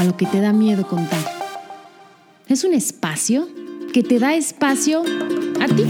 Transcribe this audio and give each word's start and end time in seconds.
A 0.00 0.04
lo 0.04 0.16
que 0.16 0.24
te 0.24 0.40
da 0.40 0.54
miedo 0.54 0.86
contar. 0.86 1.20
Es 2.48 2.64
un 2.64 2.72
espacio 2.72 3.46
que 3.92 4.02
te 4.02 4.18
da 4.18 4.32
espacio 4.32 5.02
a 5.60 5.66
ti. 5.66 5.84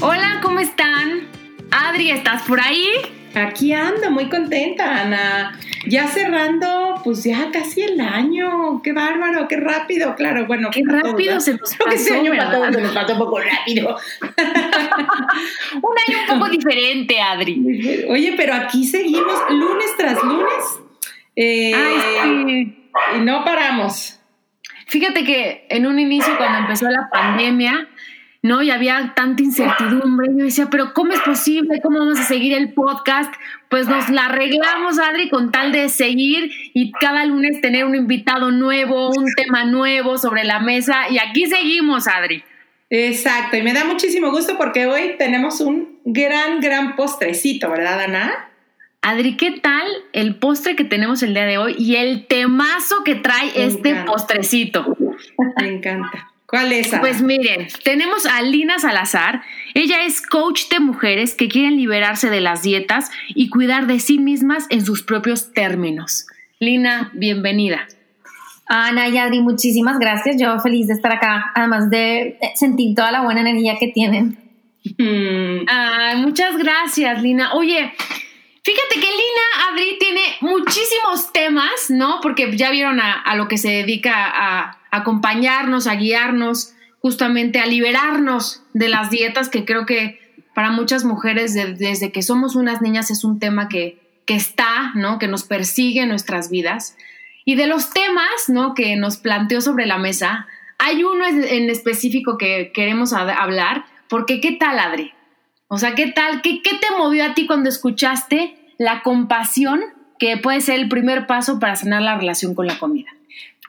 Hola, 0.00 0.40
¿cómo 0.42 0.58
están? 0.58 1.28
Adri, 1.70 2.10
¿estás 2.10 2.42
por 2.42 2.60
ahí? 2.60 2.84
Aquí 3.36 3.72
ando, 3.72 4.10
muy 4.10 4.28
contenta, 4.28 5.02
Ana. 5.02 5.56
Ya 5.86 6.08
cerrando, 6.08 7.00
pues 7.04 7.22
ya 7.22 7.52
casi 7.52 7.82
el 7.82 8.00
año. 8.00 8.82
Qué 8.82 8.92
bárbaro, 8.92 9.46
qué 9.46 9.58
rápido, 9.58 10.16
claro. 10.16 10.48
Bueno, 10.48 10.70
qué 10.72 10.82
rápido 10.84 11.40
se 11.40 11.52
nos 11.52 11.76
pasó. 11.76 11.92
Este 11.92 12.12
año 12.12 12.32
se 12.72 12.80
nos 12.80 12.92
pasó 12.92 13.12
un 13.12 13.18
poco 13.20 13.38
rápido. 13.38 13.96
un 15.80 15.94
año 16.08 16.18
un 16.32 16.40
poco 16.40 16.50
diferente, 16.50 17.20
Adri. 17.20 18.04
Oye, 18.08 18.34
pero 18.36 18.52
aquí 18.54 18.84
seguimos 18.84 19.38
lunes 19.48 19.96
tras 19.96 20.20
lunes. 20.24 20.85
Eh, 21.36 21.72
Ay, 21.74 21.96
sí. 22.64 22.90
Y 23.16 23.18
no 23.20 23.44
paramos. 23.44 24.18
Fíjate 24.86 25.24
que 25.24 25.66
en 25.68 25.86
un 25.86 25.98
inicio, 25.98 26.36
cuando 26.38 26.58
empezó 26.58 26.88
la 26.88 27.08
pandemia, 27.10 27.88
¿no? 28.42 28.62
Y 28.62 28.70
había 28.70 29.12
tanta 29.14 29.42
incertidumbre. 29.42 30.28
Yo 30.36 30.44
decía, 30.44 30.68
pero 30.70 30.94
¿cómo 30.94 31.12
es 31.12 31.20
posible? 31.20 31.80
¿Cómo 31.82 31.98
vamos 31.98 32.20
a 32.20 32.22
seguir 32.22 32.54
el 32.54 32.72
podcast? 32.72 33.32
Pues 33.68 33.88
nos 33.88 34.08
la 34.08 34.26
arreglamos, 34.26 34.98
Adri, 34.98 35.28
con 35.28 35.50
tal 35.50 35.72
de 35.72 35.88
seguir 35.88 36.50
y 36.72 36.92
cada 36.92 37.24
lunes 37.26 37.60
tener 37.60 37.84
un 37.84 37.96
invitado 37.96 38.52
nuevo, 38.52 39.10
un 39.10 39.26
tema 39.34 39.64
nuevo 39.64 40.16
sobre 40.16 40.44
la 40.44 40.60
mesa. 40.60 41.08
Y 41.10 41.18
aquí 41.18 41.46
seguimos, 41.46 42.06
Adri. 42.06 42.44
Exacto, 42.88 43.56
y 43.56 43.62
me 43.62 43.72
da 43.72 43.84
muchísimo 43.84 44.30
gusto 44.30 44.56
porque 44.56 44.86
hoy 44.86 45.16
tenemos 45.18 45.60
un 45.60 45.98
gran, 46.04 46.60
gran 46.60 46.94
postrecito, 46.94 47.68
¿verdad, 47.68 48.00
Ana? 48.00 48.48
Adri, 49.08 49.36
¿qué 49.36 49.52
tal 49.52 49.86
el 50.12 50.34
postre 50.34 50.74
que 50.74 50.82
tenemos 50.82 51.22
el 51.22 51.32
día 51.32 51.44
de 51.44 51.58
hoy 51.58 51.76
y 51.78 51.94
el 51.94 52.26
temazo 52.26 53.04
que 53.04 53.14
trae 53.14 53.52
Me 53.56 53.64
este 53.66 53.90
encanta. 53.90 54.10
postrecito? 54.10 54.96
Me 55.60 55.68
encanta. 55.68 56.32
¿Cuál 56.46 56.72
es? 56.72 56.92
Ana? 56.92 57.02
Pues 57.02 57.22
miren, 57.22 57.68
tenemos 57.84 58.26
a 58.26 58.42
Lina 58.42 58.80
Salazar. 58.80 59.42
Ella 59.74 60.04
es 60.04 60.20
coach 60.26 60.62
de 60.70 60.80
mujeres 60.80 61.36
que 61.36 61.46
quieren 61.46 61.76
liberarse 61.76 62.30
de 62.30 62.40
las 62.40 62.62
dietas 62.62 63.12
y 63.28 63.48
cuidar 63.48 63.86
de 63.86 64.00
sí 64.00 64.18
mismas 64.18 64.66
en 64.70 64.84
sus 64.84 65.04
propios 65.04 65.52
términos. 65.52 66.26
Lina, 66.58 67.12
bienvenida. 67.14 67.86
Ana 68.66 69.06
y 69.08 69.18
Adri, 69.18 69.38
muchísimas 69.40 70.00
gracias. 70.00 70.34
Yo 70.40 70.58
feliz 70.58 70.88
de 70.88 70.94
estar 70.94 71.12
acá, 71.12 71.52
además 71.54 71.90
de 71.90 72.40
sentir 72.56 72.96
toda 72.96 73.12
la 73.12 73.22
buena 73.22 73.42
energía 73.42 73.76
que 73.78 73.86
tienen. 73.86 74.36
Mm, 74.98 75.64
Ay, 75.68 76.16
muchas 76.16 76.56
gracias, 76.58 77.22
Lina. 77.22 77.54
Oye, 77.54 77.92
fíjate 78.66 78.94
que 78.96 79.06
Lina 79.06 79.68
Adri 79.70 79.96
tiene 80.00 80.22
muchísimos 80.40 81.32
temas, 81.32 81.88
¿no? 81.88 82.18
Porque 82.20 82.56
ya 82.56 82.70
vieron 82.70 82.98
a, 83.00 83.34
lo 83.36 83.46
que 83.46 83.58
se 83.58 83.68
dedica 83.70 84.12
a 84.26 84.78
acompañarnos, 84.90 85.86
a 85.86 85.94
guiarnos, 85.94 86.74
justamente 87.00 87.60
a 87.60 87.66
liberarnos 87.66 88.64
de 88.74 88.88
las 88.88 89.10
dietas, 89.10 89.48
que 89.48 89.64
creo 89.64 89.86
que 89.86 90.18
para 90.52 90.70
muchas 90.70 91.04
mujeres 91.04 91.54
de- 91.54 91.74
desde 91.74 92.10
que 92.10 92.22
somos 92.22 92.56
unas 92.56 92.82
niñas 92.82 93.12
es 93.12 93.22
un 93.22 93.38
tema 93.38 93.68
que, 93.68 94.00
que 94.26 94.34
está, 94.34 94.90
¿no? 94.94 95.20
Que 95.20 95.28
nos 95.28 95.44
persigue 95.44 96.00
en 96.02 96.08
nuestras 96.08 96.50
vidas. 96.50 96.96
Y 97.44 97.54
de 97.54 97.68
los 97.68 97.90
temas, 97.90 98.48
¿no? 98.48 98.74
Que 98.74 98.96
nos 98.96 99.16
planteó 99.18 99.60
sobre 99.60 99.86
la 99.86 99.98
mesa, 99.98 100.48
hay 100.78 101.04
uno 101.04 101.24
en 101.24 101.70
específico 101.70 102.36
que 102.36 102.72
queremos 102.74 103.12
hablar, 103.12 103.84
porque 104.08 104.40
¿qué 104.40 104.52
tal, 104.52 104.80
Adri? 104.80 105.12
O 105.68 105.78
sea, 105.78 105.94
¿qué 105.94 106.08
tal? 106.08 106.42
¿Qué, 106.42 106.62
¿Qué 106.62 106.74
te 106.74 106.90
movió 106.96 107.24
a 107.24 107.34
ti 107.34 107.46
cuando 107.46 107.68
escuchaste 107.68 108.56
la 108.78 109.02
compasión 109.02 109.80
que 110.18 110.36
puede 110.36 110.60
ser 110.60 110.76
el 110.78 110.88
primer 110.88 111.26
paso 111.26 111.58
para 111.58 111.76
sanar 111.76 112.02
la 112.02 112.16
relación 112.18 112.54
con 112.54 112.66
la 112.66 112.78
comida? 112.78 113.08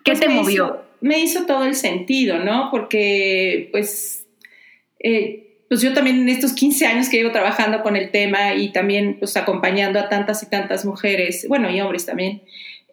¿Qué 0.03 0.11
pues 0.13 0.19
te 0.19 0.27
me 0.29 0.35
movió? 0.35 0.65
hizo- 0.65 0.81
me 1.01 1.19
hizo 1.19 1.45
todo 1.45 1.65
el 1.65 1.75
sentido, 1.75 2.39
¿no? 2.39 2.69
Porque, 2.71 3.69
pues, 3.71 4.25
eh, 4.99 5.43
pues 5.69 5.81
yo 5.81 5.93
también 5.93 6.17
en 6.21 6.29
estos 6.29 6.53
15 6.53 6.87
años 6.87 7.09
que 7.09 7.17
llevo 7.17 7.31
trabajando 7.31 7.83
con 7.83 7.95
el 7.95 8.09
tema 8.09 8.53
y 8.55 8.71
también, 8.71 9.17
pues, 9.19 9.35
acompañando 9.37 9.99
a 9.99 10.09
tantas 10.09 10.41
y 10.43 10.49
tantas 10.49 10.85
mujeres, 10.85 11.45
bueno, 11.49 11.69
y 11.69 11.79
hombres 11.81 12.05
también, 12.05 12.41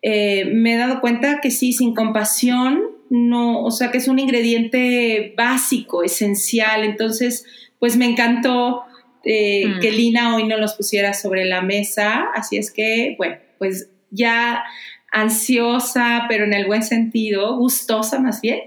eh, 0.03 0.45
me 0.53 0.75
he 0.75 0.77
dado 0.77 1.01
cuenta 1.01 1.41
que 1.41 1.51
sí, 1.51 1.73
sin 1.73 1.95
compasión, 1.95 2.83
no, 3.11 3.63
o 3.63 3.71
sea, 3.71 3.91
que 3.91 3.99
es 3.99 4.09
un 4.09 4.19
ingrediente 4.19 5.33
básico, 5.37 6.03
esencial. 6.03 6.85
Entonces, 6.85 7.47
pues 7.79 7.97
me 7.97 8.07
encantó 8.07 8.83
eh, 9.25 9.65
Mm. 9.67 9.81
que 9.81 9.91
Lina 9.93 10.35
hoy 10.37 10.45
nos 10.45 10.61
los 10.61 10.75
pusiera 10.75 11.13
sobre 11.15 11.45
la 11.45 11.63
mesa. 11.63 12.27
Así 12.35 12.57
es 12.57 12.71
que, 12.73 13.15
bueno, 13.19 13.37
pues 13.59 13.91
ya 14.11 14.63
ansiosa, 15.13 16.27
pero 16.29 16.45
en 16.45 16.53
el 16.55 16.67
buen 16.67 16.83
sentido, 16.83 17.57
gustosa 17.57 18.19
más 18.21 18.41
bien, 18.41 18.61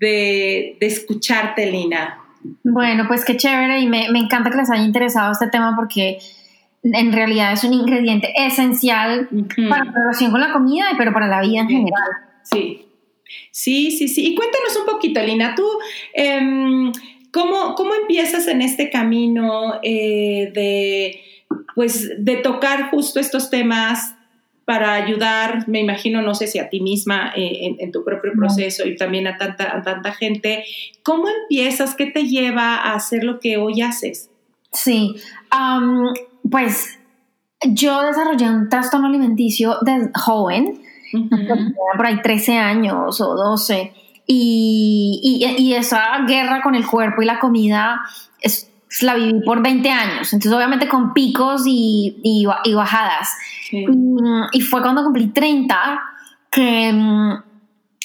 de, 0.00 0.76
de 0.80 0.86
escucharte, 0.86 1.70
Lina. 1.70 2.18
Bueno, 2.62 3.04
pues 3.08 3.24
qué 3.24 3.36
chévere 3.36 3.80
y 3.80 3.86
me, 3.86 4.10
me 4.10 4.18
encanta 4.18 4.50
que 4.50 4.56
les 4.58 4.70
haya 4.70 4.82
interesado 4.84 5.32
este 5.32 5.48
tema 5.48 5.74
porque 5.76 6.18
en 6.82 7.12
realidad 7.12 7.52
es 7.52 7.64
un 7.64 7.72
ingrediente 7.72 8.32
esencial 8.36 9.28
para 9.70 9.84
la 9.84 9.92
relación 9.92 10.30
con 10.30 10.40
la 10.40 10.52
comida, 10.52 10.84
pero 10.98 11.12
para 11.12 11.26
la 11.26 11.40
vida 11.40 11.60
en 11.60 11.68
Sí. 11.68 11.74
general. 11.74 12.10
Sí, 12.42 12.86
sí, 13.50 13.90
sí, 13.92 14.08
sí. 14.08 14.26
Y 14.26 14.34
cuéntanos 14.34 14.76
un 14.78 14.86
poquito, 14.86 15.22
Lina, 15.22 15.54
tú, 15.54 15.66
em, 16.12 16.92
¿cómo, 17.34 17.74
¿cómo 17.74 17.94
empiezas 17.94 18.46
en 18.46 18.62
este 18.62 18.90
camino 18.90 19.80
eh, 19.82 20.52
de, 20.54 21.20
pues, 21.74 22.08
de 22.16 22.36
tocar 22.36 22.90
justo 22.90 23.18
estos 23.18 23.50
temas 23.50 24.14
para 24.64 24.94
ayudar, 24.94 25.68
me 25.68 25.80
imagino, 25.80 26.22
no 26.22 26.34
sé 26.34 26.46
si 26.46 26.58
a 26.60 26.70
ti 26.70 26.80
misma 26.80 27.32
eh, 27.36 27.66
en, 27.66 27.76
en 27.80 27.92
tu 27.92 28.04
propio 28.04 28.32
proceso 28.38 28.86
y 28.86 28.96
también 28.96 29.26
a 29.26 29.36
tanta, 29.36 29.76
a 29.76 29.82
tanta 29.82 30.12
gente? 30.12 30.64
¿Cómo 31.02 31.28
empiezas? 31.28 31.96
¿Qué 31.96 32.06
te 32.06 32.24
lleva 32.24 32.76
a 32.76 32.94
hacer 32.94 33.24
lo 33.24 33.40
que 33.40 33.58
hoy 33.58 33.82
haces? 33.82 34.30
Sí, 34.72 35.16
pues 36.50 36.98
yo 37.66 38.02
desarrollé 38.02 38.48
un 38.48 38.68
trastorno 38.68 39.08
alimenticio 39.08 39.78
de 39.82 40.10
joven, 40.14 40.80
por 41.96 42.06
ahí 42.06 42.22
13 42.22 42.58
años 42.58 43.20
o 43.20 43.34
12, 43.34 43.92
y, 44.26 45.20
y- 45.58 45.62
y 45.62 45.74
esa 45.74 46.20
guerra 46.26 46.62
con 46.62 46.74
el 46.74 46.86
cuerpo 46.86 47.22
y 47.22 47.26
la 47.26 47.38
comida 47.38 48.00
es, 48.40 48.70
la 49.00 49.14
viví 49.14 49.40
por 49.44 49.62
20 49.62 49.90
años, 49.90 50.32
entonces 50.32 50.52
obviamente 50.52 50.88
con 50.88 51.12
picos 51.12 51.62
y, 51.66 52.16
y 52.22 52.46
ba- 52.46 52.60
y 52.64 52.74
bajadas. 52.74 53.28
Sí. 53.70 53.84
Y 54.52 54.60
fue 54.60 54.82
cuando 54.82 55.02
cumplí 55.02 55.28
30 55.28 56.00
que 56.50 56.92
mm, 56.92 57.32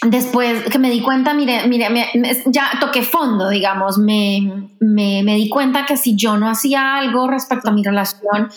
después 0.09 0.63
que 0.69 0.79
me 0.79 0.89
di 0.89 1.01
cuenta, 1.01 1.33
mire, 1.33 1.67
mire, 1.67 1.89
me- 1.89 2.09
me- 2.15 2.43
ya 2.47 2.71
toqué 2.79 3.03
fondo, 3.03 3.49
digamos, 3.49 3.97
me, 3.97 4.69
me, 4.79 5.21
me 5.23 5.35
di 5.35 5.47
cuenta 5.49 5.85
que 5.85 5.95
si 5.97 6.15
yo 6.15 6.37
no 6.37 6.49
hacía 6.49 6.95
algo 6.97 7.27
respecto 7.29 7.69
a 7.69 7.73
mi 7.73 7.83
relación 7.83 8.49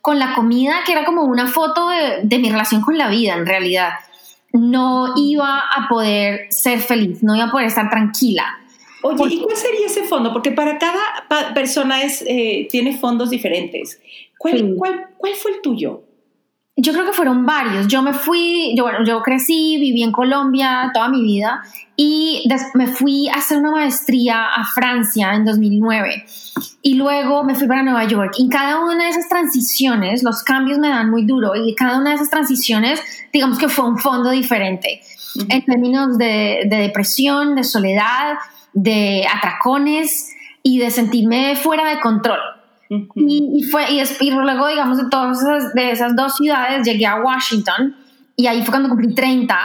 con 0.00 0.18
la 0.18 0.34
comida, 0.34 0.76
que 0.86 0.92
era 0.92 1.04
como 1.04 1.22
una 1.24 1.46
foto 1.46 1.88
de, 1.88 2.20
de 2.22 2.38
mi 2.38 2.50
relación 2.50 2.82
con 2.82 2.96
la 2.98 3.08
vida 3.08 3.34
en 3.34 3.46
realidad, 3.46 3.90
no 4.52 5.14
iba 5.16 5.58
a 5.60 5.88
poder 5.88 6.46
ser 6.52 6.80
feliz, 6.80 7.22
no 7.22 7.34
iba 7.36 7.46
a 7.46 7.50
poder 7.50 7.66
estar 7.66 7.88
tranquila. 7.90 8.44
Oye, 9.02 9.34
¿y 9.34 9.40
cuál 9.42 9.56
sería 9.56 9.86
ese 9.86 10.04
fondo? 10.04 10.32
Porque 10.32 10.50
para 10.50 10.78
cada 10.78 11.54
persona 11.54 12.02
es, 12.02 12.24
eh, 12.26 12.66
tiene 12.70 12.96
fondos 12.96 13.30
diferentes. 13.30 14.00
¿Cuál, 14.38 14.58
Sí. 14.58 14.74
cuál, 14.76 15.06
¿Cuál 15.16 15.34
fue 15.34 15.52
el 15.52 15.60
tuyo? 15.60 16.02
Yo 16.80 16.92
creo 16.92 17.04
que 17.04 17.12
fueron 17.12 17.44
varios. 17.44 17.88
Yo 17.88 18.02
me 18.02 18.12
fui, 18.12 18.72
yo, 18.76 18.84
bueno, 18.84 19.04
yo 19.04 19.20
crecí, 19.20 19.78
viví 19.80 20.04
en 20.04 20.12
Colombia 20.12 20.92
toda 20.94 21.08
mi 21.08 21.22
vida 21.22 21.60
y 21.96 22.48
me 22.74 22.86
fui 22.86 23.28
a 23.28 23.34
hacer 23.34 23.58
una 23.58 23.72
maestría 23.72 24.46
a 24.54 24.64
Francia 24.64 25.34
en 25.34 25.44
2009 25.44 26.24
y 26.82 26.94
luego 26.94 27.42
me 27.42 27.56
fui 27.56 27.66
para 27.66 27.82
Nueva 27.82 28.04
York. 28.04 28.34
Y 28.38 28.48
cada 28.48 28.78
una 28.78 29.06
de 29.06 29.10
esas 29.10 29.28
transiciones, 29.28 30.22
los 30.22 30.44
cambios 30.44 30.78
me 30.78 30.88
dan 30.88 31.10
muy 31.10 31.24
duro 31.24 31.56
y 31.56 31.74
cada 31.74 31.98
una 31.98 32.10
de 32.10 32.16
esas 32.16 32.30
transiciones, 32.30 33.02
digamos 33.32 33.58
que 33.58 33.68
fue 33.68 33.84
un 33.84 33.98
fondo 33.98 34.30
diferente 34.30 35.00
en 35.48 35.64
términos 35.64 36.16
de, 36.16 36.60
de 36.66 36.76
depresión, 36.76 37.56
de 37.56 37.64
soledad, 37.64 38.34
de 38.72 39.26
atracones 39.26 40.30
y 40.62 40.78
de 40.78 40.92
sentirme 40.92 41.56
fuera 41.56 41.84
de 41.90 41.98
control. 41.98 42.38
Y 43.16 43.62
fue, 43.70 43.90
y, 43.92 44.00
es- 44.00 44.20
y 44.22 44.30
luego, 44.30 44.66
digamos, 44.68 44.98
de 44.98 45.08
todas 45.10 45.40
esas, 45.42 45.74
de 45.74 45.90
esas 45.90 46.16
dos 46.16 46.36
ciudades 46.36 46.86
llegué 46.86 47.06
a 47.06 47.16
Washington 47.20 47.94
y 48.36 48.46
ahí 48.46 48.60
fue 48.62 48.70
cuando 48.70 48.88
cumplí 48.88 49.14
30 49.14 49.58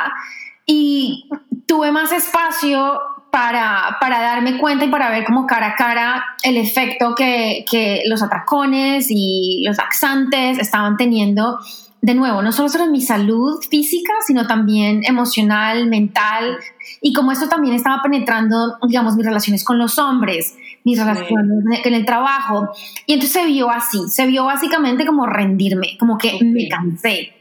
y 0.65 1.29
tuve 1.65 1.91
más 1.91 2.11
espacio 2.11 2.99
para, 3.31 3.97
para, 3.99 4.21
darme 4.21 4.57
cuenta 4.59 4.85
y 4.85 4.89
para 4.89 5.09
ver 5.09 5.25
como 5.25 5.47
cara 5.47 5.67
a 5.69 5.75
cara 5.75 6.23
el 6.43 6.57
efecto 6.57 7.15
que, 7.15 7.65
que 7.69 8.03
los 8.07 8.21
atracones 8.21 9.07
y 9.09 9.63
los 9.65 9.77
laxantes 9.77 10.59
estaban 10.59 10.97
teniendo 10.97 11.57
de 12.03 12.15
nuevo, 12.15 12.41
no 12.41 12.51
solo 12.51 12.67
sobre 12.67 12.87
mi 12.87 12.99
salud 12.99 13.63
física, 13.71 14.11
sino 14.27 14.45
también 14.45 15.03
emocional, 15.05 15.87
mental, 15.87 16.57
y 16.99 17.13
como 17.13 17.31
esto 17.31 17.47
también 17.47 17.75
estaba 17.75 18.01
penetrando, 18.03 18.77
digamos, 18.85 19.15
mis 19.15 19.25
relaciones 19.25 19.63
con 19.63 19.77
los 19.77 19.97
hombres, 19.97 20.53
mis 20.83 20.99
relaciones 20.99 21.79
en 21.85 21.93
el 21.93 22.05
trabajo. 22.05 22.71
Y 23.05 23.13
entonces 23.13 23.41
se 23.41 23.45
vio 23.45 23.69
así, 23.69 23.99
se 24.09 24.27
vio 24.27 24.43
básicamente 24.43 25.05
como 25.05 25.25
rendirme, 25.25 25.95
como 25.97 26.17
que 26.17 26.37
me 26.43 26.67
cansé. 26.67 27.31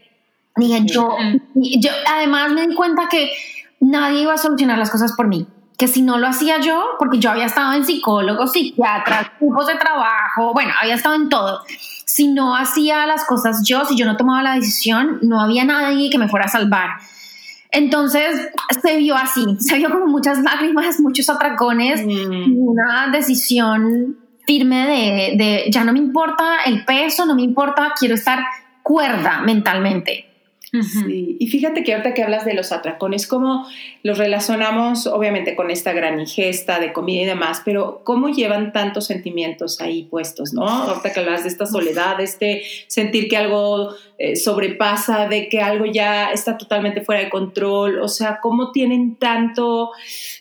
Dije, 0.55 0.83
yo, 0.85 1.09
yo, 1.57 1.91
además 2.07 2.53
me 2.53 2.69
di 2.69 2.75
cuenta 2.77 3.09
que 3.11 3.33
nadie 3.81 4.23
iba 4.23 4.35
a 4.35 4.39
solucionar 4.39 4.79
las 4.79 4.91
cosas 4.91 5.13
por 5.15 5.27
mí 5.27 5.45
que 5.77 5.89
si 5.89 6.03
no 6.03 6.19
lo 6.19 6.29
hacía 6.29 6.61
yo, 6.61 6.91
porque 7.01 7.19
yo 7.19 7.31
había 7.31 7.47
estado 7.47 7.73
en 7.73 7.85
psicólogos, 7.85 8.53
psiquiatras, 8.53 9.33
grupos 9.41 9.67
de 9.67 9.75
trabajo, 9.75 10.53
bueno, 10.53 10.73
había 10.81 10.95
estado 10.95 11.17
en 11.17 11.29
todo. 11.29 11.65
Si 12.15 12.29
no 12.29 12.55
hacía 12.55 13.07
las 13.07 13.25
cosas 13.25 13.63
yo, 13.67 13.87
si 13.87 13.97
yo 13.97 14.05
no 14.05 14.19
tomaba 14.19 14.43
la 14.43 14.55
decisión, 14.55 15.19
no 15.23 15.41
había 15.41 15.65
nadie 15.65 16.11
que 16.11 16.19
me 16.19 16.29
fuera 16.29 16.45
a 16.45 16.49
salvar. 16.51 16.91
Entonces 17.71 18.51
se 18.83 18.99
vio 18.99 19.17
así, 19.17 19.43
se 19.61 19.79
vio 19.79 19.89
como 19.89 20.09
muchas 20.09 20.43
lágrimas, 20.43 21.01
muchos 21.01 21.31
atracones, 21.31 22.05
mm. 22.05 22.59
una 22.59 23.09
decisión 23.11 24.19
firme 24.47 24.87
de, 24.87 25.43
de 25.43 25.71
ya 25.71 25.85
no 25.85 25.95
me 25.95 26.01
importa 26.01 26.65
el 26.67 26.85
peso, 26.85 27.25
no 27.25 27.35
me 27.35 27.41
importa, 27.41 27.95
quiero 27.99 28.15
estar 28.15 28.45
cuerda 28.83 29.41
mentalmente. 29.41 30.32
Sí, 30.81 31.37
y 31.39 31.47
fíjate 31.49 31.85
que 31.85 31.93
ahorita 31.93 32.15
que 32.15 32.23
hablas 32.23 32.47
de 32.47 32.55
los 32.55 32.73
atracones, 32.73 33.27
cómo 33.27 33.67
los 34.03 34.17
relacionamos 34.17 35.07
obviamente 35.07 35.55
con 35.55 35.71
esta 35.71 35.93
gran 35.93 36.19
ingesta 36.19 36.81
de 36.81 36.95
comida 36.95 37.23
y 37.23 37.27
demás, 37.27 37.61
pero 37.63 38.01
cómo 38.05 38.31
llevan 38.31 38.73
tantos 38.73 39.05
sentimientos 39.07 39.83
ahí 39.83 40.05
puestos, 40.05 40.55
¿no? 40.55 40.67
Ahorita 40.67 41.13
que 41.13 41.21
hablas 41.21 41.43
de 41.43 41.51
esta 41.51 41.67
soledad, 41.67 42.17
de 42.17 42.25
este 42.25 42.63
sentir 42.87 43.29
que 43.29 43.37
algo 43.37 43.91
eh, 44.17 44.35
sobrepasa, 44.35 45.29
de 45.29 45.51
que 45.51 45.61
algo 45.61 45.85
ya 45.85 46.33
está 46.33 46.57
totalmente 46.57 47.03
fuera 47.03 47.21
de 47.21 47.29
control, 47.29 48.01
o 48.01 48.09
sea, 48.09 48.39
cómo 48.41 48.73
tienen 48.73 49.17
tanto, 49.17 49.91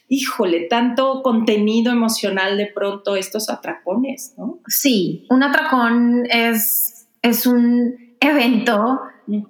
híjole, 0.08 0.62
tanto 0.62 1.24
contenido 1.24 1.92
emocional 1.92 2.56
de 2.56 2.68
pronto 2.68 3.18
estos 3.18 3.50
atracones, 3.50 4.34
¿no? 4.38 4.60
Sí, 4.66 5.26
un 5.30 5.44
atracón 5.44 6.24
es, 6.32 7.06
es 7.22 7.46
un 7.46 8.01
evento 8.22 9.02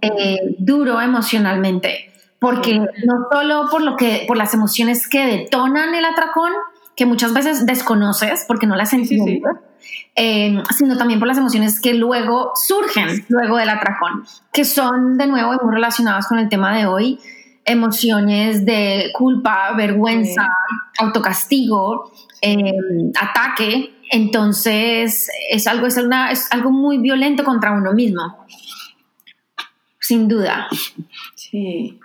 eh, 0.02 0.56
duro 0.58 1.00
emocionalmente, 1.02 2.12
porque 2.40 2.80
no 2.80 3.28
solo 3.32 3.68
por, 3.70 3.82
lo 3.82 3.96
que, 3.96 4.24
por 4.28 4.38
las 4.38 4.54
emociones 4.54 5.08
que 5.08 5.26
detonan 5.26 5.94
el 5.94 6.06
atracón, 6.06 6.52
que 6.96 7.06
muchas 7.06 7.34
veces 7.34 7.66
desconoces 7.66 8.46
porque 8.48 8.66
no 8.66 8.76
las 8.76 8.94
entiendes, 8.94 9.42
eh, 10.16 10.62
sino 10.78 10.98
también 10.98 11.20
por 11.20 11.28
las 11.28 11.38
emociones 11.38 11.80
que 11.80 11.94
luego 11.94 12.52
surgen 12.56 13.26
luego 13.28 13.58
del 13.58 13.70
atracón, 13.70 14.26
que 14.52 14.66
son 14.66 15.18
de 15.18 15.28
nuevo 15.28 15.54
muy 15.64 15.74
relacionadas 15.74 16.28
con 16.28 16.40
el 16.40 16.50
tema 16.50 16.76
de 16.76 16.86
hoy, 16.86 17.20
emociones 17.66 18.66
de 18.66 19.12
culpa, 19.14 19.74
vergüenza, 19.76 20.48
autocastigo, 21.00 22.12
eh, 22.42 22.74
ataque. 23.20 23.96
Entonces 24.12 25.30
es 25.50 25.68
algo, 25.68 25.88
es, 25.88 25.98
una, 25.98 26.32
es 26.32 26.52
algo 26.52 26.72
muy 26.72 26.98
violento 26.98 27.44
contra 27.44 27.72
uno 27.72 27.94
mismo 27.94 28.46
sin 30.12 30.28
duda. 30.28 30.68
Sí. 31.36 31.98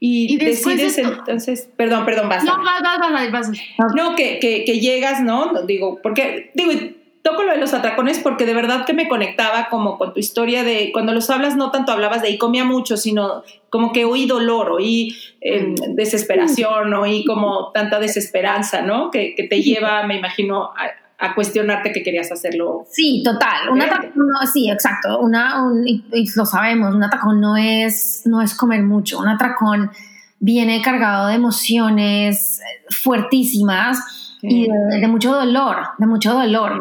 Y, 0.00 0.38
decides 0.38 0.96
entonces, 0.96 1.68
perdón, 1.76 2.06
perdón, 2.06 2.30
basta. 2.30 2.50
No, 2.50 2.64
vas, 2.64 2.80
vas, 2.82 3.30
vas, 3.30 3.50
No, 3.94 4.14
que, 4.14 4.38
que, 4.38 4.64
que, 4.64 4.80
llegas, 4.80 5.20
¿no? 5.20 5.52
Digo, 5.66 5.98
porque, 6.02 6.52
digo, 6.54 6.72
toco 7.20 7.42
lo 7.42 7.52
de 7.52 7.58
los 7.58 7.74
atracones 7.74 8.18
porque 8.20 8.46
de 8.46 8.54
verdad 8.54 8.86
que 8.86 8.94
me 8.94 9.08
conectaba 9.08 9.68
como 9.68 9.98
con 9.98 10.14
tu 10.14 10.20
historia 10.20 10.64
de, 10.64 10.90
cuando 10.90 11.12
los 11.12 11.28
hablas 11.28 11.54
no 11.54 11.70
tanto 11.70 11.92
hablabas 11.92 12.22
de 12.22 12.30
y 12.30 12.38
comía 12.38 12.64
mucho, 12.64 12.96
sino 12.96 13.42
como 13.68 13.92
que 13.92 14.06
oí 14.06 14.24
dolor, 14.24 14.70
oí 14.70 15.14
em, 15.42 15.72
mm. 15.72 15.96
desesperación, 15.96 16.94
oí 16.94 17.26
como 17.26 17.72
tanta 17.72 18.00
desesperanza, 18.00 18.80
¿no? 18.80 19.10
Que, 19.10 19.34
que 19.34 19.42
te 19.42 19.60
lleva, 19.62 20.06
me 20.06 20.16
imagino, 20.16 20.62
a, 20.64 20.92
a 21.18 21.34
cuestionarte 21.34 21.92
que 21.92 22.02
querías 22.02 22.30
hacerlo. 22.30 22.86
Sí, 22.90 23.22
total. 23.24 23.70
Un 23.70 23.82
atacón, 23.82 24.12
sí, 24.52 24.70
exacto. 24.70 25.18
Una, 25.18 25.64
y, 25.84 26.02
lo 26.36 26.46
sabemos, 26.46 26.94
un 26.94 27.02
atracón 27.02 27.40
no 27.40 27.56
es, 27.56 28.22
no 28.24 28.40
es 28.40 28.54
comer 28.54 28.82
mucho. 28.84 29.18
Un 29.18 29.28
atracón 29.28 29.90
viene 30.38 30.80
cargado 30.80 31.26
de 31.26 31.34
emociones 31.34 32.60
fuertísimas 32.90 34.36
y 34.42 34.68
de, 34.68 35.08
mucho 35.08 35.34
dolor, 35.34 35.88
de 35.98 36.06
mucho 36.06 36.34
dolor. 36.34 36.80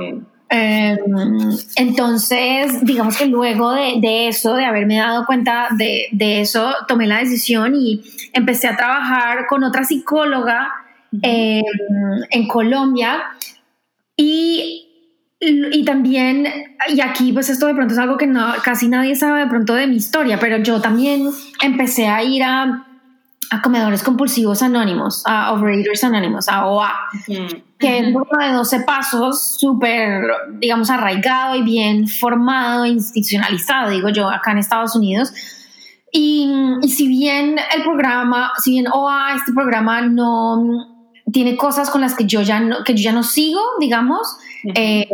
Em, 0.49 0.97
entonces, 1.75 2.85
digamos 2.85 3.17
que 3.17 3.25
luego 3.25 3.71
de, 3.71 4.27
eso, 4.27 4.53
de 4.53 4.65
haberme 4.65 4.97
dado 4.97 5.25
cuenta 5.25 5.69
de, 5.75 6.05
de, 6.11 6.41
eso, 6.41 6.75
tomé 6.87 7.07
la 7.07 7.17
decisión 7.17 7.73
y 7.75 8.03
empecé 8.33 8.67
a 8.67 8.77
trabajar 8.77 9.47
con 9.47 9.63
otra 9.63 9.83
psicóloga 9.83 10.71
em, 11.23 11.63
en 12.29 12.47
Colombia 12.47 13.23
y, 14.17 14.87
y 15.39 15.85
también, 15.85 16.47
y 16.89 17.01
aquí 17.01 17.31
pues 17.31 17.49
esto 17.49 17.67
de 17.67 17.75
pronto 17.75 17.93
es 17.93 17.99
algo 17.99 18.17
que 18.17 18.25
no, 18.25 18.53
casi 18.63 18.87
nadie 18.87 19.15
sabe 19.15 19.41
de 19.41 19.47
pronto 19.47 19.75
de 19.75 19.85
mi 19.85 19.95
historia, 19.95 20.39
pero 20.39 20.57
yo 20.57 20.81
también 20.81 21.29
empecé 21.61 22.07
a 22.07 22.23
ir 22.23 22.43
a, 22.43 22.87
a 23.51 23.61
comedores 23.61 24.01
compulsivos 24.01 24.63
anónimos, 24.63 25.21
a 25.27 25.53
Overeaters 25.53 26.03
Anónimos, 26.03 26.49
a 26.49 26.65
OA, 26.65 26.91
que 27.77 27.99
es 27.99 28.07
uno 28.07 28.25
de 28.39 28.53
12 28.53 28.79
pasos, 28.81 29.57
súper, 29.59 30.23
digamos, 30.53 30.89
arraigado 30.89 31.55
y 31.55 31.61
bien 31.61 32.07
formado, 32.07 32.87
institucionalizado, 32.87 33.91
digo 33.91 34.09
yo, 34.09 34.29
acá 34.29 34.51
en 34.51 34.57
Estados 34.57 34.95
Unidos. 34.95 35.31
Y, 36.11 36.51
y 36.81 36.89
si 36.89 37.07
bien 37.07 37.57
el 37.75 37.83
programa, 37.83 38.53
si 38.57 38.71
bien 38.71 38.87
OA, 38.91 39.35
este 39.35 39.53
programa 39.53 40.01
no 40.01 40.96
tiene 41.31 41.57
cosas 41.57 41.89
con 41.89 42.01
las 42.01 42.15
que 42.15 42.25
yo 42.25 42.41
ya 42.41 42.59
no, 42.59 42.83
que 42.83 42.93
yo 42.93 43.03
ya 43.03 43.11
no 43.11 43.23
sigo, 43.23 43.61
digamos. 43.79 44.37
Eh, 44.73 45.07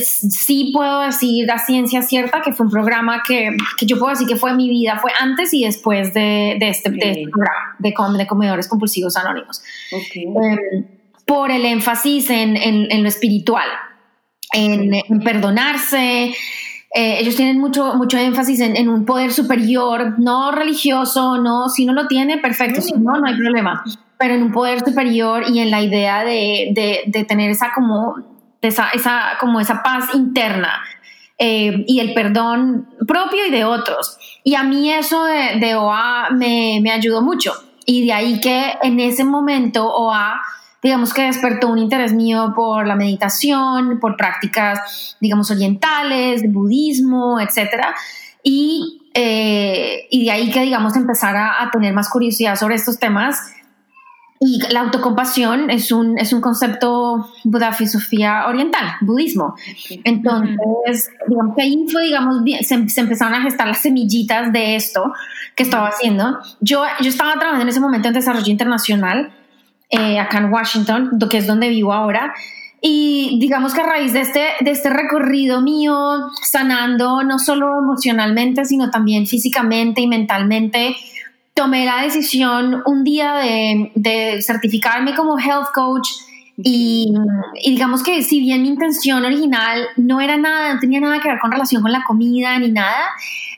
sí 0.00 0.70
puedo 0.72 1.00
decir 1.00 1.46
la 1.46 1.58
ciencia 1.58 2.02
cierta 2.02 2.42
que 2.42 2.52
fue 2.52 2.66
un 2.66 2.72
programa 2.72 3.22
que, 3.26 3.50
que, 3.78 3.86
yo 3.86 3.98
puedo 3.98 4.10
decir 4.10 4.26
que 4.26 4.36
fue 4.36 4.54
mi 4.54 4.68
vida, 4.68 4.98
fue 5.00 5.10
antes 5.18 5.52
y 5.54 5.64
después 5.64 6.12
de, 6.14 6.56
de, 6.60 6.68
este, 6.68 6.90
de 6.90 6.96
este, 6.98 7.22
programa 7.30 7.76
de, 7.78 8.18
de, 8.18 8.26
comedores 8.26 8.68
compulsivos 8.68 9.16
anónimos. 9.16 9.62
Em, 10.14 10.86
por 11.26 11.50
el 11.50 11.64
énfasis 11.64 12.28
en, 12.30 12.56
en, 12.56 12.90
en 12.90 13.02
lo 13.02 13.08
espiritual, 13.08 13.68
en, 14.52 14.92
perdonarse. 15.24 16.34
Eh, 16.96 17.18
ellos 17.18 17.34
tienen 17.34 17.58
mucho, 17.58 17.94
mucho 17.94 18.18
énfasis 18.18 18.60
en, 18.60 18.88
un 18.88 19.04
poder 19.04 19.32
superior, 19.32 20.18
no 20.18 20.52
religioso, 20.52 21.38
no, 21.38 21.68
si 21.68 21.86
no 21.86 21.92
lo 21.92 22.06
tiene, 22.06 22.38
perfecto, 22.38 22.80
si 22.80 22.92
no, 22.92 23.18
no 23.18 23.26
hay 23.26 23.34
problema 23.34 23.82
pero 24.18 24.34
en 24.34 24.42
un 24.42 24.52
poder 24.52 24.80
superior 24.80 25.44
y 25.48 25.60
en 25.60 25.70
la 25.70 25.80
idea 25.80 26.24
de, 26.24 26.72
de, 27.06 27.24
tener 27.24 27.50
esa 27.50 27.72
como, 27.74 28.16
esa, 28.60 28.88
esa, 28.90 29.32
como 29.40 29.60
esa 29.60 29.82
paz 29.82 30.14
interna. 30.14 30.82
Eh, 31.36 31.84
y 31.88 31.98
el 31.98 32.14
perdón 32.14 32.88
propio 33.08 33.46
y 33.46 33.50
de 33.50 33.64
otros. 33.64 34.16
Y 34.44 34.54
a 34.54 34.62
mí 34.62 34.92
eso 34.92 35.24
de, 35.24 35.58
de 35.58 35.74
OA 35.74 36.30
me, 36.30 36.78
me, 36.80 36.92
ayudó 36.92 37.22
mucho. 37.22 37.52
Y 37.86 38.06
de 38.06 38.12
ahí 38.12 38.40
que 38.40 38.74
en 38.82 39.00
ese 39.00 39.24
momento 39.24 39.84
OA, 39.84 40.40
digamos 40.80 41.12
que 41.12 41.22
despertó 41.22 41.68
un 41.68 41.78
interés 41.78 42.12
mío 42.12 42.52
por 42.54 42.86
la 42.86 42.94
meditación, 42.94 43.98
por 44.00 44.16
prácticas, 44.16 45.16
digamos, 45.20 45.50
orientales, 45.50 46.42
budismo, 46.52 47.40
etc. 47.40 47.86
Y, 48.44 49.02
eh, 49.12 50.06
y 50.10 50.26
de 50.26 50.30
ahí 50.30 50.50
que, 50.52 50.60
digamos, 50.60 50.94
empezar 50.94 51.34
a, 51.36 51.62
a 51.62 51.70
tener 51.72 51.92
más 51.92 52.08
curiosidad 52.08 52.54
sobre 52.54 52.76
estos 52.76 53.00
temas 53.00 53.38
y 54.46 54.60
la 54.70 54.80
autocompasión 54.80 55.70
es 55.70 55.90
un, 55.90 56.18
es 56.18 56.34
un 56.34 56.42
concepto 56.42 57.30
la 57.44 57.72
filosofía 57.72 58.44
oriental, 58.46 58.84
budismo. 59.00 59.54
Entonces, 60.04 61.08
digamos 61.26 61.56
que 61.56 61.62
ahí 61.62 61.86
fue, 61.90 62.04
digamos, 62.04 62.42
se, 62.60 62.88
se, 62.90 63.00
empezaron 63.00 63.32
a 63.32 63.40
gestar 63.40 63.66
las 63.66 63.78
semillitas 63.80 64.52
de 64.52 64.76
esto 64.76 65.14
que 65.54 65.62
estaba 65.62 65.88
haciendo. 65.88 66.38
Yo, 66.60 66.82
yo 67.00 67.08
estaba 67.08 67.32
trabajando 67.34 67.62
en 67.62 67.68
ese 67.70 67.80
momento 67.80 68.08
en 68.08 68.14
desarrollo 68.14 68.50
internacional, 68.50 69.32
eh, 69.88 70.18
acá 70.18 70.38
en 70.38 70.52
Washington, 70.52 71.18
que 71.30 71.38
es 71.38 71.46
donde 71.46 71.70
vivo 71.70 71.94
ahora. 71.94 72.34
Y 72.82 73.38
digamos 73.40 73.72
que 73.72 73.80
a 73.80 73.86
raíz 73.86 74.12
de 74.12 74.20
este, 74.20 74.44
de 74.60 74.70
este 74.72 74.90
recorrido 74.90 75.62
mío, 75.62 75.96
sanando 76.42 77.22
no 77.22 77.38
solo 77.38 77.78
emocionalmente, 77.78 78.66
sino 78.66 78.90
también 78.90 79.26
físicamente 79.26 80.02
y 80.02 80.06
mentalmente, 80.06 80.94
tomé 81.54 81.86
la 81.86 82.02
decisión 82.02 82.82
un 82.84 83.04
día 83.04 83.34
de, 83.36 84.42
certificarme 84.42 85.14
como 85.14 85.38
health 85.38 85.68
coach 85.72 86.08
Y, 86.56 87.12
digamos 87.64 88.02
que 88.02 88.22
si 88.22 88.40
bien 88.40 88.62
mi 88.62 88.68
intención 88.68 89.24
original 89.24 89.86
no 89.96 90.20
era 90.20 90.36
nada, 90.36 90.74
no 90.74 90.80
tenía 90.80 91.00
nada 91.00 91.20
que 91.20 91.28
ver 91.28 91.38
con 91.38 91.50
relación 91.50 91.82
con 91.82 91.92
la 91.92 92.04
comida 92.04 92.58
ni 92.58 92.70
nada, 92.70 93.10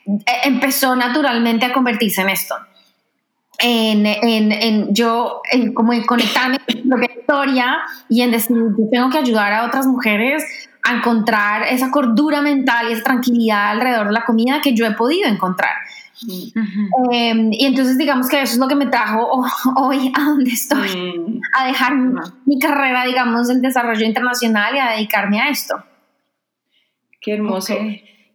eh, 0.06 0.22
empezó 0.44 0.94
naturalmente 0.96 1.66
a 1.66 1.72
convertirse 1.72 2.22
en 2.22 2.28
esto. 2.30 2.54
En, 3.58 4.04
en, 4.04 4.52
en 4.52 4.94
yo, 4.94 5.40
en, 5.50 5.72
como 5.72 5.94
en 5.94 6.04
conectarme 6.04 6.58
con 6.58 7.00
mi 7.00 7.06
historia 7.06 7.78
y 8.08 8.20
en 8.20 8.30
decir, 8.30 8.56
yo 8.56 8.88
tengo 8.90 9.10
que 9.10 9.18
ayudar 9.18 9.52
a 9.52 9.64
otras 9.64 9.86
mujeres 9.86 10.44
a 10.82 10.96
encontrar 10.96 11.64
esa 11.68 11.90
cordura 11.90 12.42
mental 12.42 12.88
y 12.88 12.92
esa 12.92 13.02
tranquilidad 13.02 13.70
alrededor 13.72 14.06
de 14.08 14.12
la 14.12 14.24
comida 14.24 14.60
que 14.60 14.74
yo 14.74 14.86
he 14.86 14.92
podido 14.92 15.28
encontrar. 15.28 15.72
Em, 17.12 17.52
y 17.52 17.66
entonces 17.66 17.98
digamos 17.98 18.28
que 18.28 18.40
eso 18.40 18.54
es 18.54 18.58
lo 18.58 18.68
que 18.68 18.74
me 18.74 18.86
trajo 18.86 19.42
hoy 19.76 20.12
a 20.14 20.24
donde 20.24 20.50
estoy, 20.50 20.88
mm. 21.18 21.40
a 21.58 21.66
dejar 21.66 21.94
mi, 21.94 22.58
carrera, 22.58 23.04
digamos, 23.04 23.50
en 23.50 23.60
desarrollo 23.60 24.06
internacional 24.06 24.74
y 24.74 24.78
a 24.78 24.90
dedicarme 24.92 25.40
a 25.40 25.50
esto. 25.50 25.82
Qué 27.20 27.34
hermoso. 27.34 27.74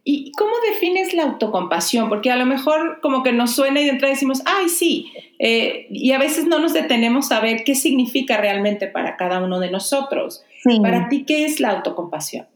¿Y 0.03 0.31
cómo 0.31 0.51
defines 0.71 1.13
la 1.13 1.23
autocompasión? 1.23 2.09
Porque 2.09 2.31
a 2.31 2.35
lo 2.35 2.45
mejor 2.45 2.99
como 3.01 3.21
que 3.21 3.31
nos 3.31 3.51
suena 3.51 3.79
y 3.79 3.83
de 3.83 3.91
entrada 3.91 4.13
decimos, 4.13 4.41
ay, 4.45 4.67
sí, 4.67 5.13
eh, 5.37 5.87
y 5.91 6.11
a 6.11 6.17
veces 6.17 6.47
no 6.47 6.59
nos 6.59 6.73
detenemos 6.73 7.31
a 7.31 7.39
ver 7.39 7.63
qué 7.63 7.75
significa 7.75 8.37
realmente 8.37 8.87
para 8.87 9.15
cada 9.15 9.43
uno 9.43 9.59
de 9.59 9.69
nosotros. 9.69 10.43
Para 10.81 11.07
ti, 11.07 11.23
¿qué 11.23 11.45
es 11.45 11.59
la 11.59 11.69
autocompasión? 11.69 12.47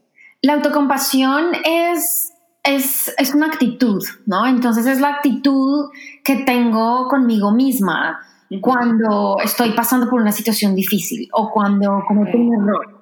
La 0.42 0.54
autocompasión 0.54 1.52
es 1.64 2.32
es, 2.66 3.14
es, 3.16 3.34
una 3.34 3.46
actitud, 3.46 4.02
¿no? 4.26 4.46
Entonces 4.46 4.86
es 4.86 5.00
la 5.00 5.08
actitud 5.08 5.90
que 6.24 6.36
tengo 6.36 7.08
conmigo 7.08 7.52
misma 7.52 8.20
cuando 8.60 9.38
estoy 9.42 9.70
pasando 9.72 10.08
por 10.08 10.20
una 10.20 10.32
situación 10.32 10.74
difícil 10.74 11.28
o 11.32 11.50
cuando 11.50 12.02
cometo 12.06 12.38
un 12.38 12.54
error. 12.54 12.96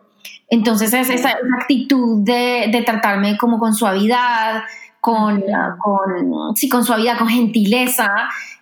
Entonces 0.49 0.92
es 0.92 1.11
esa, 1.11 1.37
actitud 1.61 2.23
de, 2.25 2.68
de, 2.71 2.83
tratarme 2.83 3.37
como 3.37 3.59
con 3.59 3.75
suavidad, 3.75 4.62
con, 5.04 5.42
con, 5.78 6.56
sí, 6.56 6.66
con 6.66 6.83
suavidad, 6.83 7.18
con 7.18 7.28
gentileza, 7.28 8.11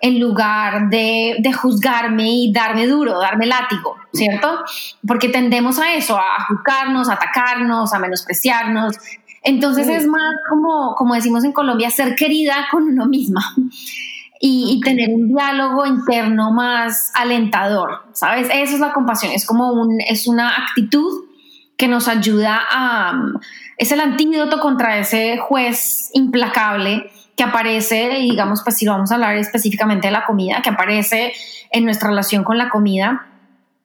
en 0.00 0.18
lugar 0.18 0.90
de, 0.90 1.36
de, 1.38 1.52
juzgarme 1.52 2.28
y 2.28 2.52
darme 2.52 2.88
duro, 2.88 3.20
darme 3.20 3.46
látigo, 3.46 3.94
¿cierto? 4.12 4.58
Porque 5.06 5.28
tendemos 5.28 5.78
a 5.78 5.94
eso, 5.94 6.18
a 6.18 6.44
juzgarnos, 6.48 7.08
a 7.08 7.12
atacarnos, 7.12 7.94
a 7.94 8.00
menospreciarnos, 8.00 8.96
entonces 9.42 9.88
es 9.88 10.06
más 10.06 10.34
como, 10.48 10.94
como 10.96 11.14
decimos 11.14 11.44
en 11.44 11.52
Colombia, 11.52 11.90
ser 11.90 12.14
querida 12.14 12.66
con 12.70 12.84
uno 12.84 13.06
misma 13.06 13.42
y, 14.44 14.80
tener 14.80 15.10
un 15.10 15.28
diálogo 15.28 15.86
interno 15.86 16.52
más 16.52 17.12
alentador, 17.14 18.02
¿sabes? 18.12 18.48
Esa 18.52 18.74
es 18.74 18.80
la 18.80 18.92
compasión, 18.92 19.32
es 19.32 19.46
como 19.46 19.72
un, 19.72 20.00
es 20.00 20.26
una 20.26 20.48
actitud 20.48 21.26
que 21.76 21.86
nos 21.86 22.08
ayuda 22.08 22.60
a, 22.68 23.12
es 23.78 23.92
el 23.92 24.00
antídoto 24.00 24.58
contra 24.58 24.98
ese 24.98 25.38
juez 25.38 26.10
implacable 26.12 27.10
que 27.36 27.44
aparece, 27.44 28.18
y 28.18 28.30
digamos, 28.30 28.62
pues 28.64 28.76
si 28.76 28.86
vamos 28.86 29.10
a 29.12 29.14
hablar 29.14 29.36
específicamente 29.36 30.08
de 30.08 30.12
la 30.12 30.24
comida, 30.24 30.60
que 30.60 30.70
aparece 30.70 31.32
en 31.70 31.84
nuestra 31.84 32.08
relación 32.08 32.42
con 32.42 32.58
la 32.58 32.68
comida, 32.68 33.26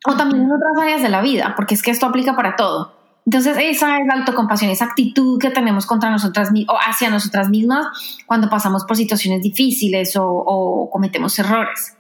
o 0.06 0.16
también 0.16 0.44
en 0.44 0.52
otras 0.52 0.74
áreas 0.82 1.04
de 1.04 1.10
la 1.10 1.22
vida, 1.22 1.54
porque 1.56 1.76
es 1.76 1.84
que 1.84 1.92
esto 1.92 2.08
aplica 2.08 2.36
para 2.36 2.56
todo. 2.56 2.97
Entonces, 3.28 3.58
esa 3.60 4.00
es 4.00 4.08
la 4.08 4.14
autocompasión, 4.14 4.72
esa 4.72 4.86
actitud 4.86 5.38
que 5.38 5.50
tenemos 5.50 5.86
contra 5.86 6.10
nosotras 6.10 6.50
o 6.66 6.78
hacia 6.80 7.10
nosotras 7.10 7.50
mismas 7.50 7.86
cuando 8.26 8.50
pasamos 8.50 8.86
por 8.86 8.96
situaciones 8.96 9.42
difíciles 9.44 10.14
o, 10.18 10.90
cometemos 10.90 11.38
errores. 11.38 11.98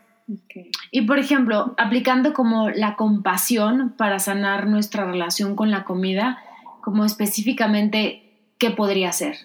Y 0.89 1.01
por 1.01 1.19
ejemplo, 1.19 1.75
aplicando 1.77 2.31
como 2.31 2.69
la 2.69 2.95
compasión 2.95 3.93
para 3.97 4.19
sanar 4.19 4.67
nuestra 4.67 5.03
relación 5.03 5.57
con 5.57 5.69
la 5.69 5.83
comida, 5.83 6.37
como 6.81 7.03
específicamente, 7.03 8.53
¿qué 8.57 8.71
podría 8.71 9.11
ser? 9.11 9.35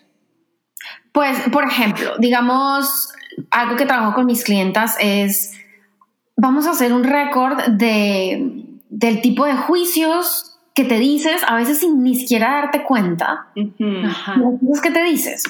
Pues, 1.11 1.37
por 1.51 1.65
ejemplo, 1.65 2.12
digamos, 2.21 3.09
algo 3.51 3.75
que 3.75 3.87
trabajo 3.87 4.15
con 4.15 4.27
mis 4.27 4.45
clientas 4.45 4.95
es, 5.01 5.53
vamos 6.37 6.69
a 6.69 6.71
hacer 6.71 6.93
un 6.93 7.03
récord 7.03 7.61
de, 7.71 8.79
del 8.89 9.21
tipo 9.21 9.47
de 9.47 9.57
juicios 9.57 10.51
que 10.75 10.85
te 10.85 10.99
dices, 10.99 11.43
a 11.47 11.57
veces 11.57 11.81
sin 11.81 12.02
ni 12.02 12.14
siquiera 12.14 12.52
darte 12.52 12.83
cuenta, 12.85 13.49
uh 13.57 14.81
que 14.83 14.91
te 14.91 15.02
dices. 15.05 15.45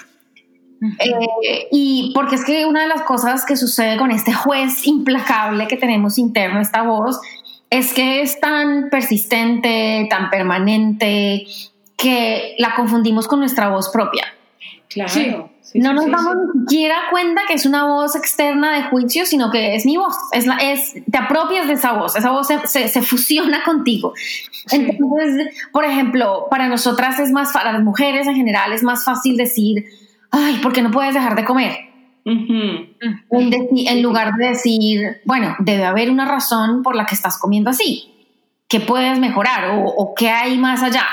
Eh, 0.99 1.69
y 1.71 2.11
porque 2.13 2.35
es 2.35 2.45
que 2.45 2.67
una 2.67 2.83
de 2.83 2.89
las 2.89 3.03
cosas 3.03 3.45
que 3.45 3.57
sucede 3.57 3.97
con 3.97 4.11
este 4.11 4.33
juez 4.33 4.85
implacable 4.87 5.69
que 5.69 5.77
tenemos 5.77 6.19
interno, 6.19 6.61
esta 6.61 6.83
voz, 6.83 7.21
es 7.71 7.95
que 7.95 8.21
es 8.21 8.41
tan 8.41 8.91
persistente, 8.91 10.07
tan 10.11 10.29
permanente, 10.29 11.47
que 11.97 12.57
la 12.59 12.75
confundimos 12.75 13.29
con 13.29 13.39
nuestra 13.39 13.69
voz 13.69 13.91
propia. 13.91 14.25
Claro 14.89 15.52
no 15.75 15.93
nos 15.93 16.11
damos 16.11 16.35
ni 16.55 16.61
siquiera 16.61 16.97
cuenta 17.11 17.43
que 17.47 17.55
es 17.55 17.67
una 17.67 17.85
voz 17.85 18.15
externa 18.17 18.75
de 18.77 18.85
juicio, 18.85 19.25
sino 19.27 19.51
que 19.51 19.75
es 19.75 19.87
mi 19.87 19.97
voz. 19.97 20.15
Es 20.33 20.47
la, 20.47 20.57
es, 20.57 20.95
te 21.11 21.19
apropias 21.19 21.67
de 21.67 21.75
esa 21.75 21.93
voz, 21.93 22.17
esa 22.17 22.31
voz 22.31 22.49
se, 22.49 22.89
se, 22.89 23.03
fusiona 23.03 23.65
contigo. 23.65 24.13
Entonces, 24.71 25.49
por 25.73 25.85
ejemplo, 25.85 26.47
para 26.51 26.69
nosotras 26.69 27.19
es 27.19 27.31
más, 27.31 27.53
para 27.53 27.73
las 27.73 27.83
mujeres 27.83 28.27
en 28.27 28.35
general, 28.35 28.73
es 28.73 28.83
más 28.83 29.05
fácil 29.05 29.37
decir, 29.37 29.85
ay, 30.31 30.59
¿por 30.63 30.73
qué 30.73 30.83
no 30.83 30.91
puedes 30.91 31.15
dejar 31.15 31.37
de 31.37 31.45
comer? 31.45 31.73
en, 32.25 34.03
lugar 34.03 34.35
de 34.37 34.49
decir, 34.51 35.21
bueno, 35.25 35.57
debe 35.59 35.85
haber 35.85 36.11
una 36.11 36.25
razón 36.25 36.83
por 36.83 36.95
la 36.95 37.07
que 37.07 37.15
estás 37.15 37.39
comiendo 37.39 37.71
así. 37.71 38.09
¿Qué 38.69 38.81
puedes 38.81 39.19
mejorar 39.19 39.71
o, 39.71 39.87
o 39.87 40.15
qué 40.15 40.31
hay 40.31 40.57
más 40.57 40.83
allá? 40.83 41.05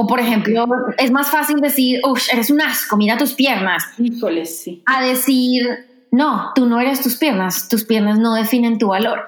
O, 0.00 0.06
por 0.06 0.20
ejemplo, 0.20 0.64
es 0.96 1.10
más 1.10 1.28
fácil 1.28 1.60
decir, 1.60 2.00
uff, 2.06 2.32
eres 2.32 2.50
un 2.50 2.60
asco, 2.60 2.96
mira 2.96 3.18
tus 3.18 3.34
piernas. 3.34 3.84
Híjole, 3.98 4.46
sí. 4.46 4.80
A 4.86 5.02
decir, 5.02 5.86
no, 6.12 6.52
tú 6.54 6.66
no 6.66 6.80
eres 6.80 7.02
tus 7.02 7.16
piernas, 7.16 7.68
tus 7.68 7.82
piernas 7.84 8.16
no 8.16 8.34
definen 8.34 8.78
tu 8.78 8.90
valor. 8.90 9.26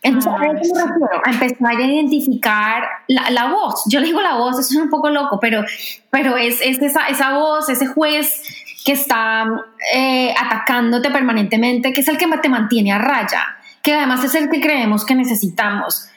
Entonces, 0.00 0.32
ah, 0.32 1.20
a, 1.24 1.30
empezar 1.32 1.76
a 1.76 1.82
identificar 1.82 2.84
la, 3.08 3.50
voz. 3.50 3.82
Yo 3.88 3.98
le 3.98 4.06
digo 4.06 4.20
la 4.20 4.36
voz, 4.36 4.60
eso 4.60 4.70
es 4.70 4.76
un 4.76 4.90
poco 4.90 5.10
loco, 5.10 5.40
pero, 5.40 5.64
pero 6.10 6.36
es, 6.36 6.60
es 6.60 6.80
esa, 6.80 7.08
esa 7.08 7.36
voz, 7.36 7.68
ese 7.68 7.86
juez 7.88 8.44
que 8.84 8.92
está 8.92 9.44
eh, 9.92 10.32
atacándote 10.38 11.10
permanentemente, 11.10 11.92
que 11.92 12.02
es 12.02 12.06
el 12.06 12.16
que 12.16 12.28
te 12.40 12.48
mantiene 12.48 12.92
a 12.92 12.98
raya, 12.98 13.42
que 13.82 13.94
además 13.94 14.22
es 14.22 14.36
el 14.36 14.48
que 14.50 14.60
creemos 14.60 15.04
que 15.04 15.16
necesitamos 15.16 16.11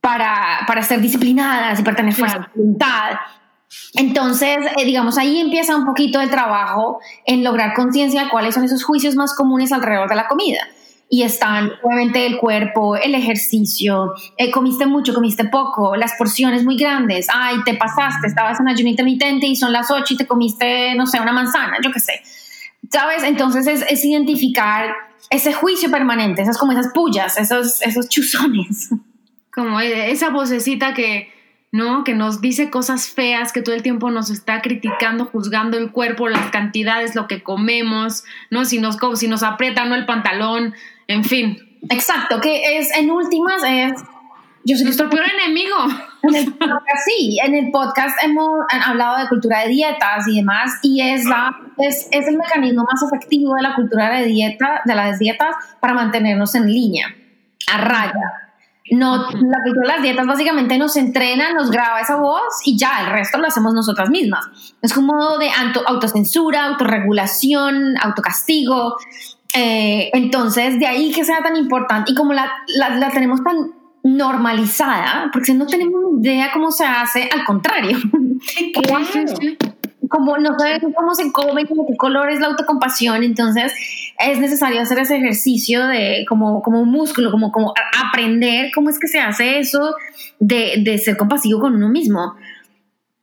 para, 0.00 0.60
para 0.66 0.82
ser 0.82 1.00
disciplinadas 1.00 1.78
y 1.78 1.82
para 1.82 1.96
tener 1.96 2.14
fuerza 2.14 2.38
de 2.38 2.46
voluntad. 2.54 3.18
Entonces, 3.94 4.58
eh, 4.76 4.84
digamos, 4.84 5.18
ahí 5.18 5.38
empieza 5.38 5.76
un 5.76 5.84
poquito 5.84 6.20
el 6.20 6.30
trabajo 6.30 7.00
en 7.26 7.44
lograr 7.44 7.74
conciencia 7.74 8.24
de 8.24 8.30
cuáles 8.30 8.54
son 8.54 8.64
esos 8.64 8.82
juicios 8.82 9.14
más 9.14 9.34
comunes 9.34 9.72
alrededor 9.72 10.08
de 10.08 10.16
la 10.16 10.26
comida. 10.26 10.60
Y 11.12 11.24
están, 11.24 11.72
obviamente, 11.82 12.24
el 12.24 12.38
cuerpo, 12.38 12.94
el 12.96 13.16
ejercicio, 13.16 14.12
eh, 14.36 14.50
comiste 14.50 14.86
mucho, 14.86 15.12
comiste 15.12 15.44
poco, 15.44 15.96
las 15.96 16.12
porciones 16.16 16.64
muy 16.64 16.76
grandes, 16.76 17.26
ay, 17.32 17.56
te 17.64 17.74
pasaste, 17.74 18.28
estabas 18.28 18.60
en 18.60 18.68
ayuno 18.68 18.90
intermitente 18.90 19.46
y 19.46 19.56
son 19.56 19.72
las 19.72 19.90
8 19.90 20.14
y 20.14 20.16
te 20.16 20.26
comiste, 20.26 20.94
no 20.94 21.06
sé, 21.06 21.20
una 21.20 21.32
manzana, 21.32 21.78
yo 21.82 21.90
qué 21.90 21.98
sé. 21.98 22.22
¿Sabes? 22.90 23.24
Entonces 23.24 23.66
es, 23.66 23.84
es 23.88 24.04
identificar 24.04 24.94
ese 25.30 25.52
juicio 25.52 25.90
permanente, 25.90 26.42
esas 26.42 26.58
como 26.58 26.72
esas 26.72 26.92
pullas, 26.92 27.38
esos, 27.38 27.82
esos 27.82 28.08
chuzones. 28.08 28.90
Como 29.52 29.80
esa 29.80 30.30
vocecita 30.30 30.94
que, 30.94 31.32
¿no? 31.72 32.04
Que 32.04 32.14
nos 32.14 32.40
dice 32.40 32.70
cosas 32.70 33.08
feas, 33.08 33.52
que 33.52 33.62
todo 33.62 33.74
el 33.74 33.82
tiempo 33.82 34.10
nos 34.10 34.30
está 34.30 34.60
criticando, 34.60 35.24
juzgando 35.26 35.78
el 35.78 35.92
cuerpo, 35.92 36.28
las 36.28 36.50
cantidades, 36.50 37.14
lo 37.14 37.26
que 37.26 37.42
comemos, 37.42 38.24
¿no? 38.50 38.64
Si 38.64 38.78
nos, 38.78 38.96
si 39.14 39.28
nos 39.28 39.42
aprieta 39.42 39.84
no 39.84 39.94
el 39.94 40.06
pantalón, 40.06 40.74
en 41.06 41.24
fin. 41.24 41.78
Exacto, 41.88 42.40
que 42.40 42.78
es, 42.78 42.96
en 42.96 43.10
últimas, 43.10 43.62
es... 43.66 43.92
Yo 44.62 44.76
soy 44.76 44.84
nuestro 44.84 45.08
peor 45.08 45.24
enemigo. 45.40 45.74
En 46.22 46.34
el 46.34 46.52
podcast, 46.52 47.04
sí, 47.06 47.38
en 47.42 47.54
el 47.54 47.70
podcast 47.70 48.22
hemos 48.22 48.60
hablado 48.84 49.22
de 49.22 49.28
cultura 49.28 49.60
de 49.60 49.68
dietas 49.68 50.28
y 50.28 50.36
demás, 50.36 50.78
y 50.82 51.00
es, 51.00 51.24
la, 51.24 51.56
es, 51.78 52.08
es 52.10 52.28
el 52.28 52.36
mecanismo 52.36 52.84
más 52.84 53.02
efectivo 53.02 53.54
de 53.54 53.62
la 53.62 53.74
cultura 53.74 54.10
de 54.10 54.26
dieta, 54.26 54.82
de 54.84 54.94
las 54.94 55.18
dietas, 55.18 55.56
para 55.80 55.94
mantenernos 55.94 56.54
en 56.54 56.66
línea, 56.66 57.06
a 57.72 57.78
raya 57.78 58.49
no, 58.90 59.30
la 59.30 59.58
de 59.64 59.86
las 59.86 60.02
dietas 60.02 60.26
básicamente 60.26 60.76
nos 60.76 60.96
entrena, 60.96 61.52
nos 61.52 61.70
graba 61.70 62.00
esa 62.00 62.16
voz 62.16 62.42
y 62.64 62.76
ya, 62.76 63.02
el 63.04 63.12
resto 63.12 63.38
lo 63.38 63.46
hacemos 63.46 63.72
nosotras 63.72 64.10
mismas. 64.10 64.46
Es 64.82 64.92
como 64.92 65.12
un 65.12 65.18
modo 65.18 65.38
de 65.38 65.50
autocensura, 65.86 66.66
autorregulación, 66.66 67.94
autocastigo. 68.02 68.96
Eh, 69.54 70.10
entonces, 70.12 70.78
de 70.78 70.86
ahí 70.86 71.12
que 71.12 71.24
sea 71.24 71.42
tan 71.42 71.56
importante 71.56 72.12
y 72.12 72.14
como 72.14 72.32
la, 72.32 72.50
la, 72.76 73.10
tenemos 73.10 73.42
tan 73.42 73.72
normalizada, 74.02 75.30
porque 75.32 75.54
no 75.54 75.66
tenemos 75.66 76.00
idea 76.20 76.50
cómo 76.52 76.72
se 76.72 76.84
hace, 76.84 77.28
al 77.32 77.44
contrario. 77.44 77.98
como 80.08 80.38
no 80.38 80.58
sabemos 80.58 80.92
cómo 80.96 81.14
se 81.14 81.30
come, 81.30 81.66
como 81.66 81.86
qué 81.86 81.96
color 81.96 82.30
es 82.30 82.40
la 82.40 82.48
autocompasión, 82.48 83.22
entonces 83.22 83.72
es 84.20 84.38
necesario 84.38 84.80
hacer 84.80 84.98
ese 84.98 85.16
ejercicio 85.16 85.86
de 85.86 86.24
como, 86.28 86.62
como 86.62 86.80
un 86.80 86.90
músculo, 86.90 87.30
como, 87.30 87.50
como 87.50 87.72
aprender 88.06 88.70
cómo 88.74 88.90
es 88.90 88.98
que 88.98 89.08
se 89.08 89.18
hace 89.18 89.58
eso 89.58 89.94
de, 90.38 90.82
de 90.84 90.98
ser 90.98 91.16
compasivo 91.16 91.60
con 91.60 91.74
uno 91.74 91.88
mismo. 91.88 92.34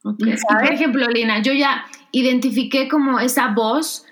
por 0.01 0.71
ejemplo, 0.71 1.07
Lina, 1.07 1.41
yo 1.41 1.53
ya 1.53 1.85
identifiqué 2.11 2.87
como 2.87 3.19
esa 3.19 3.49
voz 3.49 4.05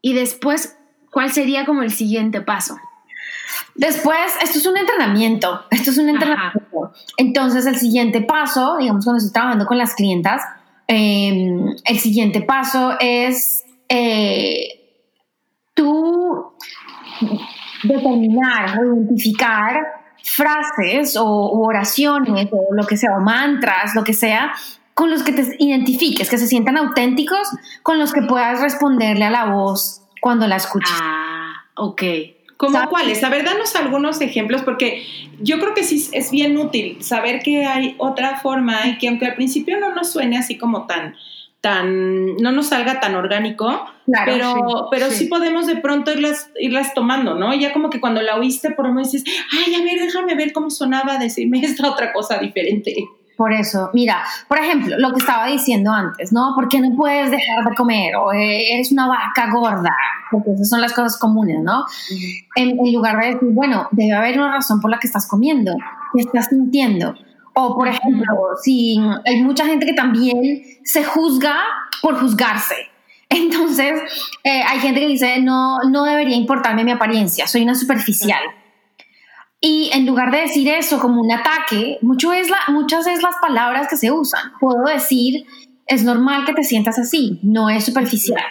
y 0.00 0.14
después, 0.14 0.76
¿cuál 1.10 1.30
sería 1.30 1.66
como 1.66 1.82
el 1.82 1.90
siguiente 1.90 2.40
paso? 2.40 2.78
Después, 3.74 4.18
esto 4.42 4.58
es 4.58 4.66
un 4.66 4.76
entrenamiento, 4.76 5.62
esto 5.70 5.90
es 5.90 5.98
un 5.98 6.08
entrenamiento. 6.08 6.92
Entonces, 7.16 7.66
el 7.66 7.76
siguiente 7.76 8.22
paso, 8.22 8.76
digamos, 8.78 9.04
cuando 9.04 9.18
estoy 9.18 9.32
trabajando 9.32 9.66
con 9.66 9.78
las 9.78 9.94
clientas, 9.94 10.42
em, 10.86 11.76
el 11.84 11.98
siguiente 11.98 12.40
paso 12.40 12.96
es 12.98 13.64
eh, 13.88 14.79
determinar 17.82 18.78
o 18.80 18.94
identificar 18.94 20.00
frases 20.22 21.16
o 21.16 21.26
oraciones 21.26 22.48
o 22.52 22.74
lo 22.74 22.86
que 22.86 22.96
sea, 22.96 23.16
o 23.16 23.20
mantras, 23.20 23.94
lo 23.94 24.04
que 24.04 24.12
sea, 24.12 24.52
con 24.94 25.10
los 25.10 25.22
que 25.22 25.32
te 25.32 25.56
identifiques, 25.58 26.28
que 26.28 26.38
se 26.38 26.46
sientan 26.46 26.76
auténticos, 26.76 27.48
con 27.82 27.98
los 27.98 28.12
que 28.12 28.22
puedas 28.22 28.60
responderle 28.60 29.24
a 29.24 29.30
la 29.30 29.46
voz 29.46 30.02
cuando 30.20 30.46
la 30.46 30.56
escuches. 30.56 30.92
Ah, 31.00 31.64
ok. 31.74 32.02
¿Cómo 32.58 32.78
cuáles? 32.90 33.24
A 33.24 33.30
ver, 33.30 33.42
danos 33.42 33.74
algunos 33.74 34.20
ejemplos, 34.20 34.60
porque 34.60 35.02
yo 35.40 35.58
creo 35.58 35.72
que 35.72 35.82
sí 35.82 36.06
es 36.12 36.30
bien 36.30 36.58
útil 36.58 37.02
saber 37.02 37.40
que 37.42 37.64
hay 37.64 37.94
otra 37.96 38.38
forma 38.40 38.86
y 38.86 38.98
que 38.98 39.08
aunque 39.08 39.24
al 39.24 39.34
principio 39.34 39.80
no 39.80 39.94
nos 39.94 40.12
suene 40.12 40.36
así 40.36 40.58
como 40.58 40.86
tan, 40.86 41.16
tan, 41.62 42.36
no 42.36 42.52
nos 42.52 42.66
salga 42.66 43.00
tan 43.00 43.14
orgánico, 43.14 43.86
pero, 44.24 44.54
sí, 44.54 44.60
pero 44.90 45.10
sí. 45.10 45.26
podemos 45.26 45.66
de 45.66 45.76
pronto 45.76 46.12
irlas, 46.12 46.50
irlas 46.58 46.94
tomando, 46.94 47.34
¿no? 47.34 47.54
Ya 47.54 47.72
como 47.72 47.90
que 47.90 48.00
cuando 48.00 48.22
la 48.22 48.36
oíste, 48.36 48.70
por 48.70 48.86
lo 48.86 48.92
menos 48.92 49.12
dices, 49.12 49.32
ay, 49.52 49.74
a 49.74 49.82
ver, 49.82 50.00
déjame 50.00 50.34
ver 50.34 50.52
cómo 50.52 50.70
sonaba 50.70 51.18
decirme 51.18 51.60
esta 51.64 51.90
otra 51.90 52.12
cosa 52.12 52.38
diferente. 52.38 52.94
Por 53.40 53.54
eso, 53.54 53.88
mira, 53.94 54.22
por 54.48 54.58
ejemplo, 54.58 54.98
lo 54.98 55.12
que 55.12 55.20
estaba 55.20 55.46
diciendo 55.46 55.90
antes, 55.90 56.30
¿no? 56.30 56.52
¿Por 56.54 56.68
qué 56.68 56.78
no 56.78 56.94
puedes 56.94 57.30
dejar 57.30 57.64
de 57.64 57.74
comer? 57.74 58.14
O 58.16 58.34
eh, 58.34 58.74
eres 58.74 58.92
una 58.92 59.08
vaca 59.08 59.50
gorda, 59.50 59.96
porque 60.30 60.50
esas 60.52 60.68
son 60.68 60.82
las 60.82 60.92
cosas 60.92 61.18
comunes, 61.18 61.56
¿no? 61.62 61.86
en, 62.56 62.78
en, 62.78 62.92
lugar 62.92 63.18
de 63.18 63.26
decir, 63.32 63.48
bueno, 63.52 63.88
debe 63.92 64.12
haber 64.12 64.38
una 64.38 64.52
razón 64.52 64.82
por 64.82 64.90
la 64.90 64.98
que 64.98 65.06
estás 65.06 65.26
comiendo, 65.26 65.72
qué 66.14 66.20
estás 66.20 66.48
sintiendo. 66.48 67.14
O, 67.54 67.74
por 67.74 67.88
ejemplo, 67.88 68.26
si 68.62 68.98
hay 69.24 69.42
mucha 69.42 69.64
gente 69.64 69.86
que 69.86 69.94
también 69.94 70.62
se 70.84 71.02
juzga 71.02 71.56
por 72.02 72.20
juzgarse. 72.20 72.89
Entonces, 73.30 74.00
eh, 74.44 74.62
hay 74.66 74.80
gente 74.80 75.00
que 75.00 75.06
dice, 75.06 75.40
no, 75.40 75.78
no 75.88 76.04
debería 76.04 76.36
importarme 76.36 76.84
mi 76.84 76.90
apariencia, 76.90 77.46
soy 77.46 77.62
una 77.62 77.74
superficial. 77.74 78.42
Y 79.60 79.90
en 79.92 80.06
lugar 80.06 80.30
de 80.30 80.40
decir 80.40 80.68
eso 80.68 80.98
como 80.98 81.20
un 81.20 81.30
ataque, 81.30 81.98
mucho 82.02 82.32
es 82.32 82.50
la, 82.50 82.58
muchas 82.68 83.06
es 83.06 83.22
las 83.22 83.36
palabras 83.36 83.88
que 83.88 83.96
se 83.96 84.10
usan. 84.10 84.52
Puedo 84.58 84.84
decir, 84.84 85.46
es 85.86 86.02
normal 86.02 86.44
que 86.44 86.54
te 86.54 86.64
sientas 86.64 86.98
así, 86.98 87.38
no 87.42 87.70
es 87.70 87.84
superficial. 87.84 88.42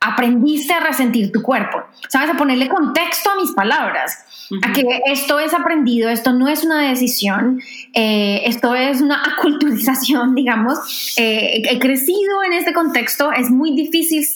Aprendiste 0.00 0.72
a 0.72 0.80
resentir 0.80 1.32
tu 1.32 1.42
cuerpo. 1.42 1.82
Sabes, 2.08 2.30
a 2.30 2.36
ponerle 2.36 2.68
contexto 2.68 3.30
a 3.30 3.36
mis 3.36 3.52
palabras. 3.52 4.24
A 4.62 4.72
que 4.72 4.84
esto 5.06 5.38
es 5.38 5.54
aprendido, 5.54 6.08
esto 6.08 6.32
no 6.32 6.48
es 6.48 6.64
una 6.64 6.88
decisión, 6.88 7.60
eh, 7.94 8.42
esto 8.46 8.74
es 8.74 9.00
una 9.00 9.22
aculturización, 9.36 10.34
digamos. 10.34 11.14
Eh, 11.16 11.62
he 11.70 11.78
crecido 11.78 12.42
en 12.44 12.54
este 12.54 12.72
contexto, 12.72 13.30
es 13.30 13.50
muy 13.50 13.76
difícil 13.76 14.26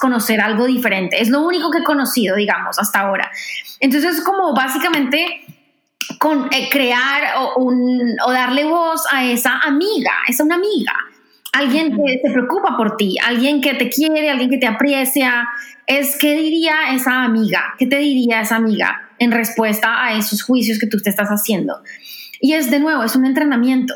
conocer 0.00 0.40
algo 0.40 0.66
diferente. 0.66 1.20
Es 1.22 1.30
lo 1.30 1.40
único 1.40 1.70
que 1.70 1.78
he 1.78 1.84
conocido, 1.84 2.36
digamos, 2.36 2.78
hasta 2.78 3.00
ahora. 3.00 3.30
Entonces, 3.80 4.20
como 4.20 4.54
básicamente 4.54 5.42
eh, 6.50 6.68
crear 6.70 7.36
o, 7.38 7.62
un, 7.62 8.16
o, 8.26 8.32
darle 8.32 8.64
voz 8.64 9.02
a 9.10 9.24
esa 9.24 9.58
amiga, 9.60 10.12
esa 10.28 10.44
una 10.44 10.54
amiga, 10.56 10.94
alguien 11.56 11.96
que 11.96 12.20
se 12.22 12.30
preocupa 12.30 12.76
por 12.76 12.96
ti, 12.96 13.16
alguien 13.24 13.60
que 13.60 13.74
te 13.74 13.88
quiere, 13.88 14.30
alguien 14.30 14.50
que 14.50 14.58
te 14.58 14.66
aprecia, 14.66 15.48
es 15.86 16.16
qué 16.16 16.36
diría 16.36 16.94
esa 16.94 17.22
amiga, 17.22 17.74
qué 17.78 17.86
te 17.86 17.98
diría 17.98 18.40
esa 18.40 18.56
amiga 18.56 19.10
en 19.18 19.32
respuesta 19.32 20.04
a 20.04 20.16
esos 20.18 20.42
juicios 20.42 20.78
que 20.78 20.86
tú 20.86 20.98
te 20.98 21.10
estás 21.10 21.28
haciendo. 21.28 21.80
Y 22.40 22.52
es 22.52 22.70
de 22.70 22.80
nuevo, 22.80 23.02
es 23.02 23.16
un 23.16 23.24
entrenamiento. 23.24 23.94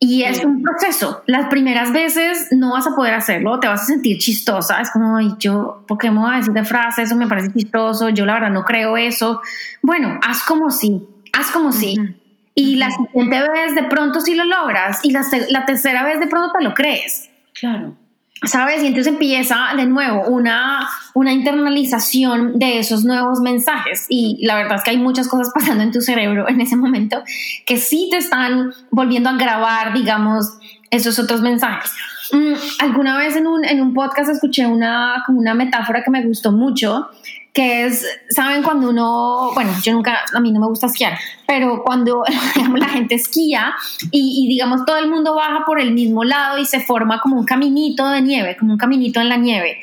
Y 0.00 0.22
es 0.22 0.44
un 0.44 0.62
proceso. 0.62 1.24
Las 1.26 1.48
primeras 1.48 1.92
veces 1.92 2.46
no 2.52 2.70
vas 2.70 2.86
a 2.86 2.94
poder 2.94 3.14
hacerlo, 3.14 3.58
te 3.58 3.66
vas 3.66 3.82
a 3.82 3.86
sentir 3.86 4.18
chistosa. 4.18 4.80
Es 4.80 4.90
como, 4.92 5.16
Ay, 5.16 5.34
yo, 5.40 5.84
¿por 5.88 5.98
qué 5.98 6.08
me 6.12 6.20
voy 6.20 6.34
a 6.34 6.36
decir 6.36 6.52
de 6.52 6.64
frase? 6.64 7.02
Eso 7.02 7.16
me 7.16 7.26
parece 7.26 7.52
chistoso. 7.52 8.08
Yo 8.10 8.24
la 8.24 8.34
verdad 8.34 8.50
no 8.50 8.64
creo 8.64 8.96
eso. 8.96 9.40
Bueno, 9.82 10.20
haz 10.22 10.44
como 10.44 10.70
si 10.70 11.02
haz 11.38 11.50
como 11.50 11.72
si. 11.72 11.98
Uh 11.98 12.02
-huh. 12.02 12.14
Y 12.58 12.74
la 12.74 12.90
siguiente 12.90 13.40
vez 13.40 13.76
de 13.76 13.84
pronto 13.84 14.20
sí 14.20 14.34
lo 14.34 14.44
logras 14.44 14.98
y 15.04 15.12
la, 15.12 15.24
la, 15.50 15.64
tercera 15.64 16.02
vez 16.02 16.18
de 16.18 16.26
pronto 16.26 16.50
te 16.58 16.64
lo 16.64 16.74
crees. 16.74 17.30
Claro. 17.54 17.94
¿Sabes? 18.42 18.82
Y 18.82 18.88
entonces 18.88 19.12
empieza 19.12 19.56
de 19.76 19.86
nuevo 19.86 20.26
una, 20.26 20.88
una 21.14 21.32
internalización 21.32 22.58
de 22.58 22.80
esos 22.80 23.04
nuevos 23.04 23.38
mensajes. 23.38 24.06
Y 24.08 24.44
la 24.44 24.56
verdad 24.56 24.78
es 24.78 24.82
que 24.82 24.90
hay 24.90 24.96
muchas 24.96 25.28
cosas 25.28 25.52
pasando 25.54 25.84
en 25.84 25.92
tu 25.92 26.00
cerebro 26.00 26.48
en 26.48 26.60
ese 26.60 26.74
momento 26.74 27.22
que 27.64 27.76
sí 27.76 28.08
te 28.10 28.16
están 28.16 28.72
volviendo 28.90 29.28
a 29.28 29.34
grabar, 29.34 29.94
digamos, 29.94 30.58
esos 30.90 31.16
otros 31.20 31.40
mensajes. 31.40 31.92
Mm, 32.32 32.54
alguna 32.80 33.16
vez 33.18 33.36
en 33.36 33.46
un, 33.46 33.64
en 33.64 33.80
un 33.80 33.94
podcast 33.94 34.30
escuché 34.30 34.66
una, 34.66 35.22
como 35.26 35.38
una 35.38 35.54
metáfora 35.54 36.02
que 36.02 36.10
me 36.10 36.24
gustó 36.24 36.50
mucho 36.50 37.08
que 37.52 37.86
es, 37.86 38.06
¿saben? 38.30 38.62
Cuando 38.62 38.90
uno, 38.90 39.50
bueno, 39.54 39.72
yo 39.82 39.92
nunca, 39.92 40.20
a 40.32 40.40
mí 40.40 40.52
no 40.52 40.60
me 40.60 40.66
gusta 40.66 40.86
esquiar, 40.86 41.18
pero 41.46 41.82
cuando 41.84 42.22
digamos, 42.54 42.78
la 42.80 42.88
gente 42.88 43.14
esquía 43.14 43.74
y, 44.10 44.44
y, 44.44 44.48
digamos 44.48 44.84
todo 44.84 44.98
el 44.98 45.10
mundo 45.10 45.34
baja 45.34 45.64
por 45.66 45.80
el 45.80 45.92
mismo 45.92 46.24
lado 46.24 46.58
y 46.58 46.66
se 46.66 46.80
forma 46.80 47.20
como 47.20 47.36
un 47.36 47.44
caminito 47.44 48.08
de 48.08 48.22
nieve, 48.22 48.56
como 48.56 48.72
un 48.72 48.78
caminito 48.78 49.20
en 49.20 49.28
la 49.28 49.36
nieve. 49.36 49.78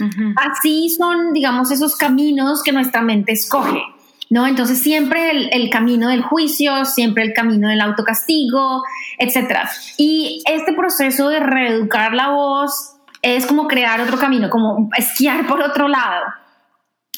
Uh 0.00 0.04
-huh. 0.04 0.34
Así 0.36 0.88
son, 0.90 1.32
digamos, 1.32 1.70
esos 1.70 1.96
caminos 1.96 2.62
que 2.62 2.72
nuestra 2.72 3.02
mente 3.02 3.32
escoge. 3.32 3.82
¿No? 4.30 4.46
Entonces 4.46 4.80
siempre 4.80 5.30
el, 5.30 5.50
el, 5.52 5.70
camino 5.70 6.08
del 6.08 6.22
juicio, 6.22 6.86
siempre 6.86 7.22
el 7.22 7.34
camino 7.34 7.68
del 7.68 7.80
autocastigo, 7.80 8.82
etc. 9.18 9.68
Y 9.98 10.42
este 10.46 10.72
proceso 10.72 11.28
de 11.28 11.40
reeducar 11.40 12.14
la 12.14 12.30
voz 12.30 12.94
es 13.22 13.46
como 13.46 13.68
crear 13.68 14.00
otro 14.00 14.18
camino, 14.18 14.50
como 14.50 14.88
esquiar 14.96 15.46
por 15.46 15.62
otro 15.62 15.88
lado. 15.88 16.24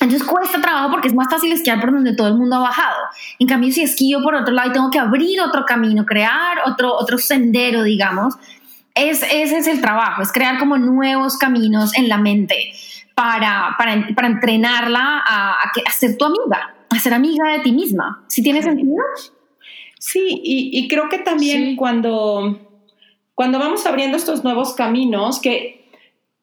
Entonces 0.01 0.27
cuesta 0.27 0.61
trabajo 0.61 0.91
porque 0.91 1.09
es 1.09 1.15
más 1.15 1.29
fácil 1.31 1.53
esquiar 1.53 1.81
por 1.81 1.91
donde 1.91 2.15
todo 2.15 2.29
el 2.29 2.35
mundo 2.35 2.57
ha 2.57 2.61
bajado. 2.61 2.97
En 3.39 3.47
cambio, 3.47 3.73
si 3.73 3.83
esquío 3.83 4.23
por 4.23 4.35
otro 4.35 4.53
lado 4.53 4.71
y 4.71 4.73
tengo 4.73 4.91
que 4.91 4.99
abrir 4.99 5.41
otro 5.41 5.65
camino, 5.65 6.05
crear 6.05 6.59
otro, 6.67 6.95
otro 6.95 7.17
sendero, 7.17 7.83
digamos, 7.83 8.35
es, 8.95 9.23
ese 9.23 9.59
es 9.59 9.67
el 9.67 9.81
trabajo, 9.81 10.23
es 10.23 10.33
crear 10.33 10.59
como 10.59 10.77
nuevos 10.77 11.39
caminos 11.39 11.97
en 11.97 12.09
la 12.09 12.19
mente 12.19 12.73
para, 13.15 13.75
para, 13.79 14.09
para 14.15 14.29
entrenarla 14.29 15.23
a, 15.27 15.53
a, 15.53 15.73
a, 15.87 15.91
ser 15.93 16.19
tu 16.19 16.27
amiga, 16.27 16.75
a 16.91 16.99
ser 16.99 17.15
amiga 17.15 17.53
de 17.53 17.61
ti 17.61 17.73
misma. 17.73 18.23
¿Sí 18.29 18.43
tiene 18.43 18.63
sentido? 18.63 18.97
Sí, 19.99 20.41
y, 20.45 20.79
y 20.79 20.89
creo 20.89 21.09
que 21.09 21.19
también 21.19 21.71
sí. 21.71 21.77
cuando, 21.77 22.83
cuando 23.35 23.59
vamos 23.59 23.87
abriendo 23.87 24.19
estos 24.19 24.45
nuevos 24.45 24.75
caminos, 24.75 25.41
que 25.41 25.91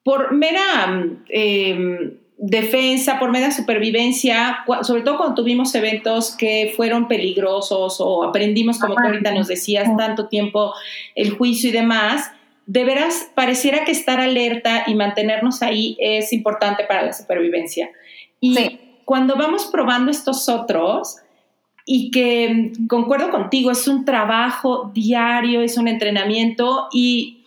por 0.03 0.33
mera... 0.33 1.05
Eh, 1.29 2.19
defensa, 2.45 3.19
por 3.19 3.32
media 3.32 3.51
supervivencia, 3.51 4.65
sobre 4.82 5.01
todo 5.01 5.15
cuando 5.15 5.36
tuvimos 5.36 5.73
eventos 5.75 6.36
que 6.36 6.73
fueron 6.75 7.08
peligrosos 7.08 8.01
o 8.01 8.25
aprendimos, 8.25 8.79
como 8.79 8.95
tú 8.95 9.03
ahorita 9.06 9.34
nos 9.34 9.47
decías, 9.47 9.88
tanto 9.97 10.27
tiempo 10.27 10.73
el 11.15 11.32
juicio 11.38 11.69
y 11.69 11.71
demás, 11.71 12.32
de 12.65 12.84
veras 12.84 13.29
pareciera 13.34 13.86
que 13.86 13.93
estar 13.93 14.19
alerta 14.19 14.84
y 14.88 14.95
mantenernos 14.95 15.62
ahí 15.62 15.95
es 15.99 16.34
importante 16.34 16.84
para 16.84 17.03
la 17.03 17.13
supervivencia. 17.13 17.89
Y 18.41 18.56
sí. 18.56 18.79
cuando 19.06 19.38
vamos 19.38 19.69
probando 19.71 20.12
estos 20.12 20.49
otros, 20.49 21.19
y 21.86 22.12
que 22.12 22.73
concuerdo 22.89 23.29
contigo, 23.29 23.71
es 23.71 23.88
un 23.88 24.03
trabajo 24.03 24.91
diario, 24.93 25.62
es 25.62 25.77
un 25.77 25.88
entrenamiento 25.88 26.88
y 26.91 27.42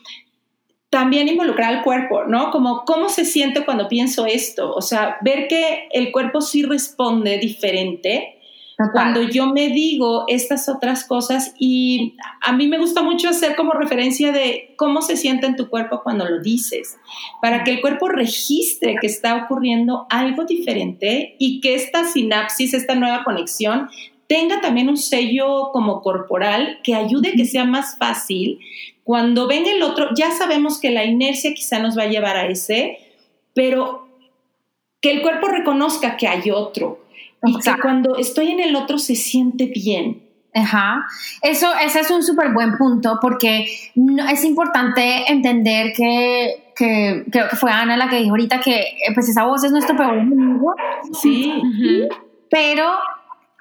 también 0.91 1.29
involucrar 1.29 1.75
al 1.75 1.83
cuerpo, 1.83 2.25
¿no? 2.25 2.51
Como 2.51 2.85
cómo 2.85 3.09
se 3.09 3.25
siente 3.25 3.65
cuando 3.65 3.89
pienso 3.89 4.27
esto, 4.27 4.73
o 4.73 4.81
sea, 4.81 5.19
ver 5.23 5.49
que 5.49 5.89
el 5.91 6.13
cuerpo 6.13 6.41
sí 6.41 6.63
responde 6.63 7.39
diferente 7.39 8.39
Total. 8.77 8.93
cuando 8.93 9.23
yo 9.23 9.47
me 9.47 9.69
digo 9.69 10.25
estas 10.29 10.69
otras 10.69 11.05
cosas 11.05 11.55
y 11.59 12.15
a 12.43 12.53
mí 12.53 12.69
me 12.69 12.79
gusta 12.79 13.03
mucho 13.03 13.29
hacer 13.31 13.57
como 13.57 13.73
referencia 13.73 14.33
de 14.33 14.75
cómo 14.77 15.01
se 15.01 15.17
siente 15.17 15.47
en 15.47 15.57
tu 15.57 15.71
cuerpo 15.71 16.03
cuando 16.05 16.29
lo 16.29 16.41
dices, 16.41 16.97
para 17.41 17.65
que 17.65 17.71
el 17.73 17.81
cuerpo 17.81 18.09
registre 18.09 18.97
que 19.01 19.07
está 19.07 19.35
ocurriendo 19.37 20.07
algo 20.11 20.45
diferente 20.45 21.37
y 21.39 21.61
que 21.61 21.75
esta 21.75 22.05
sinapsis, 22.05 22.75
esta 22.75 22.95
nueva 22.95 23.25
conexión 23.25 23.89
tenga 24.29 24.61
también 24.61 24.89
un 24.89 24.97
sello 24.99 25.71
como 25.73 26.03
corporal 26.03 26.79
que 26.83 26.95
ayude 26.95 27.31
a 27.31 27.33
que 27.33 27.45
sea 27.45 27.65
más 27.65 27.97
fácil 27.99 28.59
cuando 29.07 29.47
ven 29.47 29.65
el 29.67 29.85
otro, 29.85 30.09
ya 30.17 30.33
sabemos 30.33 30.81
que 30.81 30.91
la 30.91 31.05
inercia 31.05 31.55
quizá 31.55 31.79
nos 31.79 31.97
va 31.97 32.03
a 32.03 32.09
llevar 32.09 32.37
a 32.37 32.47
ese, 32.49 32.99
pero 33.55 34.09
que 35.01 35.13
el 35.13 35.23
cuerpo 35.23 35.47
reconozca 35.47 36.17
que 36.17 36.27
hay 36.27 36.51
otro 36.51 37.05
y 37.45 37.57
que 37.57 37.71
cuando 37.81 38.17
estoy 38.17 38.51
en 38.51 38.59
el 38.59 38.75
otro 38.75 38.99
se 38.99 39.15
siente 39.15 39.67
bien. 39.67 40.25
Ajá. 40.53 41.07
Eso, 41.41 41.69
ese 41.81 42.01
es 42.01 42.11
un 42.11 42.25
súper 42.25 42.53
buen 42.53 42.77
punto 42.77 43.21
porque 43.23 43.69
es 44.29 44.45
importante 44.45 45.31
entender 45.31 45.93
que, 45.93 46.73
que, 46.75 47.27
creo 47.31 47.49
que 47.49 47.55
fue 47.55 47.71
Ana 47.71 47.97
la 47.97 48.09
que 48.09 48.17
dijo 48.17 48.31
ahorita 48.31 48.59
que 48.59 48.81
eh, 48.81 49.15
pues 49.15 49.29
esa 49.29 49.45
voz 49.45 49.63
es 49.63 49.71
nuestro 49.71 49.97
peor 49.97 50.15
enemigo. 50.15 50.75
Sí. 51.13 51.63
Pero 52.51 52.91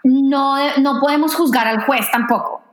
no, 0.04 0.56
no 0.80 1.00
podemos 1.00 1.36
juzgar 1.36 1.68
al 1.68 1.84
juez 1.84 2.10
tampoco. 2.12 2.65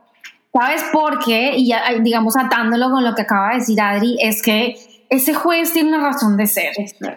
¿Sabes 0.53 0.83
por 0.93 1.17
qué? 1.19 1.55
Y 1.57 1.73
digamos 2.01 2.37
atándolo 2.37 2.91
con 2.91 3.03
lo 3.03 3.15
que 3.15 3.23
acaba 3.23 3.49
de 3.49 3.55
decir 3.55 3.81
Adri, 3.81 4.17
es 4.21 4.41
que 4.43 4.75
ese 5.09 5.33
juez 5.33 5.73
tiene 5.73 5.89
una 5.89 6.09
razón 6.09 6.37
de 6.37 6.45
ser. 6.45 6.73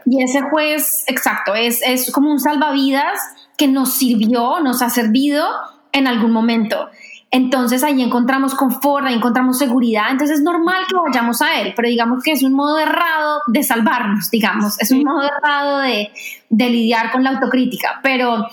Y 0.06 0.22
ese 0.22 0.40
juez, 0.42 1.04
exacto, 1.06 1.54
es, 1.54 1.80
es 1.82 2.10
como 2.12 2.30
un 2.30 2.40
salvavidas 2.40 3.18
que 3.58 3.68
nos 3.68 3.92
sirvió, 3.92 4.60
nos 4.60 4.80
ha 4.82 4.90
servido 4.90 5.46
en 5.92 6.06
algún 6.06 6.30
momento. 6.30 6.88
Entonces 7.30 7.82
ahí 7.82 8.00
encontramos 8.02 8.54
confort, 8.54 9.06
ahí 9.06 9.14
encontramos 9.14 9.58
seguridad, 9.58 10.10
entonces 10.10 10.38
es 10.38 10.42
normal 10.42 10.84
que 10.88 10.96
vayamos 10.96 11.42
a 11.42 11.60
él, 11.60 11.74
pero 11.74 11.88
digamos 11.88 12.22
que 12.22 12.32
es 12.32 12.42
un 12.42 12.54
modo 12.54 12.78
errado 12.78 13.40
de 13.48 13.62
salvarnos, 13.62 14.30
digamos, 14.30 14.80
es 14.80 14.90
un 14.92 15.02
modo 15.02 15.22
errado 15.22 15.80
de, 15.80 16.10
de 16.48 16.70
lidiar 16.70 17.10
con 17.10 17.24
la 17.24 17.30
autocrítica, 17.30 18.00
pero 18.02 18.46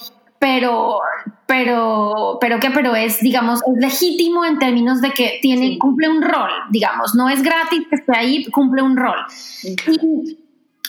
pero, 0.44 1.00
pero, 1.46 2.38
pero 2.42 2.60
que, 2.60 2.70
pero 2.70 2.94
es, 2.96 3.22
digamos, 3.22 3.62
es 3.66 3.78
legítimo 3.78 4.44
en 4.44 4.60
términos 4.60 5.00
de 5.00 5.12
que 5.12 5.40
tiene, 5.42 5.78
cumple 5.78 6.10
un 6.10 6.22
rol, 6.22 6.50
digamos, 6.70 7.16
no 7.16 7.30
es 7.30 7.42
gratis 7.42 7.84
que 7.90 7.96
esté 7.96 8.12
ahí, 8.14 8.46
cumple 8.52 8.82
un 8.82 8.98
rol. 8.98 9.20
Y 9.64 10.38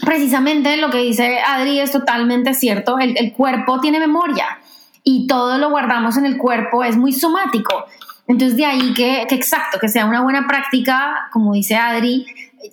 precisamente 0.04 0.76
lo 0.76 0.90
que 0.90 0.98
dice 0.98 1.38
Adri 1.38 1.78
es 1.78 1.92
totalmente 1.92 2.52
cierto, 2.52 2.98
el, 2.98 3.16
el 3.16 3.32
cuerpo 3.32 3.78
tiene 3.78 4.00
memoria 4.00 4.58
y 5.04 5.28
todo 5.28 5.56
lo 5.58 5.70
guardamos 5.70 6.16
en 6.16 6.26
el 6.26 6.36
cuerpo, 6.36 6.82
es 6.82 6.96
muy 6.96 7.12
somático. 7.12 7.84
Entonces 8.26 8.56
de 8.56 8.64
ahí 8.64 8.92
que, 8.92 9.24
que, 9.28 9.36
exacto, 9.36 9.78
que 9.78 9.88
sea 9.88 10.04
una 10.04 10.22
buena 10.22 10.48
práctica, 10.48 11.28
como 11.32 11.52
dice 11.52 11.76
Adri, 11.76 12.26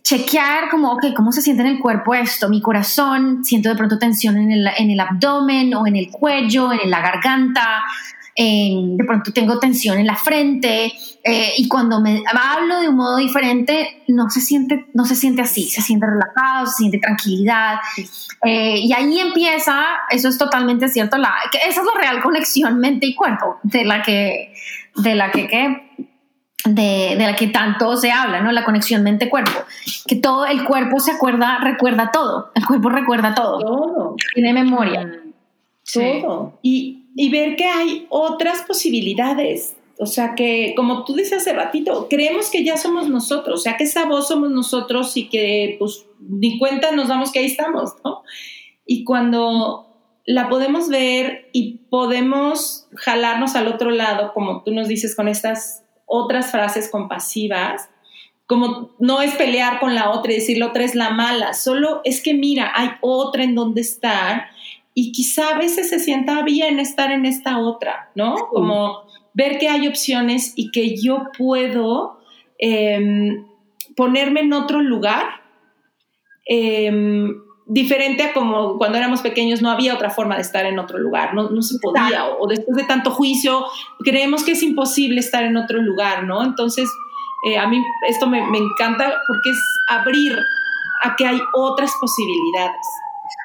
chequear 0.04 0.69
como, 0.69 0.91
ok, 0.93 1.13
¿cómo 1.15 1.32
se 1.32 1.41
siente 1.41 1.63
en 1.63 1.69
el 1.69 1.80
cuerpo 1.80 2.13
esto? 2.13 2.49
Mi 2.49 2.62
corazón, 2.62 3.43
siento 3.43 3.69
de 3.69 3.75
pronto 3.75 3.99
tensión 3.99 4.38
en 4.38 4.51
el, 4.51 4.67
en 4.77 4.89
el 4.89 4.99
abdomen 4.99 5.73
o 5.75 5.88
en 5.88 5.95
el 5.95 6.10
cuello, 6.10 6.71
en 6.71 6.89
la 6.89 7.01
garganta, 7.01 7.84
de 8.36 9.04
pronto 9.06 9.32
tengo 9.34 9.60
tensión 9.60 9.97
en 9.97 10.08
la 10.08 10.15
frente 10.15 10.91
eh, 11.23 11.54
y 11.58 11.67
cuando 11.67 12.01
me 12.01 12.23
hablo 12.34 12.80
de 12.80 12.89
un 12.89 12.95
modo 12.95 13.17
diferente 13.17 14.04
no 14.08 14.30
se 14.30 14.41
siente, 14.41 14.88
no 14.93 15.06
se 15.06 15.15
siente 15.15 15.41
así, 15.41 15.69
se 15.69 15.82
siente 15.82 16.08
relajado, 16.08 16.65
se 16.67 16.77
siente 16.77 16.99
tranquilidad 16.99 17.75
eh, 18.43 18.80
y 18.80 18.93
ahí 18.93 19.19
empieza, 19.19 19.84
eso 20.10 20.30
es 20.30 20.38
totalmente 20.38 20.88
cierto, 20.88 21.17
la, 21.17 21.36
esa 21.67 21.82
es 21.82 21.86
la 21.86 22.01
real 22.01 22.21
conexión 22.21 22.80
mente 22.80 23.06
y 23.06 23.15
cuerpo 23.15 23.60
de 23.63 23.84
la 23.84 24.01
que, 24.01 24.54
de 24.95 25.15
la 25.15 25.32
que, 25.32 25.47
que 25.47 25.90
de, 26.65 27.15
de, 27.17 27.26
la 27.26 27.36
que 27.36 27.47
tanto 27.47 27.95
se 27.97 28.12
habla, 28.12 28.41
¿no? 28.41 28.52
La 28.52 28.63
conexión 28.63 29.04
mente-cuerpo. 29.04 29.52
Que 30.08 30.15
todo 30.15 30.45
el 30.45 30.63
cuerpo 30.63 31.00
se 31.00 31.12
acuerda, 31.12 31.60
recuerda 31.60 32.12
todo. 32.12 32.52
El 32.56 32.65
cuerpo 32.65 32.89
recuerda 32.89 33.34
todo. 33.34 33.60
Todo. 33.60 34.15
Tiene 34.34 34.54
memoria. 34.54 35.06
Mm, 35.06 35.34
todo. 35.93 36.60
Y, 36.62 37.06
y, 37.15 37.30
ver 37.30 37.56
que 37.56 37.65
hay 37.65 38.06
otras 38.10 38.62
posibilidades. 38.63 39.76
O 39.97 40.06
sea, 40.06 40.34
que 40.36 40.74
como 40.76 41.06
tú 41.06 41.13
dices 41.13 41.41
hace 41.41 41.54
ratito, 41.54 42.08
creemos 42.10 42.50
que 42.50 42.63
ya 42.63 42.78
somos 42.78 43.10
nosotros. 43.10 43.60
O 43.60 43.63
sea, 43.63 43.78
que 43.78 43.84
esa 43.84 44.06
voz 44.06 44.28
somos 44.28 44.50
nosotros 44.50 45.15
y 45.17 45.30
que, 45.30 45.76
pues, 45.80 46.06
ni 46.19 46.58
cuenta 46.58 46.91
nos 46.91 47.08
damos 47.08 47.32
que 47.32 47.39
ahí 47.39 47.45
estamos, 47.45 47.93
¿no? 48.04 48.24
Y 48.86 49.04
cuando 49.04 49.88
la 50.26 50.50
podemos 50.50 50.89
ver 50.89 51.50
y 51.52 51.80
podemos 51.89 52.88
jalarnos 52.95 53.56
al 53.56 53.67
otro 53.67 53.91
lado, 53.91 54.34
como 54.34 54.63
tú 54.63 54.71
nos 54.71 54.88
dices, 54.88 55.15
con 55.15 55.28
estas 55.28 55.84
otras 56.12 56.52
frases 56.52 56.89
compasivas, 56.89 57.89
como 58.45 58.91
no 59.00 59.21
es 59.21 59.34
pelear 59.36 59.80
con 59.80 59.95
la 59.95 60.12
otra 60.12 60.34
y 60.34 60.36
decir 60.36 60.58
la 60.58 60.67
otra 60.67 60.84
es 60.84 60.93
la 60.93 61.12
mala, 61.12 61.54
solo 61.54 62.02
es 62.04 62.21
que 62.21 62.34
mira, 62.34 62.69
hay 62.76 62.89
otra 63.00 63.43
en 63.43 63.56
donde 63.56 63.80
estar 63.80 64.47
y 64.93 65.13
quizá 65.13 65.56
a 65.56 65.58
veces 65.58 65.89
se 65.89 66.00
sienta 66.00 66.43
bien 66.43 66.78
estar 66.80 67.12
en 67.12 67.26
esta 67.26 67.60
otra, 67.60 68.12
¿no? 68.13 68.36
Como 68.50 69.04
ver 69.34 69.58
que 69.58 69.69
hay 69.69 69.88
opciones 69.88 70.52
y 70.58 70.69
que 70.71 70.97
yo 70.97 71.24
puedo 71.38 72.19
em, 72.58 73.45
ponerme 73.95 74.41
en 74.41 74.52
otro 74.52 74.82
lugar. 74.82 75.41
Em, 76.45 77.41
diferente 77.65 78.24
a 78.24 78.34
como 78.34 78.78
cuando 78.78 78.97
éramos 78.97 79.21
pequeños 79.21 79.62
no 79.62 79.69
había 79.69 79.93
otra 79.93 80.10
forma 80.10 80.36
de 80.36 80.41
estar 80.41 80.65
en 80.65 80.80
otro 80.80 80.97
lugar, 80.97 81.34
no, 81.34 81.50
no 81.50 81.62
se 81.62 81.78
podía, 81.80 82.28
o, 82.28 82.47
después 82.47 82.76
de 82.76 82.84
tanto 82.84 83.12
juicio 83.12 83.65
creemos 84.04 84.43
que 84.43 84.52
es 84.52 84.63
imposible 84.63 85.19
estar 85.19 85.43
en 85.43 85.58
otro 85.58 85.82
lugar, 85.82 86.24
¿no? 86.24 86.43
Entonces, 86.43 86.89
eh, 87.47 87.58
a 87.58 87.67
mí 87.67 87.82
esto 88.08 88.28
me, 88.28 88.45
me, 88.47 88.58
encanta 88.58 89.13
porque 89.28 89.50
es 89.50 89.60
abrir 89.88 90.34
a 91.04 91.15
que 91.15 91.26
hay 91.26 91.39
otras 91.54 91.91
posibilidades. 92.00 92.88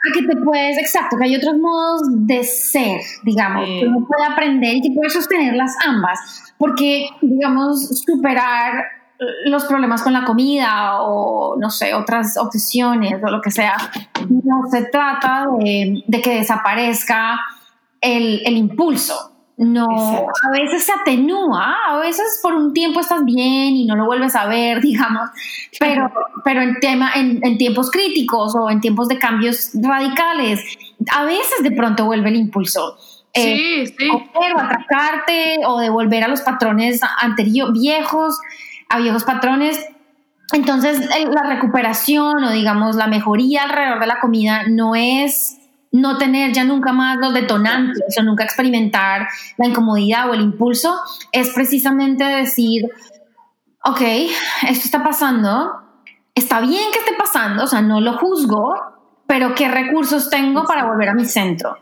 A 0.09 0.12
que 0.12 0.26
te 0.26 0.37
puedes, 0.42 0.79
exacto, 0.79 1.16
que 1.16 1.24
hay 1.24 1.37
otros 1.37 1.57
modos 1.59 2.02
de 2.26 2.44
ser, 2.44 3.00
digamos, 3.22 3.64
que 3.64 3.87
uno 3.87 4.07
puede 4.07 4.24
aprender 4.24 4.76
y 4.76 4.83
que 4.83 4.90
puede 4.90 5.11
sostenerlas 5.11 5.74
ambas, 5.87 6.55
porque, 6.59 7.09
digamos, 7.22 8.02
superar 8.05 8.95
los 9.44 9.64
problemas 9.64 10.02
con 10.02 10.12
la 10.12 10.24
comida 10.24 11.00
o, 11.02 11.57
no 11.59 11.70
sé, 11.70 11.94
otras 11.94 12.37
obsesiones 12.37 13.22
o 13.22 13.31
lo 13.31 13.40
que 13.40 13.50
sea. 13.50 13.76
No 14.29 14.68
se 14.70 14.83
trata 14.85 15.46
de, 15.59 16.02
que 16.22 16.38
desaparezca 16.38 17.40
el, 18.00 18.57
impulso. 18.57 19.33
No, 19.59 19.87
a 19.88 20.50
veces 20.50 20.85
se 20.85 20.92
atenúa, 20.92 21.76
a 21.88 21.96
veces 21.98 22.40
por 22.42 22.52
un 22.52 22.74
tiempo 22.74 23.00
estás 23.00 23.24
bien 23.24 23.74
y 23.74 23.87
no 23.87 23.96
lo 23.96 24.05
vuelves 24.05 24.37
a 24.37 24.46
ver, 24.46 24.81
digamos, 24.83 25.31
pero, 25.81 26.12
pero 26.44 26.61
en, 26.61 26.79
tema, 26.79 27.12
en, 27.14 27.57
tiempos 27.57 27.90
críticos 27.90 28.55
o 28.55 28.68
en 28.68 28.83
tiempos 28.83 29.09
de 29.09 29.18
cambios 29.18 29.70
radicales, 29.74 30.62
a 31.11 31.24
veces 31.24 31.62
de 31.62 31.70
pronto 31.70 32.05
vuelve 32.05 32.29
el 32.29 32.37
impulso. 32.37 32.98
Sí, 33.33 33.87
sí. 33.87 34.09
O, 34.11 34.59
atracarte 34.59 35.59
o 35.66 35.79
de 35.79 35.90
volver 35.90 36.24
a 36.24 36.29
los 36.29 36.40
patrones 36.40 37.00
anteriores, 37.20 37.72
viejos 37.74 38.38
a 38.88 38.99
viejos 38.99 39.25
patrones. 39.25 39.79
Entonces, 40.53 41.09
la 41.09 41.42
recuperación 41.42 42.44
o 42.44 42.51
digamos 42.51 42.96
la 42.96 43.07
mejoría 43.09 43.64
alrededor 43.64 44.01
de 44.01 44.07
la 44.07 44.20
comida 44.20 44.62
no 44.68 44.94
es 44.94 45.59
no 45.92 46.18
tener 46.18 46.53
ya 46.53 46.64
nunca 46.64 46.92
más 46.92 47.16
los 47.18 47.35
detonantes 47.35 48.16
o 48.18 48.22
nunca 48.22 48.44
experimentar 48.44 49.29
la 49.57 49.66
incomodidad 49.66 50.29
o 50.31 50.35
el 50.35 50.42
impulso, 50.42 50.94
es 51.33 51.51
precisamente 51.51 52.25
decir, 52.25 52.88
ok, 53.85 54.01
esto 54.68 54.85
está 54.85 55.03
pasando, 55.03 55.72
está 56.35 56.61
bien 56.61 56.90
que 56.92 56.99
esté 56.99 57.14
pasando, 57.14 57.64
o 57.64 57.66
sea, 57.66 57.81
no 57.81 58.01
lo 58.01 58.18
juzgo, 58.18 58.75
pero 59.27 59.55
¿qué 59.55 59.68
recursos 59.68 60.31
tengo 60.31 60.64
para 60.64 60.85
volver 60.85 61.09
a 61.09 61.14
mi 61.14 61.25
centro? 61.25 61.77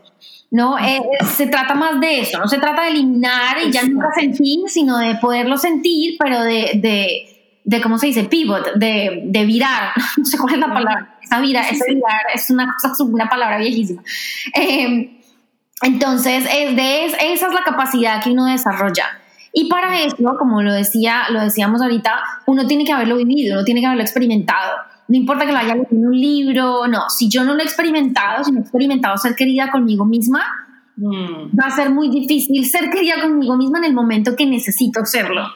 ¿No? 0.54 0.78
Eh, 0.78 1.00
se 1.34 1.48
trata 1.48 1.74
más 1.74 2.00
de 2.00 2.20
eso, 2.20 2.38
no 2.38 2.46
se 2.46 2.58
trata 2.58 2.82
de 2.82 2.90
eliminar 2.90 3.56
y 3.66 3.72
ya 3.72 3.82
nunca 3.82 4.12
sentir, 4.14 4.60
sino 4.68 4.98
de 4.98 5.16
poderlo 5.16 5.58
sentir, 5.58 6.14
pero 6.16 6.44
de, 6.44 6.70
de, 6.76 7.58
de 7.64 7.80
¿cómo 7.80 7.98
se 7.98 8.06
dice? 8.06 8.22
Pivot, 8.22 8.74
de, 8.76 9.22
de, 9.24 9.44
virar, 9.46 9.90
no 10.16 10.24
sé 10.24 10.38
cuál 10.38 10.54
es 10.54 10.60
la 10.60 10.68
palabra, 10.68 11.18
esa 11.20 11.40
virar, 11.40 11.64
virar 11.72 12.20
es 12.32 12.50
una, 12.50 12.72
una 13.00 13.28
palabra 13.28 13.58
viejísima. 13.58 14.04
Em, 14.54 15.18
entonces, 15.82 16.44
es 16.44 16.76
de, 16.76 17.06
esa 17.06 17.48
es 17.48 17.52
la 17.52 17.64
capacidad 17.64 18.22
que 18.22 18.30
uno 18.30 18.46
desarrolla. 18.46 19.06
Y 19.52 19.68
para 19.68 20.02
eso, 20.02 20.36
como 20.38 20.62
lo, 20.62 20.72
decía, 20.72 21.24
lo 21.30 21.40
decíamos 21.40 21.82
ahorita, 21.82 22.22
uno 22.46 22.64
tiene 22.68 22.84
que 22.84 22.92
haberlo 22.92 23.16
vivido, 23.16 23.56
uno 23.56 23.64
tiene 23.64 23.80
que 23.80 23.86
haberlo 23.86 24.04
experimentado 24.04 24.76
no 25.08 25.16
importa 25.16 25.46
que 25.46 25.52
lo 25.52 25.58
haya 25.58 25.74
leído 25.74 25.88
en 25.90 26.06
un 26.06 26.18
libro, 26.18 26.86
no, 26.88 27.08
si 27.10 27.28
yo 27.28 27.44
no 27.44 27.54
lo 27.54 27.60
he 27.60 27.64
experimentado, 27.64 28.44
si 28.44 28.52
no 28.52 28.58
he 28.58 28.62
experimentado 28.62 29.16
ser 29.18 29.34
querida 29.34 29.70
conmigo 29.70 30.04
misma, 30.04 30.42
mm. 30.96 31.58
va 31.58 31.66
a 31.66 31.70
ser 31.70 31.90
muy 31.90 32.08
difícil 32.08 32.64
ser 32.66 32.90
querida 32.90 33.20
conmigo 33.20 33.56
misma 33.56 33.78
en 33.78 33.84
el 33.84 33.94
momento 33.94 34.34
que 34.36 34.46
necesito 34.46 35.04
serlo. 35.04 35.46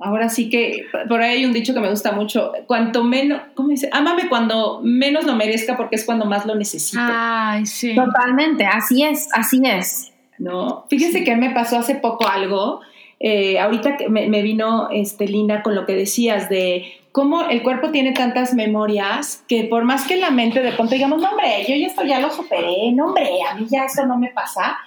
Ahora 0.00 0.28
sí 0.28 0.48
que 0.48 0.86
por 1.08 1.20
ahí 1.20 1.38
hay 1.38 1.44
un 1.44 1.52
dicho 1.52 1.74
que 1.74 1.80
me 1.80 1.90
gusta 1.90 2.12
mucho, 2.12 2.52
cuanto 2.66 3.02
menos, 3.02 3.42
¿cómo 3.54 3.68
dice? 3.70 3.88
Ámame 3.92 4.28
cuando 4.28 4.80
menos 4.82 5.24
lo 5.24 5.34
merezca 5.34 5.76
porque 5.76 5.96
es 5.96 6.04
cuando 6.04 6.24
más 6.24 6.46
lo 6.46 6.54
necesito. 6.54 7.02
Ay, 7.02 7.66
sí. 7.66 7.96
Totalmente, 7.96 8.64
así 8.64 9.02
es, 9.02 9.28
así 9.32 9.60
es. 9.64 10.12
No, 10.38 10.86
fíjense 10.88 11.24
que 11.24 11.34
me 11.34 11.50
pasó 11.50 11.78
hace 11.78 11.96
poco 11.96 12.28
algo, 12.28 12.80
eh, 13.20 13.58
ahorita 13.58 13.96
me, 14.08 14.28
me 14.28 14.42
vino 14.42 14.88
este, 14.90 15.26
Lina 15.26 15.62
con 15.62 15.74
lo 15.74 15.84
que 15.84 15.94
decías 15.94 16.48
de 16.48 16.84
cómo 17.18 17.48
el 17.48 17.64
cuerpo 17.64 17.90
tiene 17.90 18.12
tantas 18.12 18.54
memorias 18.54 19.44
que 19.48 19.64
por 19.64 19.82
más 19.82 20.06
que 20.06 20.18
la 20.18 20.30
mente 20.30 20.62
de 20.62 20.70
pronto 20.70 20.94
digamos, 20.94 21.20
no 21.20 21.30
hombre, 21.30 21.64
yo 21.66 21.74
ya 21.74 21.88
esto 21.88 22.04
ya 22.04 22.20
lo 22.20 22.30
superé, 22.30 22.92
no 22.92 23.06
hombre, 23.06 23.28
a 23.42 23.56
mí 23.56 23.66
ya 23.68 23.86
esto 23.86 24.06
no 24.06 24.16
me 24.16 24.28
pasa, 24.28 24.78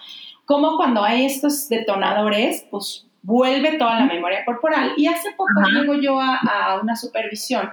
como 0.46 0.78
cuando 0.78 1.04
hay 1.04 1.26
estos 1.26 1.68
detonadores, 1.68 2.66
pues 2.72 3.06
vuelve 3.22 3.74
toda 3.74 4.00
la 4.00 4.06
memoria 4.06 4.46
corporal. 4.46 4.94
Y 4.96 5.08
hace 5.08 5.32
poco 5.32 5.50
llego 5.74 5.96
yo 5.96 6.22
a, 6.22 6.80
una 6.82 6.96
supervisión 6.96 7.70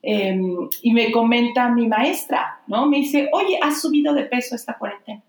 Em, 0.00 0.68
y 0.82 0.92
me 0.92 1.10
comenta 1.10 1.68
mi 1.70 1.88
maestra, 1.88 2.60
¿no? 2.68 2.86
Me 2.86 2.98
dice, 2.98 3.28
oye, 3.32 3.58
has 3.60 3.82
subido 3.82 4.14
de 4.14 4.26
peso 4.26 4.54
esta 4.54 4.78
cuarentena. 4.78 5.24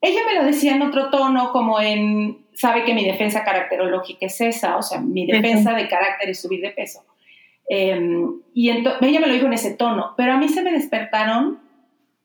Ella 0.00 0.20
me 0.28 0.36
lo 0.36 0.44
decía 0.44 0.76
en 0.76 0.82
otro 0.82 1.10
tono, 1.10 1.50
como 1.50 1.80
en, 1.80 2.46
sabe 2.54 2.84
que 2.84 2.94
mi 2.94 3.04
defensa 3.04 3.42
caracterológica 3.42 4.26
es 4.26 4.40
esa, 4.40 4.76
o 4.76 4.82
sea, 4.82 5.00
mi 5.00 5.26
defensa 5.26 5.74
de 5.74 5.88
carácter 5.88 6.30
es 6.30 6.40
subir 6.40 6.60
de 6.60 6.70
peso. 6.70 7.04
Em, 7.72 8.40
y 8.52 8.68
ella 8.68 8.98
me 9.00 9.28
lo 9.28 9.32
dijo 9.32 9.46
en 9.46 9.52
ese 9.52 9.74
tono, 9.74 10.14
pero 10.16 10.32
a 10.32 10.36
mí 10.38 10.48
se 10.48 10.60
me 10.60 10.72
despertaron 10.72 11.60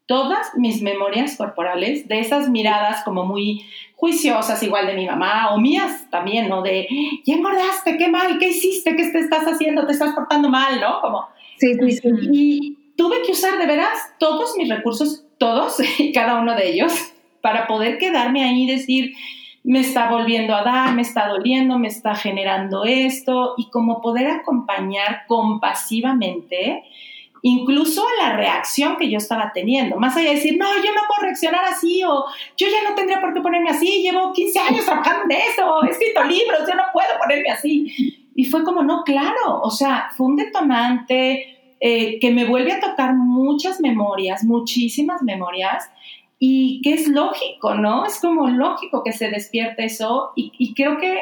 todas 0.08 0.55
mis 0.55 0.81
memorias 0.81 1.38
corporales 1.38 2.08
de 2.08 2.19
esas 2.19 2.49
miradas 2.49 3.03
como 3.03 3.25
muy 3.25 3.63
juiciosas, 3.95 4.63
igual 4.63 4.88
de 4.88 4.95
mi 4.95 5.05
mamá 5.05 5.53
o 5.53 5.60
mías 5.60 6.10
también, 6.10 6.49
¿no? 6.49 6.63
De, 6.63 6.88
ya 7.25 7.36
engordaste, 7.36 7.95
qué 7.95 8.08
mal, 8.08 8.39
qué 8.39 8.49
hiciste, 8.49 8.95
qué 8.95 9.12
te 9.12 9.19
estás 9.19 9.43
haciendo, 9.45 9.86
te 9.86 9.93
estás 9.93 10.15
portando 10.15 10.49
mal, 10.49 10.81
¿no? 10.81 10.99
Como, 11.01 11.27
sí, 11.58 11.75
sí, 11.75 11.91
sí. 11.91 12.10
Y 12.31 12.77
tuve 12.97 13.21
que 13.21 13.31
usar 13.31 13.60
de 13.60 13.67
veras 13.67 13.99
todos 14.17 14.58
mis 14.58 14.67
recursos, 14.67 15.27
todos 15.38 15.77
y 15.99 16.12
cada 16.12 16.41
uno 16.41 16.55
de 16.55 16.69
ellos, 16.71 16.91
para 17.41 17.67
poder 17.67 17.99
quedarme 17.99 18.43
ahí 18.43 18.63
y 18.63 18.71
decir, 18.77 19.13
me 19.65 19.80
está 19.80 20.10
volviendo 20.10 20.56
a 20.56 20.63
dar, 20.63 20.93
me 20.93 21.01
está 21.01 21.28
doliendo, 21.28 21.80
me 21.80 21.88
está 21.88 22.15
generando 22.15 22.86
esto, 22.86 23.56
y 23.58 23.69
como 23.69 24.01
poder 24.01 24.28
acompañar 24.28 25.25
compasivamente 25.28 26.84
incluso 27.47 28.01
a 28.01 28.23
la 28.23 28.38
reacción 28.38 28.97
que 28.97 29.08
yo 29.08 29.19
estaba 29.19 29.51
teniendo, 29.54 29.97
más 29.97 30.17
allá 30.17 30.30
de 30.30 30.36
decir, 30.36 30.58
no, 30.58 30.65
yo 30.78 30.91
no 30.95 31.01
puedo 31.08 31.21
reaccionar 31.21 31.63
así, 31.65 32.04
o 32.04 32.25
yo 32.58 32.67
ya 32.67 32.89
no 32.89 32.95
tendría 32.95 33.21
por 33.21 33.36
qué 33.36 33.41
ponerme 33.41 33.69
así, 33.69 34.01
llevo 34.01 34.34
15 34.34 34.60
años 34.60 34.86
trabajando 34.86 35.25
en 35.25 35.32
eso, 35.32 35.84
he 35.84 35.91
escrito 35.91 36.23
libros, 36.23 36.62
yo 36.67 36.73
no 36.73 36.86
puedo 36.91 37.08
ponerme 37.21 37.51
así. 37.51 38.23
Y 38.34 38.45
fue 38.45 38.63
como, 38.63 38.82
no, 38.82 39.04
claro, 39.04 39.62
o 39.62 39.69
sea, 39.69 40.10
fue 40.17 40.25
un 40.25 40.38
detonante 40.38 41.75
eh, 41.80 42.19
que 42.19 42.32
me 42.32 42.45
vuelve 42.45 42.71
a 42.71 42.80
tocar 42.80 43.13
muchas 43.13 43.80
memorias, 43.80 44.43
muchísimas 44.43 45.21
memorias, 45.21 45.88
y 46.39 46.82
que 46.82 46.93
es 46.93 47.08
lógico, 47.08 47.76
¿no? 47.76 48.06
Es 48.06 48.19
como 48.19 48.48
lógico 48.48 49.04
que 49.04 49.13
se 49.13 49.30
despierte 49.30 49.86
eso, 49.86 50.32
y, 50.36 50.74
creo 50.74 50.98
que 50.98 51.19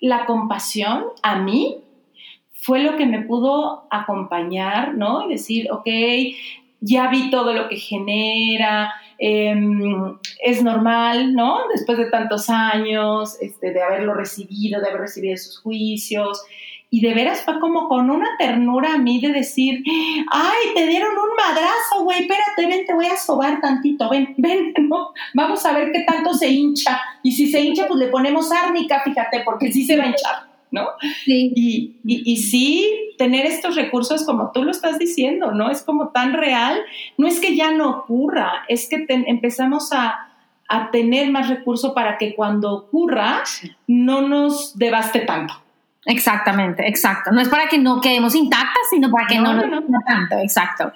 la 0.00 0.26
compasión 0.26 1.04
a 1.22 1.40
mí 1.40 1.78
fue 2.52 2.82
lo 2.82 2.96
que 2.96 3.06
me 3.06 3.22
pudo 3.22 3.86
acompañar, 3.90 4.94
¿no? 4.94 5.26
Y 5.26 5.32
decir, 5.32 5.70
ok, 5.70 5.86
ya 6.80 7.08
vi 7.08 7.30
todo 7.30 7.52
lo 7.52 7.68
que 7.68 7.76
genera, 7.76 8.92
em, 9.18 10.18
es 10.42 10.62
normal, 10.62 11.34
¿no? 11.34 11.60
Después 11.72 11.98
de 11.98 12.10
tantos 12.10 12.50
años, 12.50 13.36
este, 13.40 13.72
de 13.72 13.82
haberlo 13.82 14.14
recibido, 14.14 14.80
de 14.80 14.88
haber 14.88 15.02
recibido 15.02 15.34
esos 15.34 15.58
juicios. 15.60 16.42
Y 16.88 17.00
de 17.00 17.14
veras 17.14 17.42
fue 17.42 17.58
como 17.58 17.88
con 17.88 18.10
una 18.10 18.36
ternura 18.38 18.94
a 18.94 18.98
mí 18.98 19.20
de 19.20 19.32
decir, 19.32 19.82
ay, 20.30 20.74
te 20.74 20.86
dieron 20.86 21.10
un 21.10 21.36
madrazo, 21.36 22.04
güey, 22.04 22.20
espérate, 22.20 22.66
ven, 22.66 22.86
te 22.86 22.94
voy 22.94 23.06
a 23.06 23.16
sobar 23.16 23.60
tantito, 23.60 24.08
ven, 24.08 24.34
ven, 24.36 24.72
¿no? 24.88 25.10
Vamos 25.34 25.66
a 25.66 25.72
ver 25.72 25.90
qué 25.92 26.00
tanto 26.00 26.32
se 26.34 26.48
hincha. 26.48 27.00
Y 27.22 27.32
si 27.32 27.50
se 27.50 27.60
hincha, 27.60 27.86
pues 27.88 27.98
le 27.98 28.08
ponemos 28.08 28.52
árnica, 28.52 29.00
fíjate, 29.04 29.42
porque 29.44 29.72
sí 29.72 29.84
se 29.84 29.96
va 29.96 30.04
a 30.04 30.08
hinchar. 30.08 30.56
¿no? 30.70 30.88
Sí. 31.24 31.52
Y, 31.54 31.96
y, 32.04 32.36
sí, 32.36 33.14
tener 33.18 33.46
estos 33.46 33.76
recursos 33.76 34.24
como 34.24 34.50
tú 34.52 34.64
lo 34.64 34.72
estás 34.72 34.98
diciendo, 34.98 35.52
¿no? 35.52 35.70
Es 35.70 35.82
como 35.82 36.08
tan 36.08 36.34
real, 36.34 36.80
no 37.16 37.28
es 37.28 37.40
que 37.40 37.56
ya 37.56 37.70
no 37.70 37.90
ocurra, 37.90 38.64
es 38.68 38.88
que 38.88 39.06
empezamos 39.08 39.92
a, 39.92 40.28
a, 40.68 40.90
tener 40.90 41.30
más 41.30 41.48
recursos 41.48 41.92
para 41.94 42.18
que 42.18 42.34
cuando 42.34 42.72
ocurra 42.74 43.44
no 43.86 44.22
nos 44.22 44.76
devaste 44.76 45.20
tanto. 45.20 45.54
Exactamente, 46.06 46.86
exacto. 46.88 47.32
No 47.32 47.40
es 47.40 47.48
para 47.48 47.68
que 47.68 47.78
no 47.78 48.00
quedemos 48.00 48.34
intactas, 48.34 48.82
sino 48.90 49.10
para 49.10 49.26
que 49.26 49.38
no, 49.38 49.54
no, 49.54 49.82
tanto, 50.06 50.38
exacto. 50.38 50.92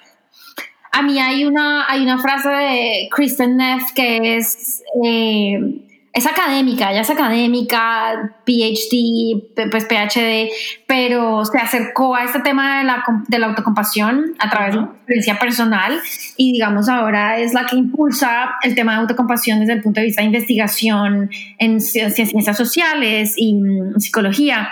A 0.93 1.01
mí 1.01 1.19
hay 1.19 1.45
una, 1.45 1.89
hay 1.89 2.01
una 2.01 2.17
frase 2.17 2.49
de 2.49 3.09
Kristen 3.11 3.57
Neff 3.57 3.91
que 3.93 4.37
es... 4.37 4.81
Eh, 5.03 5.87
es 6.13 6.25
académica, 6.25 6.91
ella 6.91 7.01
es 7.01 7.09
académica, 7.09 8.35
PhD, 8.45 9.69
pues 9.71 9.85
PhD, 9.85 10.49
pero 10.85 11.45
se 11.45 11.57
acercó 11.57 12.15
a 12.15 12.25
este 12.25 12.39
tema 12.41 12.79
de 12.79 12.83
la, 12.83 13.03
de 13.29 13.39
la 13.39 13.47
autocompasión 13.47 14.35
a 14.37 14.49
través 14.49 14.73
de 14.73 14.79
una 14.79 14.91
experiencia 14.91 15.39
personal 15.39 16.01
y 16.35 16.51
digamos 16.51 16.89
ahora 16.89 17.39
es 17.39 17.53
la 17.53 17.65
que 17.65 17.77
impulsa 17.77 18.55
el 18.61 18.75
tema 18.75 18.93
de 18.93 18.99
autocompasión 18.99 19.61
desde 19.61 19.73
el 19.73 19.81
punto 19.81 20.01
de 20.01 20.07
vista 20.07 20.21
de 20.21 20.25
investigación 20.25 21.29
en 21.57 21.79
ciencias 21.79 22.57
sociales 22.57 23.33
y 23.37 23.53
mm, 23.53 23.99
psicología. 23.99 24.69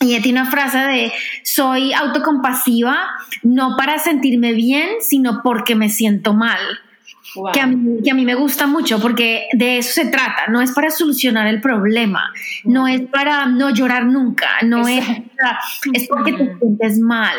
Y 0.00 0.14
ella 0.14 0.22
tiene 0.22 0.40
una 0.40 0.50
frase 0.50 0.78
de, 0.78 1.12
soy 1.44 1.92
autocompasiva 1.92 2.96
no 3.42 3.76
para 3.76 3.98
sentirme 3.98 4.52
bien, 4.52 4.88
sino 5.00 5.40
porque 5.42 5.74
me 5.74 5.88
siento 5.88 6.34
mal 6.34 6.58
que, 7.52 7.60
a 7.60 7.66
mí, 7.66 8.02
que, 8.02 8.10
a 8.10 8.14
mí, 8.14 8.24
me 8.24 8.34
gusta 8.34 8.66
mucho 8.66 9.00
porque 9.00 9.48
de 9.52 9.78
eso 9.78 9.92
se 9.92 10.06
trata, 10.06 10.46
no 10.48 10.60
es 10.60 10.72
para 10.72 10.90
solucionar 10.90 11.46
el 11.48 11.60
problema, 11.60 12.32
no 12.64 12.86
es 12.86 13.02
para 13.02 13.46
no 13.46 13.70
llorar 13.70 14.06
nunca, 14.06 14.48
no 14.62 14.86
es, 14.86 15.04
es 15.92 16.08
porque 16.08 16.32
te 16.32 16.58
sientes 16.58 16.98
mal, 16.98 17.36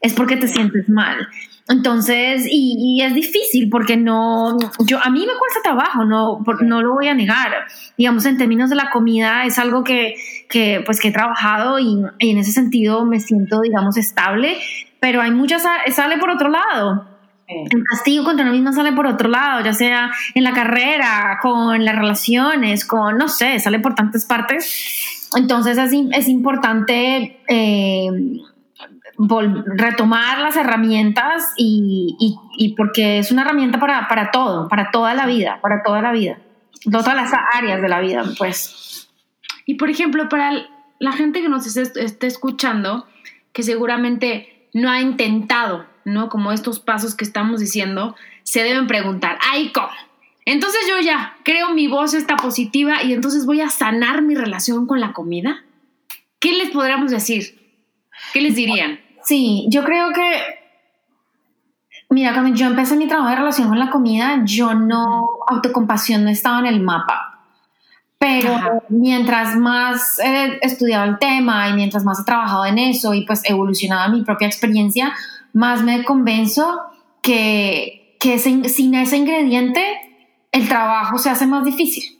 es 0.00 0.12
porque 0.12 0.36
te 0.36 0.48
sientes 0.48 0.88
mal. 0.88 1.28
Entonces, 1.68 2.46
y, 2.50 3.00
es 3.02 3.14
difícil 3.14 3.70
porque 3.70 3.96
no, 3.96 4.56
yo, 4.80 4.98
a 5.02 5.08
mí 5.10 5.20
me 5.20 5.38
cuesta 5.38 5.60
trabajo, 5.62 6.04
no, 6.04 6.44
no 6.60 6.82
lo 6.82 6.94
voy 6.94 7.08
a 7.08 7.14
negar. 7.14 7.52
Digamos, 7.96 8.26
en 8.26 8.36
términos 8.36 8.68
de 8.70 8.76
la 8.76 8.90
comida 8.90 9.44
es 9.44 9.58
algo 9.58 9.82
que, 9.82 10.14
que 10.48 10.82
pues, 10.84 11.00
que 11.00 11.08
he 11.08 11.12
trabajado 11.12 11.78
y, 11.78 12.02
y 12.18 12.30
en 12.30 12.38
ese 12.38 12.52
sentido 12.52 13.06
me 13.06 13.20
siento, 13.20 13.62
digamos, 13.62 13.96
estable, 13.96 14.58
pero 15.00 15.22
hay 15.22 15.30
muchas, 15.30 15.64
sale 15.90 16.18
por 16.18 16.30
otro 16.30 16.50
lado 16.50 17.14
el 17.46 17.84
castigo 17.84 18.24
contra 18.24 18.44
uno 18.44 18.52
mismo 18.52 18.72
sale 18.72 18.92
por 18.92 19.06
otro 19.06 19.28
lado, 19.28 19.62
ya 19.62 19.72
sea 19.72 20.10
en 20.34 20.44
la 20.44 20.52
carrera, 20.52 21.38
con 21.42 21.84
las 21.84 21.94
relaciones, 21.94 22.84
con, 22.84 23.18
no 23.18 23.28
sé, 23.28 23.58
sale 23.60 23.78
por 23.80 23.94
tantas 23.94 24.24
partes. 24.24 25.30
Entonces 25.36 25.76
es, 25.78 25.92
es 26.12 26.28
importante 26.28 27.40
eh, 27.48 28.08
retomar 29.18 30.40
las 30.40 30.56
herramientas 30.56 31.52
y, 31.56 32.16
y, 32.58 32.74
porque 32.74 33.18
es 33.18 33.30
una 33.30 33.42
herramienta 33.42 33.78
para, 33.78 34.08
para, 34.08 34.30
todo, 34.30 34.68
para 34.68 34.90
toda 34.90 35.14
la 35.14 35.26
vida, 35.26 35.58
para 35.62 35.82
toda 35.82 36.02
la 36.02 36.12
vida, 36.12 36.38
todas 36.90 37.14
las 37.14 37.32
áreas 37.54 37.80
de 37.80 37.88
la 37.88 38.00
vida, 38.00 38.24
pues. 38.38 39.08
Y 39.66 39.74
por 39.74 39.90
ejemplo, 39.90 40.28
para 40.28 40.52
la 40.98 41.12
gente 41.12 41.42
que 41.42 41.48
nos 41.48 41.76
esté 41.76 42.26
escuchando, 42.26 43.06
que 43.52 43.62
seguramente 43.62 44.68
no 44.72 44.90
ha 44.90 45.00
intentado 45.00 45.86
¿no? 46.04 46.28
Como 46.28 46.52
estos 46.52 46.80
pasos 46.80 47.14
que 47.14 47.24
estamos 47.24 47.60
diciendo, 47.60 48.14
se 48.42 48.62
deben 48.62 48.86
preguntar, 48.86 49.38
¡ay, 49.50 49.70
cómo! 49.72 49.88
Entonces 50.44 50.80
yo 50.88 51.00
ya 51.00 51.36
creo 51.42 51.70
mi 51.70 51.86
voz 51.86 52.12
está 52.12 52.36
positiva 52.36 53.02
y 53.02 53.14
entonces 53.14 53.46
voy 53.46 53.62
a 53.62 53.70
sanar 53.70 54.22
mi 54.22 54.34
relación 54.34 54.86
con 54.86 55.00
la 55.00 55.12
comida. 55.12 55.64
¿Qué 56.38 56.52
les 56.52 56.70
podríamos 56.70 57.10
decir? 57.10 57.58
¿Qué 58.34 58.42
les 58.42 58.54
dirían? 58.54 59.00
Sí, 59.24 59.66
yo 59.70 59.82
creo 59.84 60.12
que, 60.12 60.40
mira, 62.10 62.32
cuando 62.32 62.54
yo 62.54 62.66
empecé 62.66 62.96
mi 62.96 63.08
trabajo 63.08 63.30
de 63.30 63.36
relación 63.36 63.68
con 63.68 63.78
la 63.78 63.90
comida, 63.90 64.42
yo 64.44 64.74
no, 64.74 65.26
autocompasión 65.46 66.24
no 66.24 66.30
estaba 66.30 66.60
en 66.60 66.66
el 66.66 66.80
mapa. 66.80 67.30
Pero 68.18 68.82
mientras 68.88 69.56
más 69.56 70.18
he 70.18 70.58
estudiado 70.62 71.04
el 71.04 71.18
tema 71.18 71.68
y 71.68 71.74
mientras 71.74 72.04
más 72.04 72.20
he 72.20 72.24
trabajado 72.24 72.64
en 72.64 72.78
eso 72.78 73.12
y 73.12 73.26
pues 73.26 73.42
evolucionado 73.44 74.10
mi 74.12 74.22
propia 74.22 74.46
experiencia, 74.46 75.12
más 75.52 75.82
me 75.82 76.04
convenzo 76.04 76.80
que, 77.20 78.16
que 78.18 78.38
sin 78.38 78.94
ese 78.94 79.16
ingrediente 79.16 79.82
el 80.52 80.68
trabajo 80.68 81.18
se 81.18 81.28
hace 81.28 81.46
más 81.46 81.64
difícil. 81.64 82.18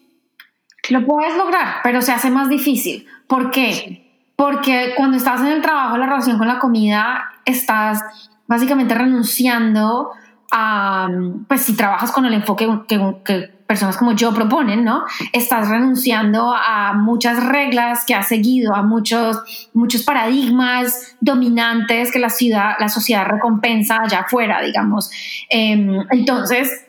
Lo 0.90 1.06
puedes 1.06 1.36
lograr, 1.36 1.76
pero 1.82 2.02
se 2.02 2.12
hace 2.12 2.30
más 2.30 2.48
difícil. 2.48 3.06
¿Por 3.26 3.50
qué? 3.50 4.03
Porque 4.36 4.94
cuando 4.96 5.16
estás 5.16 5.40
en 5.40 5.48
el 5.48 5.62
trabajo, 5.62 5.96
la 5.96 6.06
relación 6.06 6.38
con 6.38 6.48
la 6.48 6.58
comida, 6.58 7.32
estás 7.44 8.02
básicamente 8.46 8.94
renunciando 8.94 10.10
a, 10.50 11.08
pues 11.48 11.62
si 11.62 11.76
trabajas 11.76 12.12
con 12.12 12.24
el 12.26 12.34
enfoque 12.34 12.68
que, 12.88 13.54
personas 13.66 13.96
como 13.96 14.12
yo 14.12 14.34
proponen, 14.34 14.84
¿no? 14.84 15.04
Estás 15.32 15.68
renunciando 15.68 16.54
a 16.54 16.92
muchas 16.92 17.42
reglas 17.44 18.04
que 18.06 18.14
has 18.14 18.28
seguido, 18.28 18.74
a 18.74 18.82
muchos, 18.82 19.70
muchos 19.72 20.02
paradigmas 20.02 21.16
dominantes 21.20 22.12
que 22.12 22.18
la, 22.18 22.28
ciudad, 22.28 22.74
la 22.78 22.88
sociedad 22.88 23.24
recompensa 23.26 24.02
allá 24.02 24.20
afuera, 24.20 24.60
digamos. 24.60 25.10
Em, 25.48 26.04
entonces, 26.10 26.84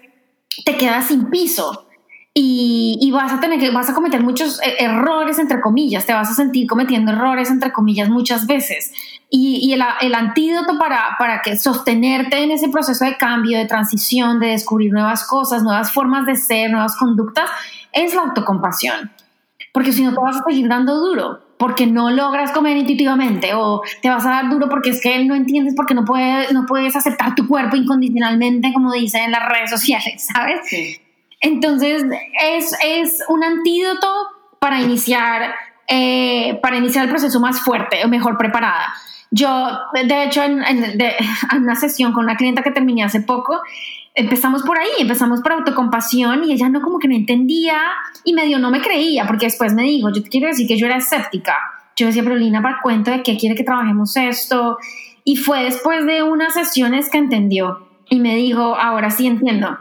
te 0.65 0.75
quedas 0.75 1.07
sin 1.07 1.29
piso. 1.29 1.84
Y, 2.37 2.97
y, 2.99 3.11
vas 3.11 3.31
a 3.31 3.39
tener 3.39 3.57
que, 3.61 3.71
vas 3.71 3.89
a 3.89 3.93
cometer 3.93 4.21
muchos 4.21 4.61
e, 4.61 4.83
errores, 4.83 5.39
entre 5.39 5.61
comillas, 5.61 6.05
te 6.05 6.13
vas 6.13 6.29
a 6.29 6.33
sentir 6.33 6.67
cometiendo 6.67 7.13
errores, 7.13 7.49
entre 7.49 7.71
comillas, 7.71 8.09
muchas 8.09 8.45
veces. 8.45 8.91
Y, 9.29 9.71
el, 9.71 9.81
el, 10.01 10.13
antídoto 10.13 10.77
para, 10.77 11.15
para 11.17 11.41
que 11.41 11.55
sostenerte 11.55 12.43
en 12.43 12.51
ese 12.51 12.67
proceso 12.67 13.05
de 13.05 13.15
cambio, 13.15 13.57
de 13.57 13.65
transición, 13.65 14.41
de 14.41 14.47
descubrir 14.47 14.91
nuevas 14.91 15.25
cosas, 15.25 15.63
nuevas 15.63 15.93
formas 15.93 16.25
de 16.25 16.35
ser, 16.35 16.71
nuevas 16.71 16.97
conductas, 16.97 17.49
es 17.93 18.13
la 18.13 18.23
autocompasión. 18.23 19.13
Porque 19.71 19.93
si 19.93 20.03
no 20.03 20.11
te 20.13 20.19
vas 20.19 20.35
a 20.35 20.43
seguir 20.43 20.67
dando 20.67 20.93
duro. 20.95 21.39
porque 21.57 21.87
no 21.87 22.11
logras 22.11 22.51
comer 22.51 22.75
intuitivamente 22.75 23.53
o 23.53 23.81
te 24.01 24.09
vas 24.09 24.25
a 24.25 24.29
dar 24.29 24.49
duro 24.49 24.67
porque 24.67 24.89
es 24.89 25.01
que 25.01 25.23
no 25.23 25.35
entiendes 25.35 25.73
porque 25.73 25.93
no 25.93 26.03
puedes, 26.03 26.51
no 26.51 26.65
puedes 26.65 26.97
aceptar 26.97 27.33
tu 27.33 27.47
cuerpo 27.47 27.77
incondicionalmente, 27.77 28.73
como 28.73 28.91
dicen 28.91 29.23
en 29.23 29.31
las 29.31 29.47
redes 29.47 29.69
sociales, 29.69 30.27
¿sabes? 30.33 30.59
Entonces, 31.45 32.03
es, 32.41 32.75
es 32.83 33.23
un 33.29 33.43
antídoto 33.43 34.07
para 34.57 34.81
iniciar, 34.81 35.53
eh, 35.87 36.57
para 36.59 36.77
iniciar 36.77 37.05
el 37.05 37.11
proceso 37.11 37.39
más 37.39 37.61
fuerte 37.61 38.03
o 38.03 38.07
mejor 38.07 38.35
preparada. 38.35 38.95
Yo, 39.29 39.47
de 39.93 40.23
hecho, 40.23 40.41
en, 40.41 40.63
en, 40.63 40.83
en 41.01 41.61
una 41.61 41.75
sesión 41.75 42.13
con 42.13 42.23
una 42.23 42.35
clienta 42.35 42.63
que 42.63 42.71
terminé 42.71 43.03
hace 43.03 43.21
poco, 43.21 43.61
empezamos 44.15 44.63
por 44.63 44.79
ahí, 44.79 44.89
empezamos 44.97 45.41
por 45.41 45.51
autocompasión 45.51 46.45
y 46.45 46.53
ella 46.53 46.67
no 46.67 46.81
como 46.81 46.97
que 46.97 47.07
no 47.07 47.15
entendía 47.15 47.79
y 48.23 48.33
medio 48.33 48.57
no 48.57 48.71
me 48.71 48.81
creía 48.81 49.27
porque 49.27 49.45
después 49.45 49.75
me 49.75 49.83
dijo, 49.83 50.09
yo 50.11 50.23
te 50.23 50.29
quiero 50.29 50.47
decir 50.47 50.67
que 50.67 50.79
yo 50.79 50.87
era 50.87 50.97
escéptica. 50.97 51.57
Yo 51.95 52.07
decía, 52.07 52.23
pero 52.23 52.37
Lina, 52.37 52.63
para 52.63 52.79
cuento 52.81 53.11
de 53.11 53.21
qué 53.21 53.37
quiere 53.37 53.53
que 53.53 53.63
trabajemos 53.63 54.17
esto. 54.17 54.79
Y 55.23 55.35
fue 55.35 55.63
después 55.63 56.07
de 56.07 56.23
unas 56.23 56.55
sesiones 56.55 57.11
que 57.11 57.19
entendió 57.19 57.87
y 58.09 58.19
me 58.19 58.35
dijo, 58.35 58.75
ahora 58.75 59.11
sí 59.11 59.27
entiendo. 59.27 59.77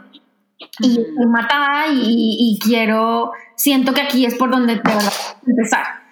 Y 0.79 0.99
estoy 1.01 1.25
matada 1.27 1.87
y, 1.87 2.37
y 2.39 2.59
quiero, 2.59 3.31
siento 3.55 3.93
que 3.93 4.01
aquí 4.01 4.25
es 4.25 4.35
por 4.35 4.49
donde 4.49 4.77
tengo 4.77 4.99
que 4.99 5.51
empezar. 5.51 6.05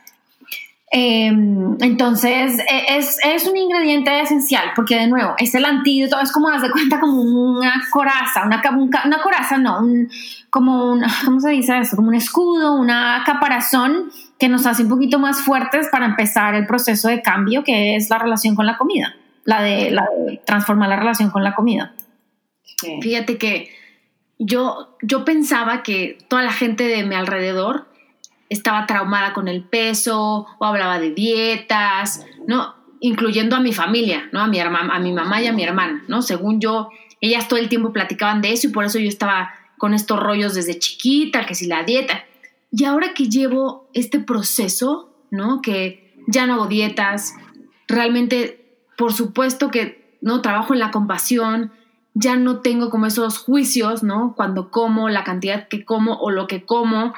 Em, 0.95 1.75
entonces, 1.79 2.59
e, 2.59 2.97
es, 2.97 3.17
es, 3.23 3.47
un 3.47 3.57
ingrediente 3.57 4.21
esencial, 4.21 4.73
porque 4.75 4.95
de 4.95 5.07
nuevo, 5.07 5.33
es 5.39 5.55
el 5.55 5.65
antídoto, 5.65 6.19
es 6.21 6.31
como, 6.31 6.49
haz 6.49 6.61
de 6.61 6.69
cuenta, 6.69 6.99
como 6.99 7.19
una 7.19 7.81
coraza, 7.89 8.43
una, 8.45 8.61
una 9.03 9.21
coraza, 9.23 9.57
no, 9.57 9.79
un, 9.79 10.07
como 10.51 10.91
un, 10.91 11.03
¿cómo 11.25 11.39
se 11.39 11.49
dice 11.49 11.79
eso? 11.79 11.95
Como 11.95 12.09
un 12.09 12.13
escudo, 12.13 12.75
una 12.75 13.23
caparazón 13.25 14.11
que 14.37 14.49
nos 14.49 14.67
hace 14.67 14.83
un 14.83 14.89
poquito 14.89 15.17
más 15.17 15.41
fuertes 15.41 15.87
para 15.91 16.05
empezar 16.05 16.53
el 16.53 16.67
proceso 16.67 17.07
de 17.07 17.23
cambio, 17.23 17.63
que 17.63 17.95
es 17.95 18.11
la 18.11 18.19
relación 18.19 18.55
con 18.55 18.67
la 18.67 18.77
comida, 18.77 19.15
la 19.45 19.63
de, 19.63 19.89
la 19.89 20.05
de 20.15 20.43
transformar 20.45 20.89
la 20.89 20.97
relación 20.97 21.31
con 21.31 21.43
la 21.43 21.55
comida. 21.55 21.95
Sí. 22.77 22.99
Fíjate 23.01 23.39
que 23.39 23.69
yo, 24.39 24.97
yo 25.01 25.25
pensaba 25.25 25.83
que 25.83 26.17
toda 26.27 26.43
la 26.43 26.51
gente 26.51 26.85
de 26.85 27.03
mi 27.03 27.15
alrededor 27.15 27.87
estaba 28.49 28.85
traumada 28.85 29.33
con 29.33 29.47
el 29.47 29.63
peso 29.63 30.47
o 30.59 30.65
hablaba 30.65 30.99
de 30.99 31.11
dietas, 31.11 32.25
¿no? 32.47 32.75
Incluyendo 32.99 33.55
a 33.55 33.59
mi 33.59 33.73
familia, 33.73 34.29
¿no? 34.31 34.41
A 34.41 34.47
mi, 34.47 34.59
a 34.59 34.99
mi 34.99 35.11
mamá 35.11 35.41
y 35.41 35.47
a 35.47 35.53
mi 35.53 35.63
hermana, 35.63 36.03
¿no? 36.07 36.21
Según 36.21 36.59
yo, 36.59 36.89
ellas 37.21 37.47
todo 37.47 37.59
el 37.59 37.69
tiempo 37.69 37.93
platicaban 37.93 38.41
de 38.41 38.53
eso 38.53 38.67
y 38.67 38.71
por 38.71 38.85
eso 38.85 38.99
yo 38.99 39.07
estaba 39.07 39.53
con 39.77 39.93
estos 39.93 40.19
rollos 40.19 40.53
desde 40.53 40.79
chiquita, 40.79 41.45
que 41.45 41.55
si 41.55 41.67
la 41.67 41.83
dieta. 41.83 42.23
Y 42.71 42.85
ahora 42.85 43.13
que 43.13 43.29
llevo 43.29 43.89
este 43.93 44.19
proceso, 44.19 45.13
¿no? 45.29 45.61
Que 45.61 46.15
ya 46.27 46.47
no 46.47 46.53
hago 46.53 46.67
dietas, 46.67 47.35
realmente, 47.87 48.77
por 48.97 49.13
supuesto 49.13 49.69
que, 49.71 50.17
¿no? 50.21 50.41
Trabajo 50.41 50.73
en 50.73 50.79
la 50.79 50.91
compasión, 50.91 51.71
ya 52.13 52.35
no 52.35 52.59
tengo 52.59 52.89
como 52.89 53.07
esos 53.07 53.39
juicios, 53.39 54.03
¿no? 54.03 54.33
Cuando 54.35 54.69
como, 54.69 55.09
la 55.09 55.23
cantidad 55.23 55.67
que 55.67 55.83
como 55.83 56.13
o 56.15 56.29
lo 56.29 56.47
que 56.47 56.63
como, 56.63 57.13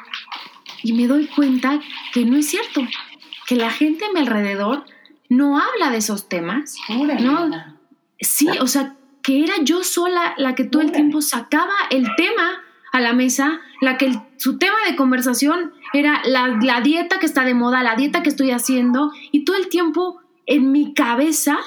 y 0.84 0.93
me 0.93 1.08
doy 1.08 1.27
cuenta 1.27 1.81
que 2.13 2.25
no 2.25 2.38
es 2.38 2.49
cierto, 2.49 2.81
que 3.47 3.55
la 3.55 3.69
gente 3.69 4.05
a 4.05 4.13
mi 4.13 4.19
alrededor 4.19 4.86
no 5.29 5.60
habla 5.60 5.91
de 5.91 5.97
esos 5.97 6.29
temas. 6.29 6.77
¿no? 6.89 7.49
Sí, 8.19 8.47
o 8.62 8.67
sea, 8.67 8.95
que 9.21 9.43
era 9.43 9.55
yo 9.63 9.84
sola 9.84 10.34
la 10.38 10.55
que 10.55 10.63
todo 10.63 10.81
el 10.81 10.91
tiempo 10.91 11.21
sacaba 11.21 11.73
el 11.89 12.08
tema 12.15 12.62
a 12.91 13.01
la 13.01 13.13
mesa, 13.13 13.60
la 13.81 13.97
que 13.97 14.17
su 14.38 14.58
tema 14.58 14.77
de 14.88 14.95
conversación 14.95 15.73
era 15.93 16.21
la, 16.25 16.47
la 16.62 16.79
dieta 16.81 17.19
que 17.19 17.25
está 17.25 17.43
de 17.43 17.53
moda, 17.53 17.84
la 17.84 17.95
dieta 17.95 18.23
que 18.23 18.29
estoy 18.29 18.51
haciendo, 18.51 19.12
y 19.31 19.43
todo 19.43 19.58
el 19.58 19.67
tiempo 19.67 20.21
en 20.45 20.71
mi 20.71 20.93
cabeza 20.93 21.58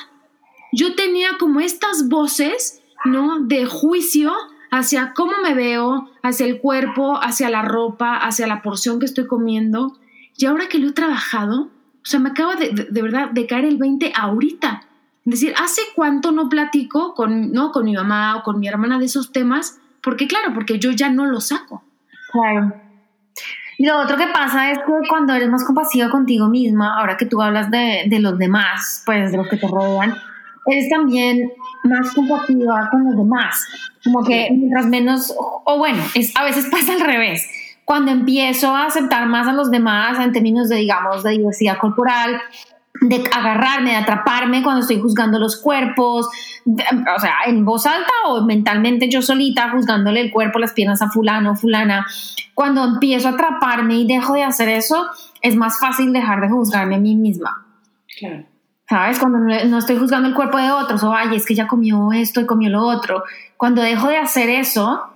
yo 0.72 0.94
tenía 0.94 1.30
como 1.38 1.60
estas 1.60 2.08
voces, 2.08 2.77
¿no? 3.04 3.40
De 3.40 3.66
juicio 3.66 4.32
hacia 4.70 5.12
cómo 5.14 5.32
me 5.42 5.54
veo, 5.54 6.10
hacia 6.22 6.46
el 6.46 6.60
cuerpo, 6.60 7.18
hacia 7.20 7.50
la 7.50 7.62
ropa, 7.62 8.16
hacia 8.16 8.46
la 8.46 8.62
porción 8.62 8.98
que 8.98 9.06
estoy 9.06 9.26
comiendo. 9.26 9.96
Y 10.36 10.46
ahora 10.46 10.68
que 10.68 10.78
lo 10.78 10.88
he 10.88 10.92
trabajado, 10.92 11.62
o 11.62 12.04
sea, 12.04 12.20
me 12.20 12.30
acaba 12.30 12.54
de, 12.56 12.70
de, 12.70 12.84
de 12.84 13.02
verdad 13.02 13.30
de 13.30 13.46
caer 13.46 13.64
el 13.64 13.76
20 13.76 14.12
ahorita. 14.14 14.82
Es 15.26 15.40
decir, 15.40 15.54
¿hace 15.62 15.82
cuánto 15.94 16.32
no 16.32 16.48
platico 16.48 17.14
con, 17.14 17.52
¿no? 17.52 17.70
con 17.70 17.84
mi 17.84 17.94
mamá 17.94 18.36
o 18.36 18.42
con 18.42 18.58
mi 18.58 18.68
hermana 18.68 18.98
de 18.98 19.06
esos 19.06 19.30
temas? 19.30 19.78
Porque 20.02 20.26
claro, 20.26 20.54
porque 20.54 20.78
yo 20.78 20.90
ya 20.92 21.10
no 21.10 21.26
lo 21.26 21.40
saco. 21.40 21.82
Claro. 22.32 22.74
Y 23.76 23.86
lo 23.86 23.98
otro 23.98 24.16
que 24.16 24.26
pasa 24.28 24.70
es 24.72 24.78
que 24.78 25.08
cuando 25.08 25.34
eres 25.34 25.48
más 25.48 25.64
compasiva 25.64 26.10
contigo 26.10 26.48
misma, 26.48 26.98
ahora 26.98 27.16
que 27.16 27.26
tú 27.26 27.42
hablas 27.42 27.70
de, 27.70 28.04
de 28.06 28.18
los 28.20 28.38
demás, 28.38 29.02
pues 29.04 29.30
de 29.30 29.36
los 29.36 29.48
que 29.48 29.56
te 29.56 29.68
rodean, 29.68 30.14
eres 30.68 30.88
también 30.88 31.50
más 31.84 32.12
compasiva 32.14 32.88
con 32.90 33.04
los 33.04 33.16
demás. 33.16 33.66
Como 34.04 34.24
que 34.24 34.48
mientras 34.50 34.86
menos, 34.86 35.34
o 35.38 35.78
bueno, 35.78 36.02
es, 36.14 36.36
a 36.36 36.44
veces 36.44 36.66
pasa 36.70 36.94
al 36.94 37.00
revés. 37.00 37.46
Cuando 37.84 38.10
empiezo 38.10 38.74
a 38.74 38.86
aceptar 38.86 39.26
más 39.26 39.46
a 39.46 39.52
los 39.52 39.70
demás 39.70 40.18
en 40.18 40.32
términos 40.32 40.68
de, 40.68 40.76
digamos, 40.76 41.22
de 41.22 41.30
diversidad 41.30 41.78
corporal, 41.78 42.38
de 43.00 43.24
agarrarme, 43.34 43.90
de 43.90 43.96
atraparme 43.96 44.62
cuando 44.62 44.82
estoy 44.82 45.00
juzgando 45.00 45.38
los 45.38 45.56
cuerpos, 45.56 46.28
de, 46.64 46.82
o 47.16 47.20
sea, 47.20 47.34
en 47.46 47.64
voz 47.64 47.86
alta 47.86 48.12
o 48.26 48.44
mentalmente 48.44 49.08
yo 49.08 49.22
solita 49.22 49.70
juzgándole 49.70 50.20
el 50.20 50.30
cuerpo, 50.30 50.58
las 50.58 50.72
piernas 50.72 51.00
a 51.00 51.08
fulano 51.08 51.52
o 51.52 51.56
fulana. 51.56 52.06
Cuando 52.54 52.84
empiezo 52.84 53.28
a 53.28 53.32
atraparme 53.32 53.94
y 53.94 54.06
dejo 54.06 54.34
de 54.34 54.42
hacer 54.42 54.68
eso, 54.68 55.06
es 55.40 55.56
más 55.56 55.78
fácil 55.78 56.12
dejar 56.12 56.40
de 56.40 56.48
juzgarme 56.48 56.96
a 56.96 56.98
mí 56.98 57.14
misma. 57.14 57.64
Claro. 58.18 58.44
¿Sabes? 58.88 59.18
Cuando 59.18 59.38
no 59.38 59.78
estoy 59.78 59.98
juzgando 59.98 60.28
el 60.28 60.34
cuerpo 60.34 60.56
de 60.56 60.70
otros, 60.70 61.02
o 61.02 61.12
ay, 61.12 61.36
es 61.36 61.44
que 61.44 61.54
ya 61.54 61.66
comió 61.66 62.10
esto 62.12 62.40
y 62.40 62.46
comió 62.46 62.70
lo 62.70 62.86
otro. 62.86 63.22
Cuando 63.56 63.82
dejo 63.82 64.08
de 64.08 64.16
hacer 64.16 64.48
eso 64.48 65.10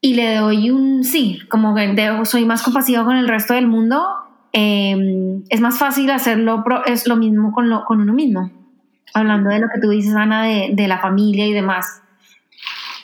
y 0.00 0.14
le 0.14 0.36
doy 0.36 0.70
un 0.70 1.02
sí, 1.02 1.40
como 1.48 1.74
que 1.74 2.20
soy 2.24 2.44
más 2.44 2.62
compasiva 2.62 3.04
con 3.04 3.16
el 3.16 3.26
resto 3.26 3.54
del 3.54 3.66
mundo, 3.66 4.04
eh, 4.52 5.42
es 5.48 5.60
más 5.60 5.78
fácil 5.78 6.10
hacerlo, 6.10 6.62
es 6.86 7.08
lo 7.08 7.16
mismo 7.16 7.50
con, 7.52 7.68
con 7.86 8.00
uno 8.00 8.12
mismo. 8.12 8.52
Hablando 9.12 9.50
de 9.50 9.58
lo 9.58 9.68
que 9.74 9.80
tú 9.80 9.90
dices, 9.90 10.14
Ana, 10.14 10.44
de, 10.44 10.70
de 10.72 10.86
la 10.86 10.98
familia 10.98 11.46
y 11.46 11.52
demás. 11.52 12.02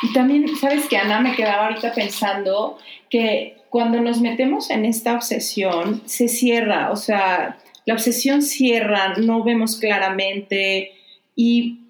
Y 0.03 0.13
también, 0.13 0.47
¿sabes 0.57 0.89
que 0.89 0.97
Ana? 0.97 1.21
Me 1.21 1.35
quedaba 1.35 1.67
ahorita 1.67 1.93
pensando 1.93 2.79
que 3.09 3.57
cuando 3.69 4.01
nos 4.01 4.21
metemos 4.21 4.71
en 4.71 4.85
esta 4.85 5.15
obsesión, 5.15 6.03
se 6.07 6.29
cierra, 6.29 6.91
o 6.91 6.97
sea, 6.97 7.59
la 7.87 7.95
obsesión 7.95 8.43
cierra, 8.43 9.15
no 9.17 9.43
vemos 9.43 9.77
claramente. 9.79 10.93
Y 11.35 11.81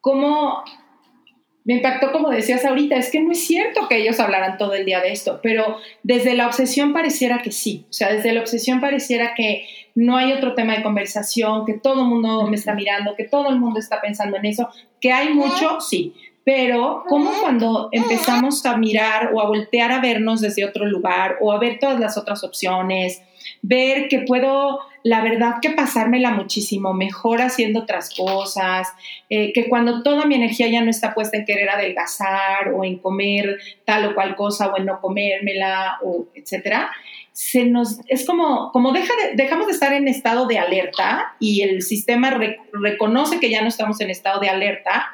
cómo 0.00 0.64
me 1.64 1.74
impactó 1.74 2.12
como 2.12 2.28
decías 2.28 2.64
ahorita, 2.64 2.96
es 2.96 3.10
que 3.10 3.20
no 3.20 3.32
es 3.32 3.46
cierto 3.46 3.88
que 3.88 3.96
ellos 3.96 4.20
hablaran 4.20 4.58
todo 4.58 4.74
el 4.74 4.84
día 4.84 5.00
de 5.00 5.12
esto, 5.12 5.40
pero 5.42 5.78
desde 6.02 6.34
la 6.34 6.46
obsesión 6.46 6.92
pareciera 6.92 7.40
que 7.40 7.50
sí, 7.50 7.86
o 7.88 7.92
sea, 7.92 8.12
desde 8.12 8.32
la 8.32 8.40
obsesión 8.40 8.80
pareciera 8.80 9.34
que 9.34 9.66
no 9.94 10.18
hay 10.18 10.32
otro 10.32 10.54
tema 10.54 10.76
de 10.76 10.82
conversación, 10.82 11.64
que 11.64 11.72
todo 11.72 12.02
el 12.02 12.08
mundo 12.08 12.46
me 12.48 12.56
está 12.56 12.74
mirando, 12.74 13.16
que 13.16 13.24
todo 13.24 13.48
el 13.48 13.58
mundo 13.58 13.80
está 13.80 14.02
pensando 14.02 14.36
en 14.36 14.44
eso, 14.44 14.68
que 15.00 15.10
hay 15.10 15.32
mucho, 15.32 15.80
sí, 15.80 16.12
pero 16.44 17.02
como 17.08 17.30
cuando 17.40 17.88
empezamos 17.92 18.66
a 18.66 18.76
mirar 18.76 19.30
o 19.32 19.40
a 19.40 19.46
voltear 19.46 19.90
a 19.90 20.00
vernos 20.00 20.42
desde 20.42 20.66
otro 20.66 20.84
lugar 20.84 21.38
o 21.40 21.50
a 21.50 21.58
ver 21.58 21.78
todas 21.78 21.98
las 21.98 22.18
otras 22.18 22.44
opciones, 22.44 23.22
ver 23.66 24.08
que 24.08 24.20
puedo, 24.20 24.80
la 25.02 25.22
verdad, 25.22 25.54
que 25.62 25.70
pasármela 25.70 26.30
muchísimo 26.32 26.92
mejor 26.92 27.40
haciendo 27.40 27.80
otras 27.80 28.14
cosas, 28.14 28.88
eh, 29.30 29.54
que 29.54 29.70
cuando 29.70 30.02
toda 30.02 30.26
mi 30.26 30.34
energía 30.34 30.68
ya 30.68 30.82
no 30.82 30.90
está 30.90 31.14
puesta 31.14 31.38
en 31.38 31.46
querer 31.46 31.70
adelgazar 31.70 32.74
o 32.74 32.84
en 32.84 32.98
comer 32.98 33.58
tal 33.86 34.04
o 34.04 34.14
cual 34.14 34.36
cosa 34.36 34.68
o 34.68 34.76
en 34.76 34.84
no 34.84 35.00
comérmela 35.00 35.98
o 36.02 36.26
etcétera, 36.34 36.90
se 37.32 37.64
nos, 37.64 38.00
es 38.08 38.26
como, 38.26 38.70
como 38.70 38.92
deja 38.92 39.12
de, 39.16 39.34
dejamos 39.42 39.66
de 39.66 39.72
estar 39.72 39.94
en 39.94 40.08
estado 40.08 40.46
de 40.46 40.58
alerta 40.58 41.34
y 41.40 41.62
el 41.62 41.80
sistema 41.80 42.30
re, 42.30 42.58
reconoce 42.72 43.40
que 43.40 43.50
ya 43.50 43.62
no 43.62 43.68
estamos 43.68 43.98
en 44.02 44.10
estado 44.10 44.40
de 44.40 44.50
alerta, 44.50 45.06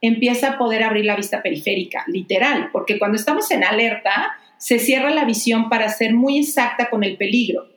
empieza 0.00 0.52
a 0.52 0.58
poder 0.58 0.84
abrir 0.84 1.06
la 1.06 1.16
vista 1.16 1.42
periférica, 1.42 2.04
literal, 2.06 2.70
porque 2.72 3.00
cuando 3.00 3.16
estamos 3.16 3.50
en 3.50 3.64
alerta, 3.64 4.36
se 4.58 4.78
cierra 4.78 5.10
la 5.10 5.24
visión 5.24 5.68
para 5.68 5.88
ser 5.88 6.14
muy 6.14 6.38
exacta 6.38 6.88
con 6.88 7.02
el 7.02 7.16
peligro. 7.16 7.75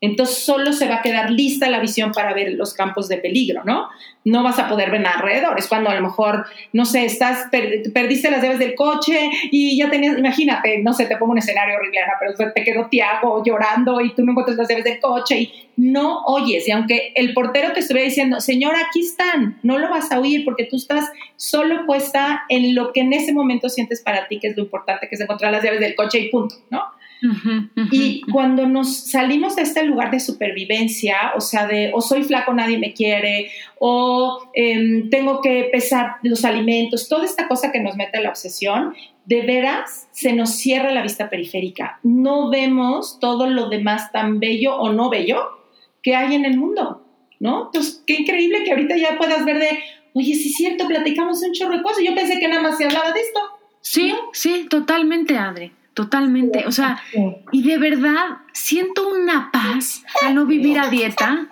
Entonces 0.00 0.38
solo 0.38 0.72
se 0.72 0.88
va 0.88 0.96
a 0.96 1.02
quedar 1.02 1.30
lista 1.30 1.68
la 1.68 1.78
visión 1.78 2.12
para 2.12 2.32
ver 2.32 2.52
los 2.52 2.72
campos 2.72 3.06
de 3.08 3.18
peligro, 3.18 3.64
¿no? 3.64 3.88
No 4.24 4.42
vas 4.42 4.58
a 4.58 4.68
poder 4.68 4.90
ver 4.90 5.06
alrededor. 5.06 5.58
Es 5.58 5.66
cuando 5.66 5.90
a 5.90 5.94
lo 5.94 6.00
mejor, 6.00 6.46
no 6.72 6.86
sé, 6.86 7.04
estás, 7.04 7.48
per, 7.50 7.92
perdiste 7.92 8.30
las 8.30 8.42
llaves 8.42 8.58
del 8.58 8.74
coche 8.74 9.30
y 9.50 9.76
ya 9.78 9.90
tenías, 9.90 10.18
imagínate, 10.18 10.78
no 10.82 10.94
sé, 10.94 11.04
te 11.04 11.18
pongo 11.18 11.32
un 11.32 11.38
escenario 11.38 11.76
horrible, 11.76 12.00
pero 12.18 12.52
te 12.52 12.64
quedó 12.64 12.86
Tiago 12.86 13.42
llorando 13.44 14.00
y 14.00 14.14
tú 14.14 14.24
no 14.24 14.32
encuentras 14.32 14.56
las 14.56 14.68
llaves 14.68 14.84
del 14.84 15.00
coche 15.00 15.38
y 15.38 15.68
no 15.76 16.24
oyes. 16.24 16.66
Y 16.66 16.70
aunque 16.72 17.12
el 17.14 17.34
portero 17.34 17.72
te 17.72 17.80
estuviera 17.80 18.08
diciendo, 18.08 18.40
señora, 18.40 18.78
aquí 18.88 19.00
están, 19.00 19.58
no 19.62 19.78
lo 19.78 19.90
vas 19.90 20.10
a 20.12 20.18
oír 20.18 20.44
porque 20.46 20.64
tú 20.64 20.76
estás 20.76 21.10
solo 21.36 21.84
puesta 21.84 22.44
en 22.48 22.74
lo 22.74 22.92
que 22.92 23.00
en 23.00 23.12
ese 23.12 23.34
momento 23.34 23.68
sientes 23.68 24.00
para 24.00 24.28
ti 24.28 24.38
que 24.38 24.48
es 24.48 24.56
lo 24.56 24.62
importante, 24.62 25.08
que 25.08 25.14
es 25.14 25.20
encontrar 25.20 25.52
las 25.52 25.62
llaves 25.62 25.80
del 25.80 25.94
coche 25.94 26.20
y 26.20 26.30
punto, 26.30 26.54
¿no? 26.70 26.84
Y 27.90 28.22
cuando 28.32 28.66
nos 28.66 29.10
salimos 29.10 29.56
de 29.56 29.62
este 29.62 29.84
lugar 29.84 30.10
de 30.10 30.20
supervivencia, 30.20 31.32
o 31.36 31.40
sea, 31.40 31.66
de 31.66 31.90
o 31.94 32.00
soy 32.00 32.24
flaco, 32.24 32.52
nadie 32.52 32.78
me 32.78 32.92
quiere, 32.92 33.50
o 33.78 34.50
em, 34.54 35.10
tengo 35.10 35.40
que 35.40 35.68
pesar 35.70 36.16
los 36.22 36.44
alimentos, 36.44 37.08
toda 37.08 37.24
esta 37.24 37.48
cosa 37.48 37.72
que 37.72 37.80
nos 37.80 37.96
mete 37.96 38.20
la 38.20 38.30
obsesión, 38.30 38.94
de 39.26 39.42
veras 39.42 40.08
se 40.12 40.32
nos 40.32 40.50
cierra 40.50 40.92
la 40.92 41.02
vista 41.02 41.30
periférica. 41.30 42.00
No 42.02 42.50
vemos 42.50 43.18
todo 43.20 43.48
lo 43.48 43.68
demás 43.68 44.10
tan 44.12 44.40
bello 44.40 44.76
o 44.76 44.92
no 44.92 45.10
bello 45.10 45.60
que 46.02 46.16
hay 46.16 46.34
en 46.34 46.44
el 46.44 46.56
mundo, 46.56 47.04
¿no? 47.38 47.66
Entonces, 47.66 48.02
qué 48.06 48.14
increíble 48.14 48.64
que 48.64 48.70
ahorita 48.70 48.96
ya 48.96 49.18
puedas 49.18 49.44
ver 49.44 49.58
de, 49.58 49.78
oye, 50.14 50.34
sí 50.34 50.48
es 50.48 50.56
cierto, 50.56 50.86
platicamos 50.86 51.42
un 51.42 51.52
chorro 51.52 51.76
de 51.76 51.82
cosas. 51.82 52.02
Yo 52.04 52.14
pensé 52.14 52.38
que 52.40 52.48
nada 52.48 52.62
más 52.62 52.78
se 52.78 52.86
hablaba 52.86 53.12
de 53.12 53.20
esto. 53.20 53.40
Sí, 53.80 54.14
sí, 54.32 54.66
totalmente, 54.68 55.36
Adri. 55.36 55.72
Totalmente, 55.94 56.66
o 56.66 56.72
sea, 56.72 57.02
y 57.50 57.62
de 57.62 57.76
verdad 57.78 58.38
siento 58.52 59.08
una 59.08 59.50
paz 59.50 60.04
al 60.22 60.36
no 60.36 60.46
vivir 60.46 60.78
a 60.78 60.88
dieta. 60.88 61.48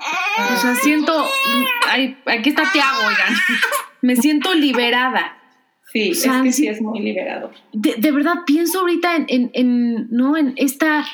O 0.52 0.56
sea, 0.56 0.76
siento, 0.76 1.26
aquí 2.26 2.48
está 2.48 2.62
Tiago, 2.72 2.98
oigan, 2.98 3.34
me 4.00 4.14
siento 4.16 4.54
liberada. 4.54 5.36
Sí, 5.92 6.10
es 6.10 6.28
que 6.42 6.52
sí 6.52 6.68
es 6.68 6.80
muy 6.80 7.00
liberador. 7.00 7.52
De, 7.72 8.12
verdad 8.12 8.44
pienso 8.46 8.80
ahorita 8.80 9.26
en, 9.26 10.08
¿no? 10.10 10.36
en 10.36 10.54
esta 10.56 11.04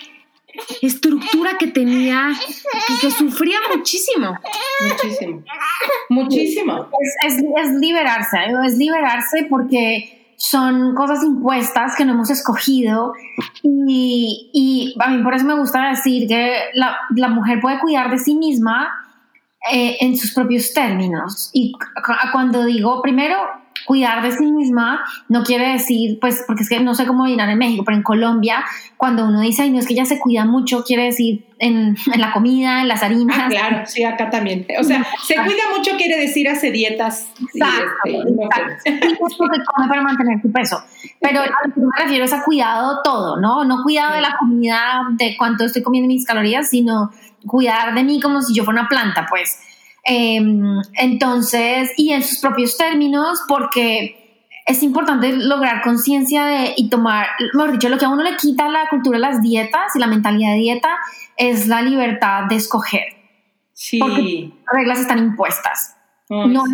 estructura 0.82 1.56
que 1.58 1.68
tenía 1.68 2.32
y 2.32 3.00
que 3.00 3.10
sufría 3.10 3.58
muchísimo. 3.74 4.38
Muchísimo. 4.88 5.44
Muchísimo. 6.10 6.90
Es, 7.26 7.36
es 7.36 7.74
liberarse, 7.74 8.38
es 8.66 8.76
liberarse 8.76 9.46
porque 9.48 10.23
son 10.36 10.94
cosas 10.94 11.22
impuestas 11.22 11.94
que 11.96 12.04
no 12.04 12.12
hemos 12.12 12.30
escogido 12.30 13.12
y, 13.62 14.50
y 14.52 14.94
a 15.00 15.08
mí 15.08 15.22
por 15.22 15.34
eso 15.34 15.44
me 15.44 15.58
gusta 15.58 15.90
decir 15.90 16.28
que 16.28 16.56
la, 16.74 16.96
la 17.14 17.28
mujer 17.28 17.60
puede 17.60 17.80
cuidar 17.80 18.10
de 18.10 18.18
sí 18.18 18.34
misma 18.34 18.88
eh, 19.72 19.96
en 20.00 20.16
sus 20.18 20.34
propios 20.34 20.74
términos. 20.74 21.50
Y 21.54 21.72
cuando 22.32 22.66
digo, 22.66 23.00
primero, 23.00 23.38
cuidar 23.84 24.22
de 24.22 24.32
sí 24.32 24.50
misma 24.50 25.04
no 25.28 25.42
quiere 25.42 25.72
decir, 25.72 26.18
pues, 26.20 26.44
porque 26.46 26.62
es 26.62 26.68
que 26.68 26.80
no 26.80 26.94
sé 26.94 27.06
cómo 27.06 27.26
dirán 27.26 27.50
en 27.50 27.58
México, 27.58 27.84
pero 27.84 27.96
en 27.96 28.02
Colombia, 28.02 28.64
cuando 28.96 29.26
uno 29.26 29.40
dice, 29.40 29.62
ay, 29.62 29.70
no 29.70 29.78
es 29.78 29.86
que 29.86 29.94
ella 29.94 30.04
se 30.04 30.18
cuida 30.18 30.44
mucho, 30.44 30.84
quiere 30.84 31.04
decir 31.04 31.46
en, 31.58 31.96
en 32.12 32.20
la 32.20 32.32
comida, 32.32 32.80
en 32.80 32.88
las 32.88 33.02
harinas. 33.02 33.38
Ah, 33.38 33.48
claro, 33.48 33.86
sí, 33.86 34.04
acá 34.04 34.30
también. 34.30 34.66
O 34.78 34.84
sea, 34.84 35.04
se 35.24 35.34
cuida 35.34 35.62
mucho 35.76 35.92
quiere 35.96 36.18
decir 36.18 36.48
hace 36.48 36.70
dietas. 36.70 37.28
Exacto, 37.54 38.08
y 38.08 38.16
este, 38.84 39.06
es 39.06 39.18
porque 39.18 39.58
come 39.64 39.88
para 39.88 40.02
mantener 40.02 40.40
su 40.40 40.50
peso. 40.50 40.82
Pero 41.20 41.40
a 41.40 41.46
lo 41.46 41.74
que 41.74 41.80
me 41.80 42.02
refiero 42.02 42.24
es 42.24 42.32
a 42.32 42.42
cuidado 42.42 43.00
todo, 43.02 43.40
¿no? 43.40 43.64
No 43.64 43.82
cuidado 43.82 44.14
de 44.14 44.20
la 44.20 44.36
comida, 44.38 45.02
de 45.12 45.36
cuánto 45.36 45.64
estoy 45.64 45.82
comiendo 45.82 46.08
mis 46.08 46.26
calorías, 46.26 46.68
sino 46.68 47.10
cuidar 47.46 47.94
de 47.94 48.04
mí 48.04 48.20
como 48.20 48.40
si 48.42 48.54
yo 48.54 48.64
fuera 48.64 48.80
una 48.80 48.88
planta, 48.88 49.26
pues. 49.28 49.58
Em, 50.04 50.62
entonces, 50.98 51.92
y 51.96 52.12
en 52.12 52.22
sus 52.22 52.38
propios 52.38 52.76
términos, 52.76 53.40
porque 53.48 54.24
es 54.66 54.82
importante 54.82 55.32
lograr 55.32 55.82
conciencia 55.82 56.44
de 56.46 56.74
y 56.76 56.88
tomar, 56.88 57.28
mejor 57.54 57.72
dicho, 57.72 57.88
lo 57.88 57.98
que 57.98 58.04
a 58.04 58.10
uno 58.10 58.22
le 58.22 58.36
quita 58.36 58.68
la 58.68 58.88
cultura 58.88 59.16
de 59.16 59.22
las 59.22 59.42
dietas 59.42 59.94
y 59.94 59.98
la 59.98 60.06
mentalidad 60.06 60.52
de 60.52 60.58
dieta 60.58 60.98
es 61.36 61.66
la 61.66 61.82
libertad 61.82 62.44
de 62.48 62.56
escoger. 62.56 63.04
Sí. 63.72 63.98
Porque 63.98 64.50
las 64.66 64.74
reglas 64.74 65.00
están 65.00 65.18
impuestas. 65.18 65.96
no 66.28 66.64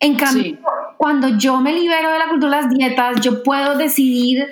En 0.00 0.16
cambio, 0.16 0.58
cuando 0.96 1.28
yo 1.38 1.60
me 1.60 1.72
libero 1.72 2.12
de 2.12 2.18
la 2.18 2.28
cultura 2.28 2.56
de 2.56 2.62
las 2.62 2.74
dietas, 2.74 3.20
yo 3.20 3.42
puedo 3.42 3.76
decidir 3.76 4.46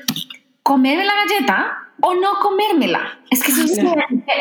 comerme 0.62 1.04
la 1.04 1.12
galleta 1.14 1.78
o 2.00 2.14
no 2.14 2.38
comérmela. 2.40 3.18
Es 3.30 3.42
que 3.42 3.52
es 3.52 3.78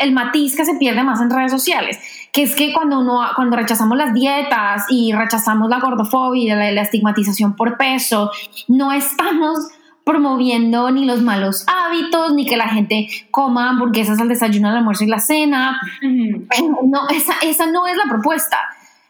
el 0.02 0.12
matiz 0.12 0.56
que 0.56 0.64
se 0.64 0.74
pierde 0.74 1.02
más 1.02 1.20
en 1.20 1.30
redes 1.30 1.52
sociales, 1.52 1.98
que 2.36 2.42
es 2.42 2.54
que 2.54 2.70
cuando 2.74 3.00
uno 3.00 3.22
cuando 3.34 3.56
rechazamos 3.56 3.96
las 3.96 4.12
dietas 4.12 4.84
y 4.90 5.10
rechazamos 5.14 5.70
la 5.70 5.80
gordofobia, 5.80 6.54
la, 6.54 6.70
la 6.70 6.82
estigmatización 6.82 7.56
por 7.56 7.78
peso, 7.78 8.30
no 8.68 8.92
estamos 8.92 9.68
promoviendo 10.04 10.90
ni 10.90 11.06
los 11.06 11.22
malos 11.22 11.64
hábitos, 11.66 12.34
ni 12.34 12.44
que 12.44 12.58
la 12.58 12.68
gente 12.68 13.08
coma 13.30 13.70
hamburguesas 13.70 14.20
al 14.20 14.28
desayuno, 14.28 14.68
al 14.68 14.76
almuerzo 14.76 15.04
y 15.04 15.06
la 15.06 15.18
cena. 15.18 15.80
No, 16.02 17.08
esa, 17.08 17.36
esa 17.40 17.66
no 17.68 17.86
es 17.86 17.96
la 17.96 18.04
propuesta. 18.04 18.58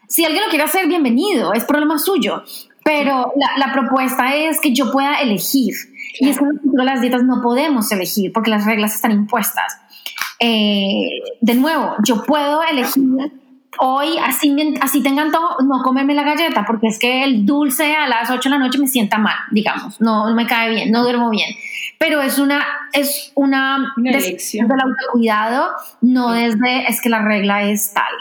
Si 0.07 0.23
alguien 0.23 0.43
lo 0.43 0.49
quiere 0.49 0.63
hacer, 0.63 0.87
bienvenido, 0.87 1.51
es 1.51 1.65
problema 1.65 1.99
suyo. 1.99 2.43
Pero 2.85 3.33
la, 3.35 3.67
la 3.67 3.73
propuesta 3.73 4.37
es 4.37 4.61
que 4.61 4.73
yo 4.73 4.89
pueda 4.89 5.15
elegir 5.19 5.75
y 6.17 6.29
es 6.29 6.39
que 6.39 6.45
en 6.45 6.85
las 6.85 7.01
dietas 7.01 7.23
no 7.23 7.41
podemos 7.41 7.91
elegir 7.91 8.31
porque 8.31 8.51
las 8.51 8.63
reglas 8.63 8.95
están 8.95 9.11
impuestas. 9.11 9.81
Eh, 10.39 11.21
de 11.41 11.55
nuevo, 11.55 11.95
yo 12.05 12.23
puedo 12.23 12.61
elegir 12.63 13.03
hoy, 13.79 14.17
así, 14.23 14.55
así 14.81 15.01
tengan 15.01 15.31
todo, 15.31 15.57
no 15.63 15.81
comerme 15.83 16.13
la 16.13 16.23
galleta, 16.23 16.65
porque 16.65 16.87
es 16.87 16.99
que 16.99 17.23
el 17.23 17.45
dulce 17.45 17.95
a 17.95 18.07
las 18.07 18.29
8 18.29 18.49
de 18.49 18.55
la 18.55 18.59
noche 18.59 18.79
me 18.79 18.87
sienta 18.87 19.17
mal, 19.17 19.35
digamos, 19.51 19.99
no, 20.01 20.33
me 20.33 20.47
cae 20.47 20.69
bien, 20.69 20.91
no 20.91 21.03
duermo 21.03 21.29
bien. 21.29 21.49
Pero 21.99 22.21
es 22.21 22.37
una, 22.37 22.63
es 22.93 23.31
una, 23.35 23.93
elección 24.03 24.67
del 24.67 24.79
autocuidado, 24.79 25.69
no 26.01 26.31
desde 26.31 26.87
es 26.87 27.01
que 27.01 27.09
la 27.09 27.23
regla 27.23 27.63
es 27.63 27.93
tal. 27.93 28.13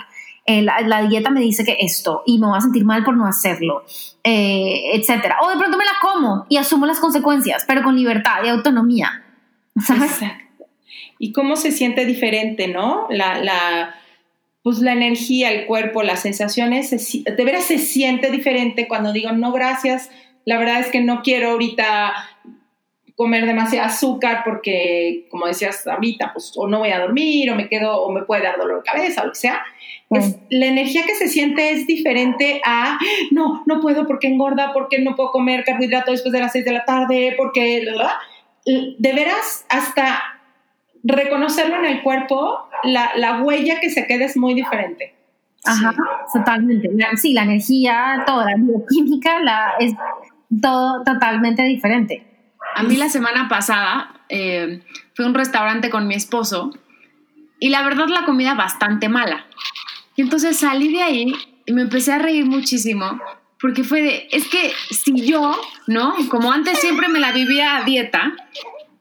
Eh, 0.48 0.62
la, 0.62 1.02
dieta 1.02 1.30
me 1.30 1.40
dice 1.40 1.64
que 1.64 1.76
esto 1.80 2.22
y 2.24 2.38
me 2.38 2.46
voy 2.46 2.56
a 2.56 2.60
sentir 2.60 2.84
mal 2.84 3.02
por 3.02 3.16
no 3.16 3.26
hacerlo, 3.26 3.84
eh, 4.22 4.92
etcétera. 4.94 5.38
O 5.42 5.50
de 5.50 5.56
pronto 5.56 5.76
me 5.76 5.84
la 5.84 5.92
como 6.00 6.46
y 6.48 6.56
asumo 6.56 6.86
las 6.86 7.00
consecuencias, 7.00 7.64
pero 7.66 7.82
con 7.82 7.96
libertad 7.96 8.44
y 8.44 8.48
autonomía. 8.48 9.24
Exacto. 9.74 10.45
Y 11.18 11.32
cómo 11.32 11.56
se 11.56 11.72
siente 11.72 12.04
diferente, 12.04 12.68
¿no? 12.68 13.06
La, 13.10 13.38
la, 13.42 13.94
pues 14.62 14.80
la 14.80 14.92
energía, 14.92 15.50
el 15.52 15.66
cuerpo, 15.66 16.02
las 16.02 16.20
sensaciones, 16.20 16.90
de 16.90 17.44
veras 17.44 17.64
se 17.64 17.78
siente 17.78 18.30
diferente 18.30 18.88
cuando 18.88 19.12
digo, 19.12 19.32
no, 19.32 19.52
gracias, 19.52 20.10
la 20.44 20.58
verdad 20.58 20.80
es 20.80 20.88
que 20.88 21.00
no 21.00 21.22
quiero 21.22 21.50
ahorita 21.50 22.12
comer 23.16 23.46
demasiado 23.46 23.86
azúcar 23.86 24.42
porque, 24.44 25.26
como 25.30 25.46
decías 25.46 25.86
ahorita, 25.86 26.32
pues 26.32 26.52
o 26.54 26.68
no 26.68 26.80
voy 26.80 26.90
a 26.90 27.00
dormir 27.00 27.50
o 27.50 27.56
me 27.56 27.68
quedo 27.68 28.00
o 28.02 28.12
me 28.12 28.22
puede 28.22 28.42
dar 28.42 28.58
dolor 28.58 28.82
de 28.82 28.90
cabeza 28.90 29.22
o 29.22 29.26
lo 29.26 29.32
que 29.32 29.38
sea. 29.38 29.64
Es, 30.10 30.36
la 30.50 30.66
energía 30.66 31.04
que 31.04 31.14
se 31.14 31.28
siente 31.28 31.70
es 31.70 31.86
diferente 31.86 32.60
a, 32.64 32.98
no, 33.32 33.64
no 33.66 33.80
puedo 33.80 34.06
porque 34.06 34.28
engorda, 34.28 34.72
porque 34.72 35.00
no 35.00 35.16
puedo 35.16 35.30
comer 35.30 35.64
carbohidrato 35.64 36.12
después 36.12 36.32
de 36.32 36.40
las 36.40 36.52
6 36.52 36.64
de 36.64 36.72
la 36.72 36.84
tarde, 36.84 37.34
porque, 37.36 37.84
de 38.64 39.12
veras, 39.12 39.64
hasta 39.68 40.22
reconocerlo 41.06 41.76
en 41.76 41.84
el 41.84 42.02
cuerpo, 42.02 42.68
la, 42.84 43.12
la 43.16 43.42
huella 43.42 43.80
que 43.80 43.90
se 43.90 44.06
queda 44.06 44.24
es 44.24 44.36
muy 44.36 44.54
diferente. 44.54 45.14
Ajá, 45.64 45.94
totalmente. 46.32 46.88
sí, 47.16 47.32
la 47.32 47.42
energía, 47.42 48.22
toda 48.26 48.44
la 48.44 48.56
bioquímica 48.56 49.40
la, 49.40 49.74
es 49.80 49.94
todo 50.62 51.02
totalmente 51.04 51.62
diferente. 51.64 52.24
A 52.74 52.82
mí 52.82 52.96
la 52.96 53.08
semana 53.08 53.48
pasada 53.48 54.20
eh, 54.28 54.82
fui 55.14 55.24
a 55.24 55.28
un 55.28 55.34
restaurante 55.34 55.90
con 55.90 56.06
mi 56.06 56.14
esposo 56.14 56.72
y 57.58 57.70
la 57.70 57.82
verdad 57.82 58.06
la 58.08 58.24
comida 58.24 58.54
bastante 58.54 59.08
mala. 59.08 59.46
Y 60.14 60.22
entonces 60.22 60.58
salí 60.58 60.92
de 60.92 61.02
ahí 61.02 61.34
y 61.64 61.72
me 61.72 61.82
empecé 61.82 62.12
a 62.12 62.18
reír 62.18 62.44
muchísimo 62.44 63.20
porque 63.60 63.82
fue 63.82 64.02
de, 64.02 64.28
es 64.30 64.48
que 64.48 64.72
si 64.90 65.26
yo, 65.26 65.58
¿no? 65.86 66.14
Como 66.28 66.52
antes 66.52 66.78
siempre 66.78 67.08
me 67.08 67.18
la 67.18 67.32
vivía 67.32 67.76
a 67.76 67.82
dieta, 67.84 68.34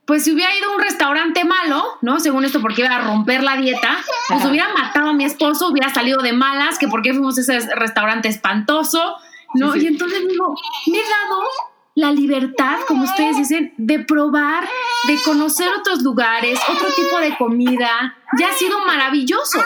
pues 0.06 0.24
si 0.24 0.34
hubiera 0.34 0.56
ido 0.56 0.72
a 0.72 0.76
un 0.76 0.82
restaurante 0.82 1.44
malo, 1.44 1.84
¿no? 2.02 2.20
Según 2.20 2.46
esto, 2.46 2.62
porque 2.62 2.84
iba 2.84 2.96
a 2.96 3.02
romper 3.02 3.44
la 3.44 3.58
dieta, 3.58 3.98
pues 4.30 4.46
hubiera 4.46 4.72
matado 4.74 5.10
a 5.10 5.14
mi 5.14 5.26
esposo, 5.26 5.70
hubiera 5.70 5.94
salido 5.94 6.22
de 6.22 6.34
malas, 6.34 6.78
que 6.78 6.88
porque 6.88 7.12
fuimos 7.12 7.38
a 7.38 7.42
ese 7.42 7.76
restaurante 7.76 8.28
espantoso, 8.28 9.16
¿no? 9.56 9.76
Y 9.76 9.88
entonces 9.88 10.28
digo, 10.28 10.56
me 10.88 10.98
he 10.98 11.02
dado 11.02 11.42
la 11.96 12.12
libertad, 12.12 12.80
como 12.88 13.06
ustedes 13.06 13.38
dicen, 13.38 13.74
de 13.78 14.00
probar, 14.00 14.66
de 15.08 15.18
conocer 15.24 15.70
otros 15.80 16.04
lugares, 16.04 16.60
otro 16.70 16.88
tipo 16.94 17.18
de 17.20 17.36
comida, 17.38 18.16
ya 18.38 18.50
ha 18.50 18.54
sido 18.54 18.86
maravilloso. 18.86 19.60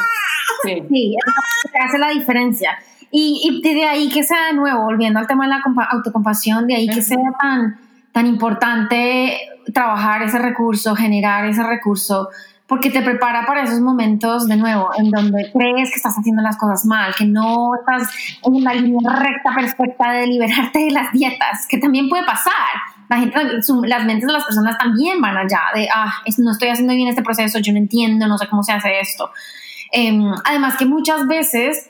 Sí, 0.64 0.84
sí 0.90 1.16
hace 1.80 1.98
la 1.98 2.10
diferencia. 2.10 2.78
Y, 3.12 3.42
y, 3.44 3.62
de 3.62 3.86
ahí 3.86 4.10
que 4.10 4.24
sea 4.24 4.48
de 4.48 4.54
nuevo, 4.54 4.84
volviendo 4.84 5.20
al 5.20 5.28
tema 5.28 5.46
de 5.46 5.50
la 5.50 5.64
autocompasión, 5.92 6.68
de 6.68 6.76
ahí 6.76 6.88
que 6.88 7.02
sea 7.02 7.18
tan, 7.40 7.80
tan 8.20 8.28
importante 8.28 9.40
trabajar 9.74 10.22
ese 10.24 10.40
recurso, 10.40 10.94
generar 10.94 11.46
ese 11.46 11.64
recurso, 11.64 12.28
porque 12.68 12.90
te 12.90 13.02
prepara 13.02 13.46
para 13.46 13.64
esos 13.64 13.80
momentos 13.80 14.46
de 14.46 14.58
nuevo 14.58 14.90
en 14.98 15.10
donde 15.10 15.50
crees 15.54 15.90
que 15.90 15.96
estás 15.96 16.16
haciendo 16.18 16.42
las 16.42 16.58
cosas 16.58 16.86
mal, 16.86 17.16
que 17.16 17.24
no 17.24 17.76
estás 17.76 18.10
en 18.44 18.56
una 18.56 18.74
línea 18.74 19.10
recta 19.10 19.56
perfecta 19.56 20.12
de 20.12 20.28
liberarte 20.28 20.80
de 20.80 20.92
las 20.92 21.14
dietas, 21.14 21.66
que 21.70 21.78
también 21.78 22.10
puede 22.10 22.26
pasar. 22.26 22.54
La 23.08 23.20
gente, 23.20 23.40
las 23.88 24.06
mentes 24.06 24.28
de 24.28 24.34
las 24.34 24.44
personas 24.44 24.78
también 24.78 25.22
van 25.22 25.38
allá 25.38 25.62
de, 25.74 25.88
ah, 25.88 26.12
no 26.40 26.52
estoy 26.52 26.68
haciendo 26.68 26.94
bien 26.94 27.08
este 27.08 27.24
proceso, 27.24 27.60
yo 27.60 27.72
no 27.72 27.80
entiendo, 27.80 28.28
no 28.28 28.38
sé 28.38 28.50
cómo 28.50 28.64
se 28.64 28.74
hace 28.74 29.00
esto. 29.00 29.32
Em, 29.94 30.30
además 30.44 30.76
que 30.76 30.86
muchas 30.86 31.26
veces 31.26 31.90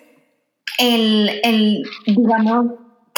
el, 0.77 1.41
el, 1.43 1.83
digamos, 2.05 2.67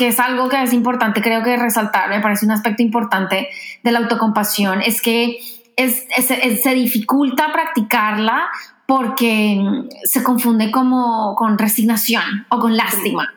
que 0.01 0.07
es 0.07 0.19
algo 0.19 0.49
que 0.49 0.59
es 0.63 0.73
importante, 0.73 1.21
creo 1.21 1.43
que 1.43 1.55
resaltar, 1.57 2.09
me 2.09 2.19
parece 2.21 2.43
un 2.43 2.51
aspecto 2.51 2.81
importante 2.81 3.49
de 3.83 3.91
la 3.91 3.99
autocompasión, 3.99 4.81
es 4.81 4.99
que 4.99 5.37
es, 5.75 6.07
se 6.17 6.73
dificulta 6.73 7.53
practicarla 7.53 8.49
porque 8.87 9.63
se 10.03 10.23
confunde 10.23 10.71
como 10.71 11.35
con 11.35 11.55
resignación 11.55 12.47
o 12.49 12.57
con 12.57 12.75
lástima 12.75 13.31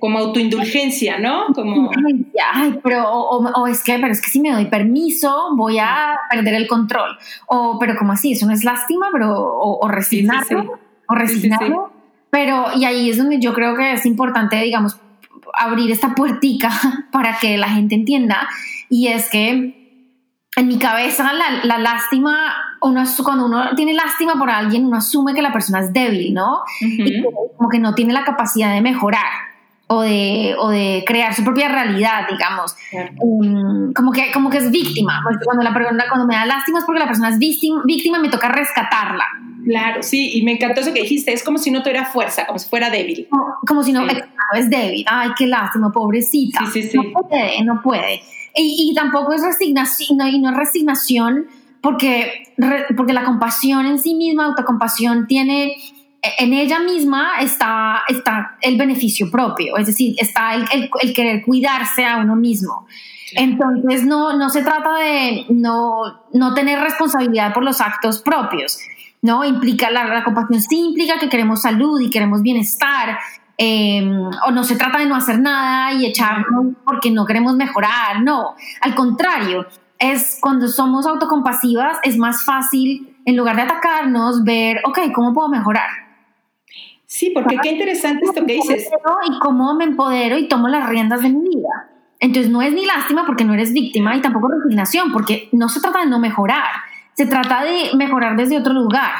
como 0.00 0.18
autoindulgencia, 0.18 1.18
¿no? 1.18 1.46
Como... 1.54 1.90
Ay, 2.54 2.78
pero, 2.82 3.10
o, 3.10 3.66
es 3.66 3.82
que, 3.82 3.98
pero 3.98 4.12
es 4.12 4.22
que 4.22 4.30
si 4.30 4.40
me 4.40 4.52
doy 4.52 4.66
permiso, 4.66 5.48
voy 5.56 5.78
a 5.78 6.18
perder 6.30 6.54
el 6.54 6.68
control. 6.68 7.18
O, 7.48 7.78
pero 7.78 7.96
como 7.96 8.12
así, 8.12 8.32
eso 8.32 8.46
no 8.46 8.52
es 8.52 8.64
lástima, 8.64 9.08
pero, 9.12 9.32
o, 9.36 9.84
o 9.84 9.88
resignarlo, 9.88 10.78
o 11.06 11.14
resignarlo. 11.14 11.90
Pero, 12.30 12.66
y 12.76 12.84
ahí 12.84 13.10
es 13.10 13.18
donde 13.18 13.40
yo 13.40 13.52
creo 13.54 13.76
que 13.76 13.94
es 13.94 14.06
importante, 14.06 14.56
digamos, 14.62 15.00
abrir 15.54 15.90
esta 15.90 16.14
puertica 16.14 16.70
para 17.12 17.38
que 17.38 17.56
la 17.58 17.68
gente 17.68 17.94
entienda. 17.94 18.48
Y 18.88 19.08
es 19.08 19.28
que 19.28 19.78
en 20.56 20.66
mi 20.66 20.78
cabeza 20.78 21.32
la, 21.32 21.64
la 21.64 21.78
lástima, 21.78 22.54
uno, 22.82 23.04
cuando 23.22 23.46
uno 23.46 23.74
tiene 23.76 23.94
lástima 23.94 24.34
por 24.34 24.50
alguien, 24.50 24.86
uno 24.86 24.96
asume 24.96 25.34
que 25.34 25.42
la 25.42 25.52
persona 25.52 25.80
es 25.80 25.92
débil, 25.92 26.34
¿no? 26.34 26.62
Y 26.80 27.22
como 27.56 27.68
que 27.68 27.78
no 27.78 27.94
tiene 27.94 28.12
la 28.12 28.24
capacidad 28.24 28.72
de 28.72 28.80
mejorar 28.80 29.48
o 29.88 30.02
de, 30.02 30.54
o 30.58 30.68
de 30.68 31.02
crear 31.06 31.34
su 31.34 31.42
propia 31.42 31.68
realidad, 31.68 32.26
digamos. 32.28 32.76
Um, 33.20 33.92
como, 33.92 34.12
que, 34.12 34.30
como 34.32 34.50
que 34.50 34.58
es 34.58 34.70
víctima. 34.70 35.22
Cuando, 35.44 35.62
la 35.62 35.72
cuando 36.08 36.26
me 36.26 36.34
da 36.34 36.44
lástima 36.44 36.80
es 36.80 36.84
porque 36.84 37.00
la 37.00 37.06
persona 37.06 37.30
es 37.30 37.38
víctima, 37.38 37.82
víctima 37.84 38.18
y 38.18 38.22
me 38.22 38.28
toca 38.28 38.48
rescatarla. 38.48 39.24
Claro, 39.68 40.02
sí, 40.02 40.30
y 40.38 40.42
me 40.42 40.52
encantó 40.52 40.80
eso 40.80 40.94
que 40.94 41.02
dijiste, 41.02 41.30
es 41.32 41.44
como 41.44 41.58
si 41.58 41.70
no 41.70 41.82
tuviera 41.82 42.06
fuerza, 42.06 42.46
como 42.46 42.58
si 42.58 42.68
fuera 42.68 42.88
débil. 42.88 43.28
Como, 43.66 43.82
si 43.82 43.92
no, 43.92 44.06
es 44.54 44.70
débil, 44.70 45.04
ay, 45.06 45.30
qué 45.36 45.46
lástima, 45.46 45.92
pobrecita. 45.92 46.64
Sí, 46.66 46.82
sí, 46.82 46.88
sí. 46.88 46.96
No 46.96 47.12
puede, 47.12 47.62
no 47.64 47.82
puede. 47.82 48.22
Y, 48.56 48.90
y 48.90 48.94
tampoco 48.94 49.34
es 49.34 49.42
resignación, 49.42 50.18
y 50.26 50.38
no 50.38 50.50
es 50.50 50.56
resignación 50.56 51.48
porque, 51.82 52.44
porque 52.96 53.12
la 53.12 53.24
compasión 53.24 53.84
en 53.84 53.98
sí 53.98 54.14
misma, 54.14 54.46
autocompasión, 54.46 55.26
tiene 55.26 55.76
en 56.38 56.52
ella 56.52 56.80
misma 56.80 57.40
está, 57.40 58.02
está 58.08 58.56
el 58.62 58.76
beneficio 58.76 59.30
propio, 59.30 59.76
es 59.76 59.86
decir, 59.86 60.16
está 60.18 60.54
el, 60.54 60.90
el, 61.00 61.12
querer 61.12 61.44
cuidarse 61.44 62.04
a 62.04 62.16
uno 62.16 62.34
mismo. 62.34 62.86
Entonces, 63.34 64.04
no, 64.04 64.36
no 64.36 64.48
se 64.48 64.62
trata 64.62 64.96
de 64.96 65.44
no, 65.50 66.02
no 66.32 66.54
tener 66.54 66.80
responsabilidad 66.80 67.52
por 67.52 67.62
los 67.62 67.80
actos 67.80 68.22
propios, 68.22 68.80
¿no? 69.22 69.44
Implica, 69.44 69.90
la, 69.90 70.04
la 70.04 70.24
compasión 70.24 70.60
sí 70.60 70.78
implica 70.78 71.18
que 71.18 71.28
queremos 71.28 71.62
salud 71.62 72.00
y 72.00 72.10
queremos 72.10 72.42
bienestar, 72.42 73.18
em, 73.56 74.28
o 74.46 74.50
no 74.52 74.64
se 74.64 74.76
trata 74.76 74.98
de 74.98 75.06
no 75.06 75.16
hacer 75.16 75.40
nada 75.40 75.92
y 75.92 76.06
echarnos 76.06 76.74
porque 76.84 77.10
no 77.10 77.26
queremos 77.26 77.56
mejorar, 77.56 78.22
no, 78.22 78.54
al 78.80 78.94
contrario, 78.94 79.66
es 79.98 80.38
cuando 80.40 80.68
somos 80.68 81.06
autocompasivas, 81.06 81.98
es 82.04 82.16
más 82.16 82.44
fácil, 82.44 83.16
en 83.24 83.36
lugar 83.36 83.56
de 83.56 83.62
atacarnos, 83.62 84.44
ver, 84.44 84.80
ok, 84.84 85.12
¿cómo 85.12 85.34
puedo 85.34 85.48
mejorar? 85.48 85.88
Sí, 87.04 87.30
porque 87.34 87.56
qué 87.62 87.72
interesante 87.72 88.26
esto 88.26 88.44
que 88.44 88.52
dices. 88.52 88.88
Y 89.26 89.38
cómo 89.38 89.74
me 89.74 89.84
empodero 89.84 90.38
y 90.38 90.46
tomo 90.46 90.68
las 90.68 90.88
riendas 90.88 91.22
de 91.22 91.30
mi 91.30 91.40
vida. 91.40 91.88
Entonces 92.20 92.50
no 92.50 92.62
es 92.62 92.72
ni 92.72 92.84
lástima 92.84 93.24
porque 93.24 93.44
no 93.44 93.54
eres 93.54 93.72
víctima 93.72 94.16
y 94.16 94.20
tampoco 94.20 94.48
resignación 94.48 95.12
porque 95.12 95.48
no 95.52 95.68
se 95.68 95.80
trata 95.80 96.00
de 96.00 96.06
no 96.06 96.18
mejorar, 96.18 96.68
se 97.18 97.26
trata 97.26 97.64
de 97.64 97.96
mejorar 97.96 98.36
desde 98.36 98.56
otro 98.56 98.72
lugar. 98.72 99.10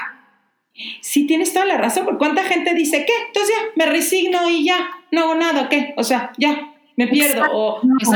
Sí, 1.00 1.26
tienes 1.26 1.52
toda 1.52 1.66
la 1.66 1.78
razón, 1.78 2.04
porque 2.04 2.18
cuánta 2.18 2.44
gente 2.44 2.72
dice, 2.72 3.04
¿qué? 3.04 3.12
Entonces 3.26 3.52
ya, 3.56 3.72
me 3.74 3.90
resigno 3.90 4.48
y 4.48 4.64
ya, 4.64 4.88
no 5.10 5.22
hago 5.22 5.34
nada, 5.34 5.68
¿qué? 5.68 5.94
O 5.96 6.04
sea, 6.04 6.30
ya, 6.38 6.74
me 6.96 7.08
pierdo. 7.08 7.42
O, 7.52 7.80
no, 7.82 7.96
es 7.98 8.08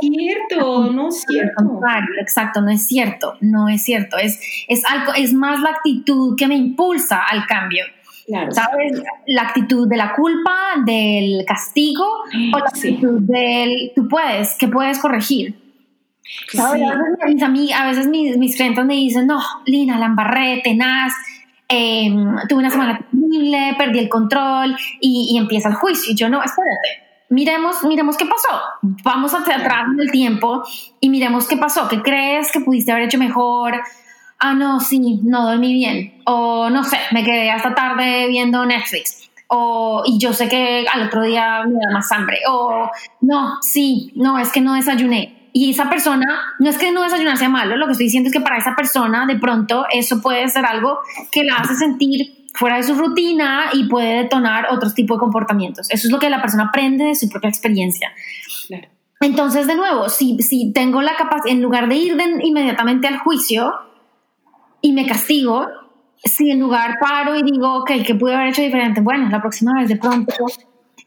cierto, 0.00 0.92
no 0.92 1.08
es 1.08 1.24
cierto. 1.28 1.80
Exacto, 2.20 2.60
no 2.60 2.70
es 2.70 2.86
cierto, 2.86 3.36
no 3.40 3.68
es 3.68 3.82
cierto. 3.82 4.18
Es, 4.18 4.38
es, 4.68 4.84
algo, 4.84 5.14
es 5.14 5.34
más 5.34 5.60
la 5.60 5.70
actitud 5.70 6.36
que 6.38 6.46
me 6.46 6.54
impulsa 6.54 7.24
al 7.28 7.44
cambio. 7.48 7.84
¿Sabes? 8.50 9.02
La 9.26 9.42
actitud 9.42 9.88
de 9.88 9.96
la 9.96 10.14
culpa, 10.14 10.56
del 10.86 11.44
castigo 11.44 12.06
o 12.52 12.58
la 12.58 12.66
actitud 12.66 13.20
del 13.20 13.90
tú 13.96 14.06
puedes, 14.06 14.54
que 14.54 14.68
puedes 14.68 15.00
corregir. 15.00 15.63
¿Sabes? 16.52 16.82
A 17.74 17.86
veces 17.86 18.06
mis, 18.08 18.36
mis, 18.36 18.56
clientes 18.56 18.84
me 18.84 18.94
dicen, 18.94 19.26
no, 19.26 19.40
Lina, 19.66 19.98
la 19.98 20.06
embarré, 20.06 20.60
tenaz, 20.62 21.12
em, 21.68 22.36
tuve 22.48 22.60
una 22.60 22.70
semana 22.70 22.98
terrible, 22.98 23.74
perdí 23.78 23.98
el 23.98 24.08
control 24.08 24.76
y, 25.00 25.30
y, 25.32 25.38
empieza 25.38 25.68
el 25.68 25.74
juicio. 25.74 26.12
Y 26.12 26.16
yo, 26.16 26.28
no, 26.28 26.42
espérate, 26.42 27.24
miremos, 27.28 27.84
miremos 27.84 28.16
qué 28.16 28.26
pasó. 28.26 28.60
Vamos 29.02 29.32
hacia 29.34 29.56
atrás 29.56 29.86
en 29.92 30.00
el 30.00 30.10
tiempo 30.10 30.62
y 31.00 31.10
miremos 31.10 31.46
qué 31.46 31.56
pasó. 31.56 31.88
¿Qué 31.88 32.02
crees 32.02 32.50
que 32.52 32.60
pudiste 32.60 32.92
haber 32.92 33.04
hecho 33.04 33.18
mejor? 33.18 33.82
ah, 34.44 34.54
no, 34.54 34.80
sí, 34.80 35.20
no 35.22 35.46
dormí 35.46 35.72
bien, 35.72 36.22
o 36.26 36.68
no 36.68 36.84
sé, 36.84 36.98
me 37.12 37.24
quedé 37.24 37.50
hasta 37.50 37.74
tarde 37.74 38.26
viendo 38.28 38.64
Netflix, 38.66 39.30
o 39.48 40.02
y 40.04 40.18
yo 40.18 40.32
sé 40.32 40.48
que 40.48 40.86
al 40.92 41.06
otro 41.06 41.22
día 41.22 41.64
me 41.64 41.78
da 41.84 41.92
más 41.92 42.10
hambre, 42.12 42.40
o 42.48 42.90
no, 43.22 43.62
sí, 43.62 44.12
no, 44.16 44.38
es 44.38 44.52
que 44.52 44.60
no 44.60 44.74
desayuné. 44.74 45.43
Y 45.56 45.70
esa 45.70 45.88
persona, 45.88 46.56
no 46.58 46.68
es 46.68 46.76
que 46.76 46.90
no 46.90 47.04
desayunar 47.04 47.36
sea 47.36 47.48
malo, 47.48 47.76
lo 47.76 47.86
que 47.86 47.92
estoy 47.92 48.06
diciendo 48.06 48.26
es 48.28 48.32
que 48.32 48.40
para 48.40 48.58
esa 48.58 48.74
persona 48.74 49.24
de 49.24 49.36
pronto 49.36 49.86
eso 49.88 50.20
puede 50.20 50.48
ser 50.48 50.66
algo 50.66 50.98
que 51.30 51.44
la 51.44 51.54
hace 51.58 51.76
sentir 51.76 52.48
fuera 52.54 52.76
de 52.76 52.82
su 52.82 52.94
rutina 52.94 53.66
y 53.72 53.84
puede 53.84 54.24
detonar 54.24 54.66
otros 54.72 54.94
tipos 54.94 55.16
de 55.16 55.20
comportamientos. 55.20 55.88
Eso 55.90 56.08
es 56.08 56.12
lo 56.12 56.18
que 56.18 56.28
la 56.28 56.40
persona 56.40 56.64
aprende 56.64 57.04
de 57.04 57.14
su 57.14 57.28
propia 57.28 57.50
experiencia. 57.50 58.10
Entonces, 59.20 59.68
de 59.68 59.76
nuevo, 59.76 60.08
si, 60.08 60.42
si 60.42 60.72
tengo 60.72 61.00
la 61.02 61.14
capacidad, 61.14 61.54
en 61.54 61.62
lugar 61.62 61.88
de 61.88 61.96
ir 61.98 62.18
inmediatamente 62.42 63.06
al 63.06 63.18
juicio, 63.18 63.72
y 64.80 64.90
me 64.90 65.06
castigo, 65.06 65.68
si 66.24 66.50
en 66.50 66.58
lugar 66.58 66.96
paro 67.00 67.36
y 67.36 67.44
digo, 67.44 67.76
ok, 67.78 67.92
¿qué 68.04 68.16
pude 68.16 68.34
haber 68.34 68.48
hecho 68.48 68.62
diferente? 68.62 69.00
Bueno, 69.00 69.28
la 69.30 69.40
próxima 69.40 69.70
vez 69.78 69.88
de 69.88 69.96
pronto 69.96 70.34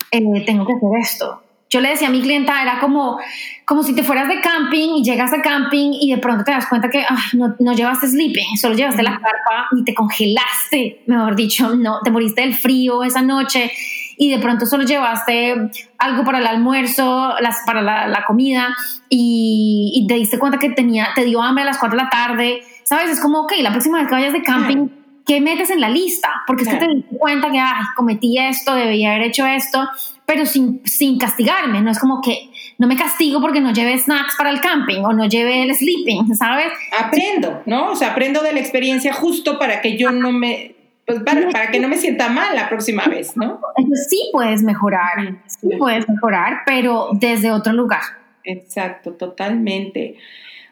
eh, 0.09 0.45
tengo 0.45 0.65
que 0.65 0.73
hacer 0.73 0.89
esto. 1.01 1.43
Yo 1.69 1.81
le 1.81 1.89
decía 1.89 2.07
a 2.07 2.11
mi 2.11 2.21
clienta, 2.21 2.61
era 2.61 2.79
como, 2.79 3.19
como 3.65 3.83
si 3.83 3.93
te 3.93 4.03
fueras 4.03 4.27
de 4.27 4.39
camping 4.39 4.95
y 4.97 5.03
llegas 5.03 5.33
a 5.33 5.41
camping 5.41 5.91
y 5.93 6.11
de 6.11 6.17
pronto 6.17 6.43
te 6.43 6.51
das 6.51 6.67
cuenta 6.67 6.89
que 6.89 7.03
no, 7.33 7.55
no, 7.59 7.73
llevaste 7.73 8.07
sleeping, 8.07 8.57
solo 8.57 8.75
llevaste 8.75 9.03
la 9.03 9.19
carpa 9.19 9.67
y 9.75 9.83
te 9.83 9.93
congelaste, 9.93 11.03
mejor 11.07 11.35
dicho, 11.35 11.75
no, 11.75 11.99
te 12.03 12.11
moriste 12.11 12.41
del 12.41 12.55
frío 12.55 13.03
esa 13.03 13.21
noche 13.21 13.71
y 14.17 14.31
de 14.31 14.39
pronto 14.39 14.65
solo 14.65 14.83
llevaste 14.83 15.69
algo 15.97 16.23
para 16.23 16.39
el 16.39 16.47
almuerzo, 16.47 17.35
las, 17.39 17.57
para 17.65 17.81
la, 17.81 18.07
la 18.07 18.23
comida 18.25 18.75
y, 19.09 19.91
y, 19.93 20.07
te 20.07 20.15
diste 20.15 20.39
cuenta 20.39 20.57
que 20.57 20.69
tenía, 20.69 21.09
te 21.15 21.25
dio 21.25 21.41
hambre 21.41 21.63
a 21.63 21.67
las 21.67 21.77
4 21.77 21.97
de 21.97 22.03
la 22.03 22.09
tarde 22.09 22.61
¿sabes? 22.87 23.11
Es 23.11 23.19
como, 23.19 23.41
ok, 23.41 23.53
la 23.59 23.71
próxima 23.71 23.99
vez 23.99 24.07
que 24.07 24.13
vayas 24.13 24.33
de 24.33 24.41
camping, 24.41 24.87
¿qué 25.25 25.41
metes 25.41 25.69
en 25.69 25.81
la 25.81 25.89
lista? 25.89 26.29
Porque 26.47 26.63
es 26.63 26.69
que 26.69 26.77
te 26.77 26.85
das 26.85 27.03
cuenta 27.17 27.51
que, 27.51 27.59
ay, 27.59 27.83
cometí 27.97 28.37
esto, 28.37 28.73
debía 28.75 29.11
haber 29.11 29.23
hecho 29.23 29.45
esto, 29.45 29.89
pero 30.27 30.45
sin, 30.45 30.85
sin 30.85 31.17
castigarme, 31.17 31.81
no 31.81 31.89
es 31.89 31.99
como 31.99 32.21
que 32.21 32.49
no 32.77 32.85
me 32.85 32.97
castigo 32.97 33.39
porque 33.39 33.61
no 33.61 33.71
lleve 33.71 33.97
snacks 33.97 34.35
para 34.37 34.49
el 34.49 34.59
camping 34.59 35.01
o 35.05 35.13
no 35.13 35.25
lleve 35.25 35.63
el 35.63 35.73
sleeping, 35.73 36.35
¿sabes? 36.35 36.67
Aprendo, 36.99 37.63
¿no? 37.65 37.91
O 37.91 37.95
sea, 37.95 38.11
aprendo 38.11 38.43
de 38.43 38.51
la 38.51 38.59
experiencia 38.59 39.13
justo 39.13 39.57
para 39.57 39.79
que 39.79 39.97
yo 39.97 40.11
no 40.11 40.33
me, 40.33 40.75
pues 41.05 41.21
para, 41.21 41.49
para, 41.49 41.71
que 41.71 41.79
no 41.79 41.87
me 41.87 41.95
sienta 41.95 42.27
mal 42.27 42.53
la 42.53 42.67
próxima 42.67 43.05
vez, 43.05 43.37
¿no? 43.37 43.61
Entonces 43.77 44.07
sí 44.09 44.29
puedes 44.33 44.63
mejorar, 44.63 45.37
sí 45.47 45.69
puedes 45.79 46.07
mejorar, 46.09 46.63
pero 46.65 47.07
desde 47.13 47.49
otro 47.49 47.71
lugar. 47.71 48.01
Exacto, 48.43 49.13
totalmente. 49.13 50.17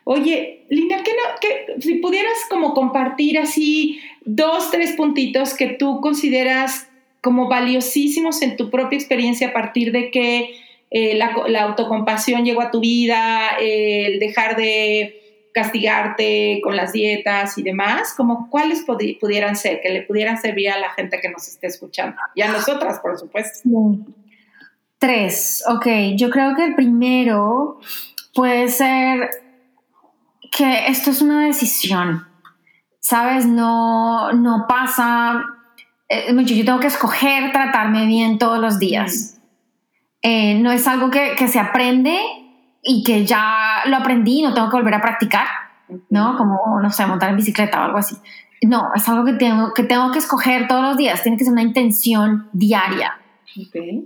Oye, 0.03 0.65
Lina, 0.69 0.97
¿qué 1.01 1.11
no, 1.11 1.81
si 1.81 1.95
pudieras 1.95 2.37
como 2.49 2.73
compartir 2.73 3.39
así 3.39 4.01
dos, 4.25 4.69
tres 4.69 4.91
puntitos 4.97 5.53
que 5.53 5.67
tú 5.67 6.01
consideras 6.01 6.89
como 7.25 7.49
valiosísimos 7.49 8.43
en 8.43 8.55
tu 8.55 8.69
propia 8.69 8.99
experiencia 8.99 9.47
a 9.47 9.53
partir 9.53 9.91
de 9.91 10.11
que 10.11 10.57
eh, 10.91 11.15
la, 11.15 11.63
autocompasión 11.63 12.45
llegó 12.45 12.61
a 12.61 12.69
tu 12.69 12.81
vida, 12.81 13.57
el 13.59 14.19
dejar 14.19 14.55
de 14.55 15.49
castigarte 15.51 16.61
con 16.63 16.75
las 16.75 16.93
dietas 16.93 17.57
y 17.57 17.63
demás, 17.63 18.13
como 18.15 18.47
cuáles 18.51 18.85
pudieran 18.85 19.55
ser, 19.55 19.81
que 19.81 19.89
le 19.89 20.03
pudieran 20.03 20.39
servir 20.39 20.69
a 20.69 20.77
la 20.77 20.91
gente 20.91 21.19
que 21.19 21.29
nos 21.29 21.47
esté 21.47 21.65
escuchando 21.65 22.15
y 22.35 22.43
a 22.43 22.51
nosotras, 22.51 22.99
por 22.99 23.17
supuesto. 23.17 23.67
Tres, 24.99 25.63
ok, 25.67 25.87
yo 26.15 26.29
creo 26.29 26.55
que 26.55 26.65
el 26.65 26.75
primero 26.75 27.79
puede 28.35 28.69
ser 28.69 29.31
que 30.55 30.89
esto 30.89 31.09
es 31.09 31.23
una 31.23 31.47
decisión, 31.47 32.27
¿sabes? 32.99 33.47
No, 33.47 34.31
no 34.31 34.67
pasa, 34.69 35.54
eh, 36.09 36.35
yo 36.45 36.65
tengo 36.65 36.79
que 36.79 36.87
escoger 36.87 37.51
tratarme 37.51 38.05
bien 38.05 38.37
todos 38.37 38.59
los 38.59 38.79
días. 38.79 39.39
Eh, 40.21 40.55
no 40.55 40.71
es 40.71 40.87
algo 40.87 41.09
que, 41.09 41.35
que, 41.37 41.47
se 41.47 41.59
aprende 41.59 42.19
y 42.81 43.03
que 43.03 43.25
ya 43.25 43.83
lo 43.85 43.97
aprendí 43.97 44.39
y 44.39 44.41
no 44.43 44.53
tengo 44.53 44.69
que 44.69 44.77
volver 44.77 44.95
a 44.95 45.01
practicar, 45.01 45.47
¿no? 46.09 46.35
Como, 46.37 46.79
no 46.81 46.89
sé, 46.91 47.05
montar 47.05 47.29
en 47.29 47.35
bicicleta 47.35 47.81
o 47.81 47.83
algo 47.83 47.97
así. 47.97 48.15
No, 48.63 48.91
es 48.95 49.07
algo 49.07 49.25
que 49.25 49.33
tengo, 49.33 49.73
que 49.73 49.83
tengo 49.83 50.11
que 50.11 50.19
escoger 50.19 50.67
todos 50.67 50.83
los 50.83 50.97
días, 50.97 51.21
tiene 51.21 51.37
que 51.37 51.43
ser 51.43 51.53
una 51.53 51.61
intención 51.61 52.49
diaria. 52.53 53.19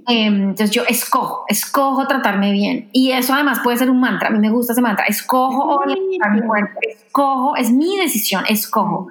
Em, 0.08 0.50
entonces 0.50 0.72
yo 0.72 0.84
escojo, 0.88 1.46
escojo 1.48 2.08
tratarme 2.08 2.52
bien. 2.52 2.90
Y 2.92 3.12
eso 3.12 3.34
además 3.34 3.60
puede 3.64 3.78
ser 3.78 3.90
un 3.90 4.00
mantra. 4.00 4.30
A 4.30 4.32
mí 4.32 4.40
me 4.40 4.50
gusta 4.50 4.74
ese 4.74 4.82
mantra. 4.82 5.06
Escojo 5.06 5.80
orientar 5.80 6.32
mi 6.32 6.42
cuerpo. 6.42 6.80
Escojo, 6.82 7.56
es 7.56 7.72
mi 7.72 7.98
decisión, 7.98 8.44
escojo. 8.48 9.08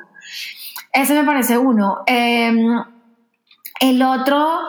Ese 0.93 1.15
me 1.15 1.25
parece 1.25 1.59
uno. 1.59 1.99
Em, 2.07 2.83
el 3.81 4.03
otro 4.03 4.61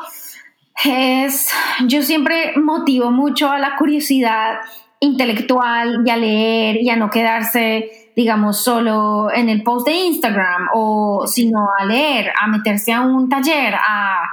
es, 0.85 1.49
yo 1.87 2.03
siempre 2.03 2.53
motivo 2.57 3.11
mucho 3.11 3.49
a 3.49 3.59
la 3.59 3.75
curiosidad 3.77 4.59
intelectual 4.99 6.03
y 6.05 6.09
a 6.09 6.17
leer 6.17 6.77
y 6.81 6.89
a 6.89 6.95
no 6.95 7.09
quedarse, 7.09 8.11
digamos, 8.15 8.61
solo 8.61 9.31
en 9.33 9.49
el 9.49 9.63
post 9.63 9.87
de 9.87 9.93
Instagram 9.93 10.67
o 10.73 11.25
sino 11.25 11.69
a 11.77 11.85
leer, 11.85 12.31
a 12.39 12.47
meterse 12.47 12.91
a 12.91 13.01
un 13.01 13.29
taller, 13.29 13.75
a, 13.75 14.23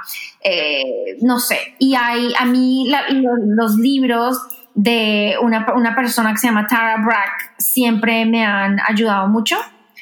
eh, 0.41 1.17
no 1.21 1.39
sé. 1.39 1.75
Y 1.79 1.95
hay, 1.95 2.33
a 2.37 2.45
mí 2.45 2.91
los 3.11 3.75
libros 3.77 4.37
de 4.73 5.35
una, 5.41 5.65
una, 5.75 5.95
persona 5.95 6.33
que 6.33 6.37
se 6.37 6.47
llama 6.47 6.67
Tara 6.67 6.97
Brack 7.03 7.55
siempre 7.57 8.25
me 8.25 8.45
han 8.45 8.79
ayudado 8.87 9.27
mucho. 9.27 9.57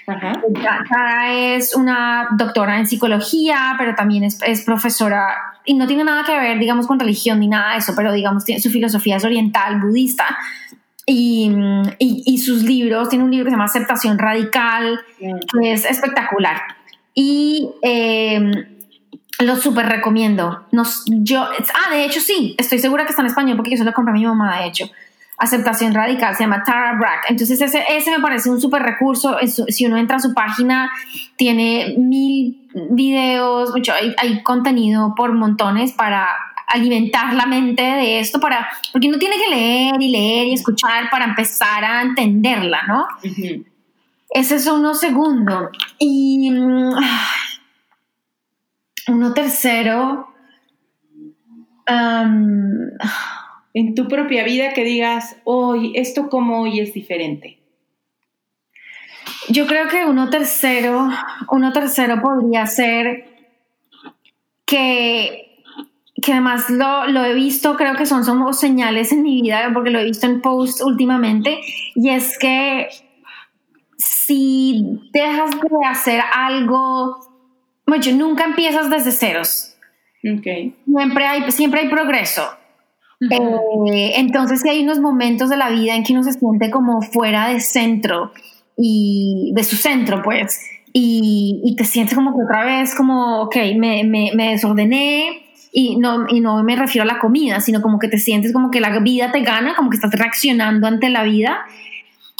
Tara 0.05 1.33
es 1.33 1.75
una 1.75 2.27
doctora 2.31 2.79
en 2.79 2.87
psicología, 2.87 3.75
pero 3.77 3.95
también 3.95 4.23
es, 4.23 4.39
es 4.43 4.63
profesora 4.63 5.27
y 5.65 5.73
no 5.73 5.87
tiene 5.87 6.03
nada 6.03 6.23
que 6.23 6.37
ver, 6.37 6.59
digamos, 6.59 6.87
con 6.87 6.99
religión 6.99 7.39
ni 7.39 7.47
nada 7.47 7.73
de 7.73 7.79
eso, 7.79 7.93
pero 7.95 8.13
digamos, 8.13 8.43
su 8.43 8.69
filosofía 8.69 9.17
es 9.17 9.25
oriental, 9.25 9.81
budista. 9.81 10.37
Y, 11.07 11.51
y, 11.99 12.37
sus 12.39 12.63
libros, 12.63 13.09
tiene 13.09 13.23
un 13.23 13.29
libro 13.29 13.45
que 13.45 13.51
se 13.51 13.53
llama 13.53 13.65
Aceptación 13.65 14.17
Radical, 14.17 15.01
que 15.19 15.71
es 15.71 15.85
espectacular. 15.85 16.57
Y 17.13 17.69
eh, 17.83 18.41
lo 19.39 19.55
súper 19.55 19.85
recomiendo. 19.85 20.65
Nos, 20.71 21.03
yo, 21.07 21.43
ah, 21.43 21.93
de 21.93 22.05
hecho 22.05 22.19
sí, 22.19 22.55
estoy 22.57 22.79
segura 22.79 23.03
que 23.03 23.11
está 23.11 23.21
en 23.21 23.27
español 23.27 23.55
porque 23.55 23.71
yo 23.71 23.77
se 23.77 23.83
lo 23.83 23.93
compré 23.93 24.13
a 24.13 24.15
mi 24.15 24.25
mamá, 24.25 24.59
de 24.59 24.67
hecho. 24.67 24.89
Aceptación 25.37 25.93
Radical, 25.93 26.35
se 26.35 26.43
llama 26.43 26.63
Tara 26.63 26.97
Brack. 26.97 27.25
Entonces 27.29 27.59
ese, 27.59 27.83
ese 27.89 28.11
me 28.11 28.21
parece 28.21 28.49
un 28.49 28.61
súper 28.61 28.81
recurso. 28.83 29.37
Si 29.45 29.85
uno 29.85 29.97
entra 29.97 30.17
a 30.17 30.19
su 30.19 30.33
página, 30.33 30.91
tiene 31.35 31.95
mil 31.97 32.69
videos, 32.91 33.71
mucho, 33.71 33.93
hay, 33.93 34.13
hay, 34.17 34.43
contenido 34.43 35.13
por 35.15 35.33
montones 35.33 35.91
para 35.91 36.27
alimentar 36.67 37.33
la 37.33 37.45
mente 37.45 37.81
de 37.81 38.19
esto, 38.19 38.39
para, 38.39 38.67
porque 38.91 39.07
uno 39.07 39.17
tiene 39.17 39.35
que 39.37 39.49
leer 39.49 40.01
y 40.01 40.09
leer 40.09 40.47
y 40.47 40.53
escuchar 40.53 41.09
para 41.09 41.25
empezar 41.25 41.83
a 41.83 42.01
entenderla, 42.01 42.83
¿no? 42.87 43.05
Ese 44.29 44.55
es 44.55 44.67
uno 44.67 44.93
segundo. 44.93 45.69
Y 45.99 46.49
uno 49.07 49.33
tercero. 49.33 50.27
En 53.75 53.93
tu 53.93 54.07
propia 54.07 54.45
vida 54.45 54.73
que 54.73 54.85
digas, 54.85 55.35
hoy, 55.43 55.91
esto 55.95 56.29
como 56.29 56.61
hoy 56.61 56.79
es 56.79 56.93
diferente. 56.93 57.59
Yo 59.49 59.67
creo 59.67 59.89
que 59.89 60.05
uno 60.05 60.29
tercero, 60.29 61.09
uno 61.51 61.73
tercero 61.73 62.21
podría 62.21 62.65
ser 62.67 63.25
que, 64.65 65.61
que 66.23 66.31
además 66.31 66.69
lo, 66.69 67.07
lo, 67.07 67.25
he 67.25 67.33
visto, 67.33 67.75
creo 67.75 67.95
que 67.95 68.05
son, 68.05 68.23
somos 68.23 68.57
señales 68.57 69.11
en 69.11 69.23
mi 69.23 69.41
vida, 69.41 69.69
porque 69.73 69.89
lo 69.89 69.99
he 69.99 70.05
visto 70.05 70.25
en 70.25 70.41
posts 70.41 70.81
últimamente, 70.81 71.59
y 71.95 72.09
es 72.11 72.39
que 72.39 72.87
si 73.97 75.01
dejas 75.11 75.51
de 75.51 75.85
hacer 75.85 76.21
algo, 76.33 77.17
bueno, 77.85 78.05
nunca 78.13 78.45
empiezas 78.45 78.89
desde 78.89 79.11
ceros. 79.11 79.75
Okay. 80.39 80.73
Siempre, 80.85 81.25
hay, 81.25 81.51
siempre 81.51 81.81
hay 81.81 81.89
progreso. 81.89 82.49
Eh, 83.21 84.13
entonces, 84.17 84.61
si 84.61 84.69
hay 84.69 84.83
unos 84.83 84.99
momentos 84.99 85.49
de 85.49 85.57
la 85.57 85.69
vida 85.69 85.95
en 85.95 86.03
que 86.03 86.13
uno 86.13 86.23
se 86.23 86.33
siente 86.33 86.69
como 86.69 87.01
fuera 87.01 87.49
de 87.49 87.61
centro 87.61 88.31
y 88.77 89.51
de 89.55 89.63
su 89.63 89.75
centro, 89.75 90.21
pues, 90.21 90.59
y, 90.91 91.61
y 91.63 91.75
te 91.75 91.85
sientes 91.85 92.15
como 92.15 92.35
que 92.35 92.43
otra 92.43 92.65
vez 92.65 92.95
como, 92.95 93.41
ok, 93.41 93.55
me, 93.77 94.03
me, 94.03 94.31
me, 94.35 94.51
desordené 94.51 95.43
y 95.71 95.97
no, 95.97 96.25
y 96.29 96.39
no 96.39 96.63
me 96.63 96.75
refiero 96.75 97.03
a 97.03 97.13
la 97.13 97.19
comida, 97.19 97.59
sino 97.59 97.81
como 97.81 97.99
que 97.99 98.07
te 98.07 98.17
sientes 98.17 98.53
como 98.53 98.71
que 98.71 98.79
la 98.79 98.97
vida 98.99 99.31
te 99.31 99.41
gana, 99.41 99.75
como 99.75 99.89
que 99.89 99.97
estás 99.97 100.11
reaccionando 100.11 100.87
ante 100.87 101.09
la 101.09 101.23
vida. 101.23 101.65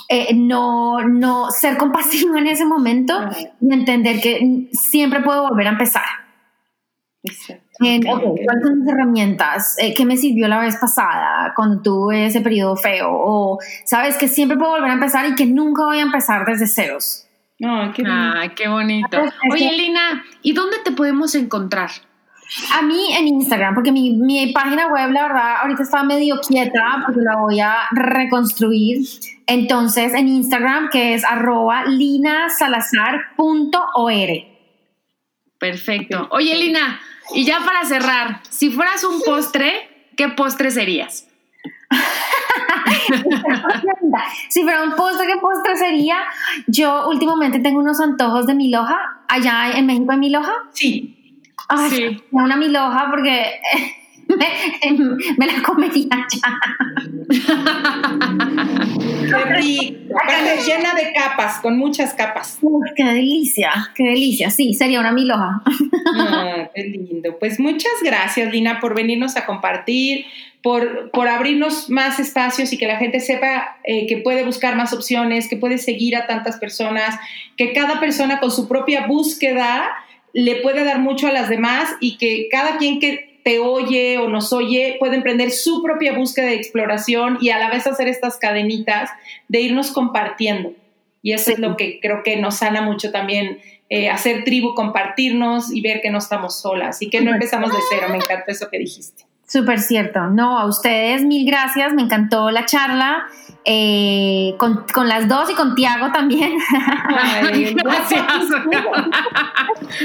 Eh, 0.08 0.36
no, 0.36 1.02
no 1.02 1.50
ser 1.50 1.78
compasivo 1.78 2.38
en 2.38 2.48
ese 2.48 2.66
momento 2.66 3.28
y 3.60 3.74
entender 3.74 4.22
que 4.22 4.70
siempre 4.72 5.22
puedo 5.22 5.50
volver 5.50 5.68
a 5.68 5.72
empezar. 5.72 6.04
Exacto. 7.24 7.65
¿Cuáles 8.06 8.64
son 8.64 8.80
las 8.80 8.88
herramientas? 8.88 9.76
Eh, 9.80 9.94
¿Qué 9.94 10.06
me 10.06 10.18
sirvió 10.18 10.48
la 10.48 10.60
vez 10.60 10.78
pasada 10.78 11.54
cuando 11.56 11.82
tuve 11.82 12.28
ese 12.28 12.42
periodo 12.42 12.76
feo? 12.76 13.10
O 13.12 13.60
sabes 13.86 14.18
que 14.18 14.28
siempre 14.28 14.58
puedo 14.58 14.72
volver 14.72 14.92
a 14.92 14.94
empezar 14.94 15.28
y 15.28 15.36
que 15.36 15.46
nunca 15.46 15.86
voy 15.86 16.00
a 16.00 16.04
empezar 16.04 16.46
desde 16.46 16.68
ceros. 16.68 17.28
Ay, 18.38 18.50
qué 18.56 18.68
bonito. 18.68 19.12
qué 19.12 19.20
bonito. 19.20 19.22
Oye, 19.52 19.72
Lina, 19.78 20.24
¿y 20.42 20.54
dónde 20.54 20.78
te 20.84 20.92
podemos 20.92 21.36
encontrar? 21.36 21.90
A 22.74 22.82
mí 22.84 23.14
en 23.18 23.28
Instagram, 23.28 23.74
porque 23.74 23.92
mi, 23.92 24.12
mi, 24.12 24.54
página 24.54 24.88
web, 24.88 25.12
la 25.12 25.24
verdad, 25.24 25.56
ahorita 25.62 25.84
está 25.84 26.04
medio 26.04 26.40
quieta 26.42 27.02
porque 27.06 27.22
la 27.22 27.38
voy 27.38 27.60
a 27.60 27.88
reconstruir. 27.92 29.00
Entonces, 29.48 30.14
en 30.14 30.28
Instagram, 30.28 30.90
que 30.90 31.16
es 31.16 31.26
arroba 31.26 31.86
linasalazar.or. 31.86 34.30
Perfecto. 35.58 36.28
Oye, 36.32 36.56
Lina, 36.56 37.00
y 37.34 37.46
ya 37.46 37.60
para 37.66 37.86
cerrar, 37.86 38.42
si 38.50 38.72
fueras 38.72 39.04
un 39.04 39.22
postre, 39.22 40.08
¿qué 40.16 40.30
postre 40.30 40.72
serías? 40.72 41.28
si 44.50 44.64
fuera 44.64 44.84
un 44.84 44.96
postre, 44.96 45.28
¿qué 45.28 45.38
postre 45.38 45.78
sería? 45.78 46.18
Yo 46.68 47.08
últimamente 47.10 47.60
tengo 47.60 47.80
unos 47.80 48.00
antojos 48.00 48.48
de 48.48 48.56
miloja. 48.56 48.98
Allá 49.28 49.78
en 49.78 49.86
México 49.86 50.12
hay 50.12 50.18
miloja. 50.18 50.54
Sí. 50.72 51.44
Ay, 51.68 51.90
sí. 51.90 52.24
Una 52.32 52.56
miloja 52.56 53.08
porque 53.10 53.60
me, 55.38 55.46
la 55.46 55.62
comería 55.64 56.28
ya. 56.30 56.60
Llena 60.66 60.96
de 60.96 61.14
capas, 61.14 61.60
con 61.60 61.78
muchas 61.78 62.14
capas. 62.14 62.60
qué 62.96 63.04
delicia, 63.04 63.72
qué 63.96 64.04
delicia. 64.04 64.50
Sí, 64.50 64.74
sería 64.74 65.00
una 65.00 65.12
miloja. 65.12 65.62
Ah, 66.18 66.70
qué 66.74 66.84
lindo. 66.84 67.38
Pues 67.40 67.60
muchas 67.60 67.92
gracias, 68.04 68.52
Lina, 68.52 68.80
por 68.80 68.96
venirnos 68.96 69.36
a 69.38 69.46
compartir, 69.46 70.26
por, 70.62 71.12
por 71.12 71.28
abrirnos 71.28 71.90
más 71.90 72.20
espacios 72.20 72.72
y 72.74 72.78
que 72.78 72.88
la 72.88 72.98
gente 72.98 73.20
sepa 73.20 73.78
eh, 73.84 74.08
que 74.08 74.18
puede 74.18 74.44
buscar 74.44 74.76
más 74.76 74.94
opciones, 74.94 75.48
que 75.48 75.58
puede 75.58 75.78
seguir 75.78 76.16
a 76.16 76.28
tantas 76.28 76.58
personas, 76.58 77.20
que 77.58 77.74
cada 77.74 78.00
persona 78.00 78.40
con 78.40 78.52
su 78.52 78.68
propia 78.68 79.08
búsqueda 79.08 79.90
le 80.34 80.58
puede 80.58 80.84
dar 80.84 81.00
mucho 81.00 81.28
a 81.28 81.32
las 81.32 81.50
demás 81.50 81.90
y 82.00 82.18
que 82.18 82.48
cada 82.52 82.78
quien 82.78 83.00
que 83.00 83.35
te 83.46 83.60
oye 83.60 84.18
o 84.18 84.28
nos 84.28 84.52
oye 84.54 84.98
puede 85.00 85.18
emprender 85.18 85.52
su 85.52 85.84
propia 85.84 86.14
búsqueda 86.14 86.48
de 86.48 86.56
exploración 86.56 87.38
y 87.40 87.52
a 87.52 87.60
la 87.60 87.70
vez 87.70 87.86
hacer 87.86 88.08
estas 88.08 88.38
cadenitas 88.38 89.12
de 89.48 89.62
irnos 89.62 89.92
compartiendo. 89.92 90.74
Y 91.22 91.34
eso 91.34 91.52
es 91.52 91.60
lo 91.60 91.78
que 91.78 92.00
creo 92.00 92.24
que 92.24 92.38
nos 92.38 92.56
sana 92.56 92.82
mucho 92.82 93.12
también, 93.12 93.60
eh, 93.90 94.10
hacer 94.10 94.46
tribu, 94.46 94.74
compartirnos 94.74 95.72
y 95.72 95.82
ver 95.82 96.02
que 96.02 96.10
no 96.10 96.18
estamos 96.18 96.60
solas 96.60 97.04
y 97.04 97.12
que 97.12 97.22
no 97.22 97.32
empezamos 97.32 97.72
de 97.72 97.78
cero. 97.88 98.08
Me 98.10 98.18
encantó 98.18 98.52
eso 98.52 98.68
que 98.72 98.80
dijiste. 98.80 99.25
Súper 99.56 99.80
cierto. 99.80 100.28
No, 100.28 100.60
a 100.60 100.66
ustedes 100.66 101.24
mil 101.24 101.48
gracias. 101.50 101.94
Me 101.94 102.02
encantó 102.02 102.52
la 102.52 102.66
charla. 102.66 103.28
Eh, 103.64 104.54
con, 104.58 104.86
con, 104.94 105.08
las 105.08 105.30
dos 105.30 105.50
y 105.50 105.54
con 105.54 105.76
Tiago 105.76 106.12
también. 106.12 106.52
gracias. 107.84 108.22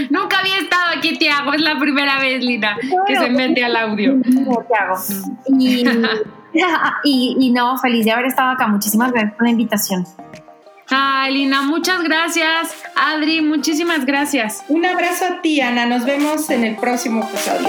Nunca 0.11 0.38
había 0.38 0.57
estado 0.59 0.96
aquí 0.96 1.18
Tiago, 1.18 1.53
es 1.53 1.61
la 1.61 1.78
primera 1.78 2.20
vez, 2.20 2.42
Lina, 2.42 2.76
que 3.07 3.16
se 3.16 3.28
mete 3.28 3.64
al 3.64 3.74
audio. 3.74 4.14
Y, 5.48 5.84
y, 7.05 7.36
y, 7.38 7.51
no, 7.51 7.76
feliz 7.78 8.05
de 8.05 8.12
haber 8.12 8.26
estado 8.26 8.51
acá. 8.51 8.66
Muchísimas 8.68 9.12
gracias 9.12 9.34
por 9.34 9.44
la 9.44 9.51
invitación. 9.51 10.05
Ay, 10.88 11.34
Lina, 11.34 11.62
muchas 11.62 12.03
gracias. 12.03 12.74
Adri, 12.96 13.40
muchísimas 13.40 14.07
gracias. 14.07 14.64
Un 14.68 14.86
abrazo 14.86 15.24
a 15.26 15.42
ti, 15.42 15.61
Ana. 15.61 15.86
Nos 15.86 16.05
vemos 16.05 16.51
en 16.51 16.64
el 16.64 16.76
próximo 16.76 17.22
episodio. 17.22 17.68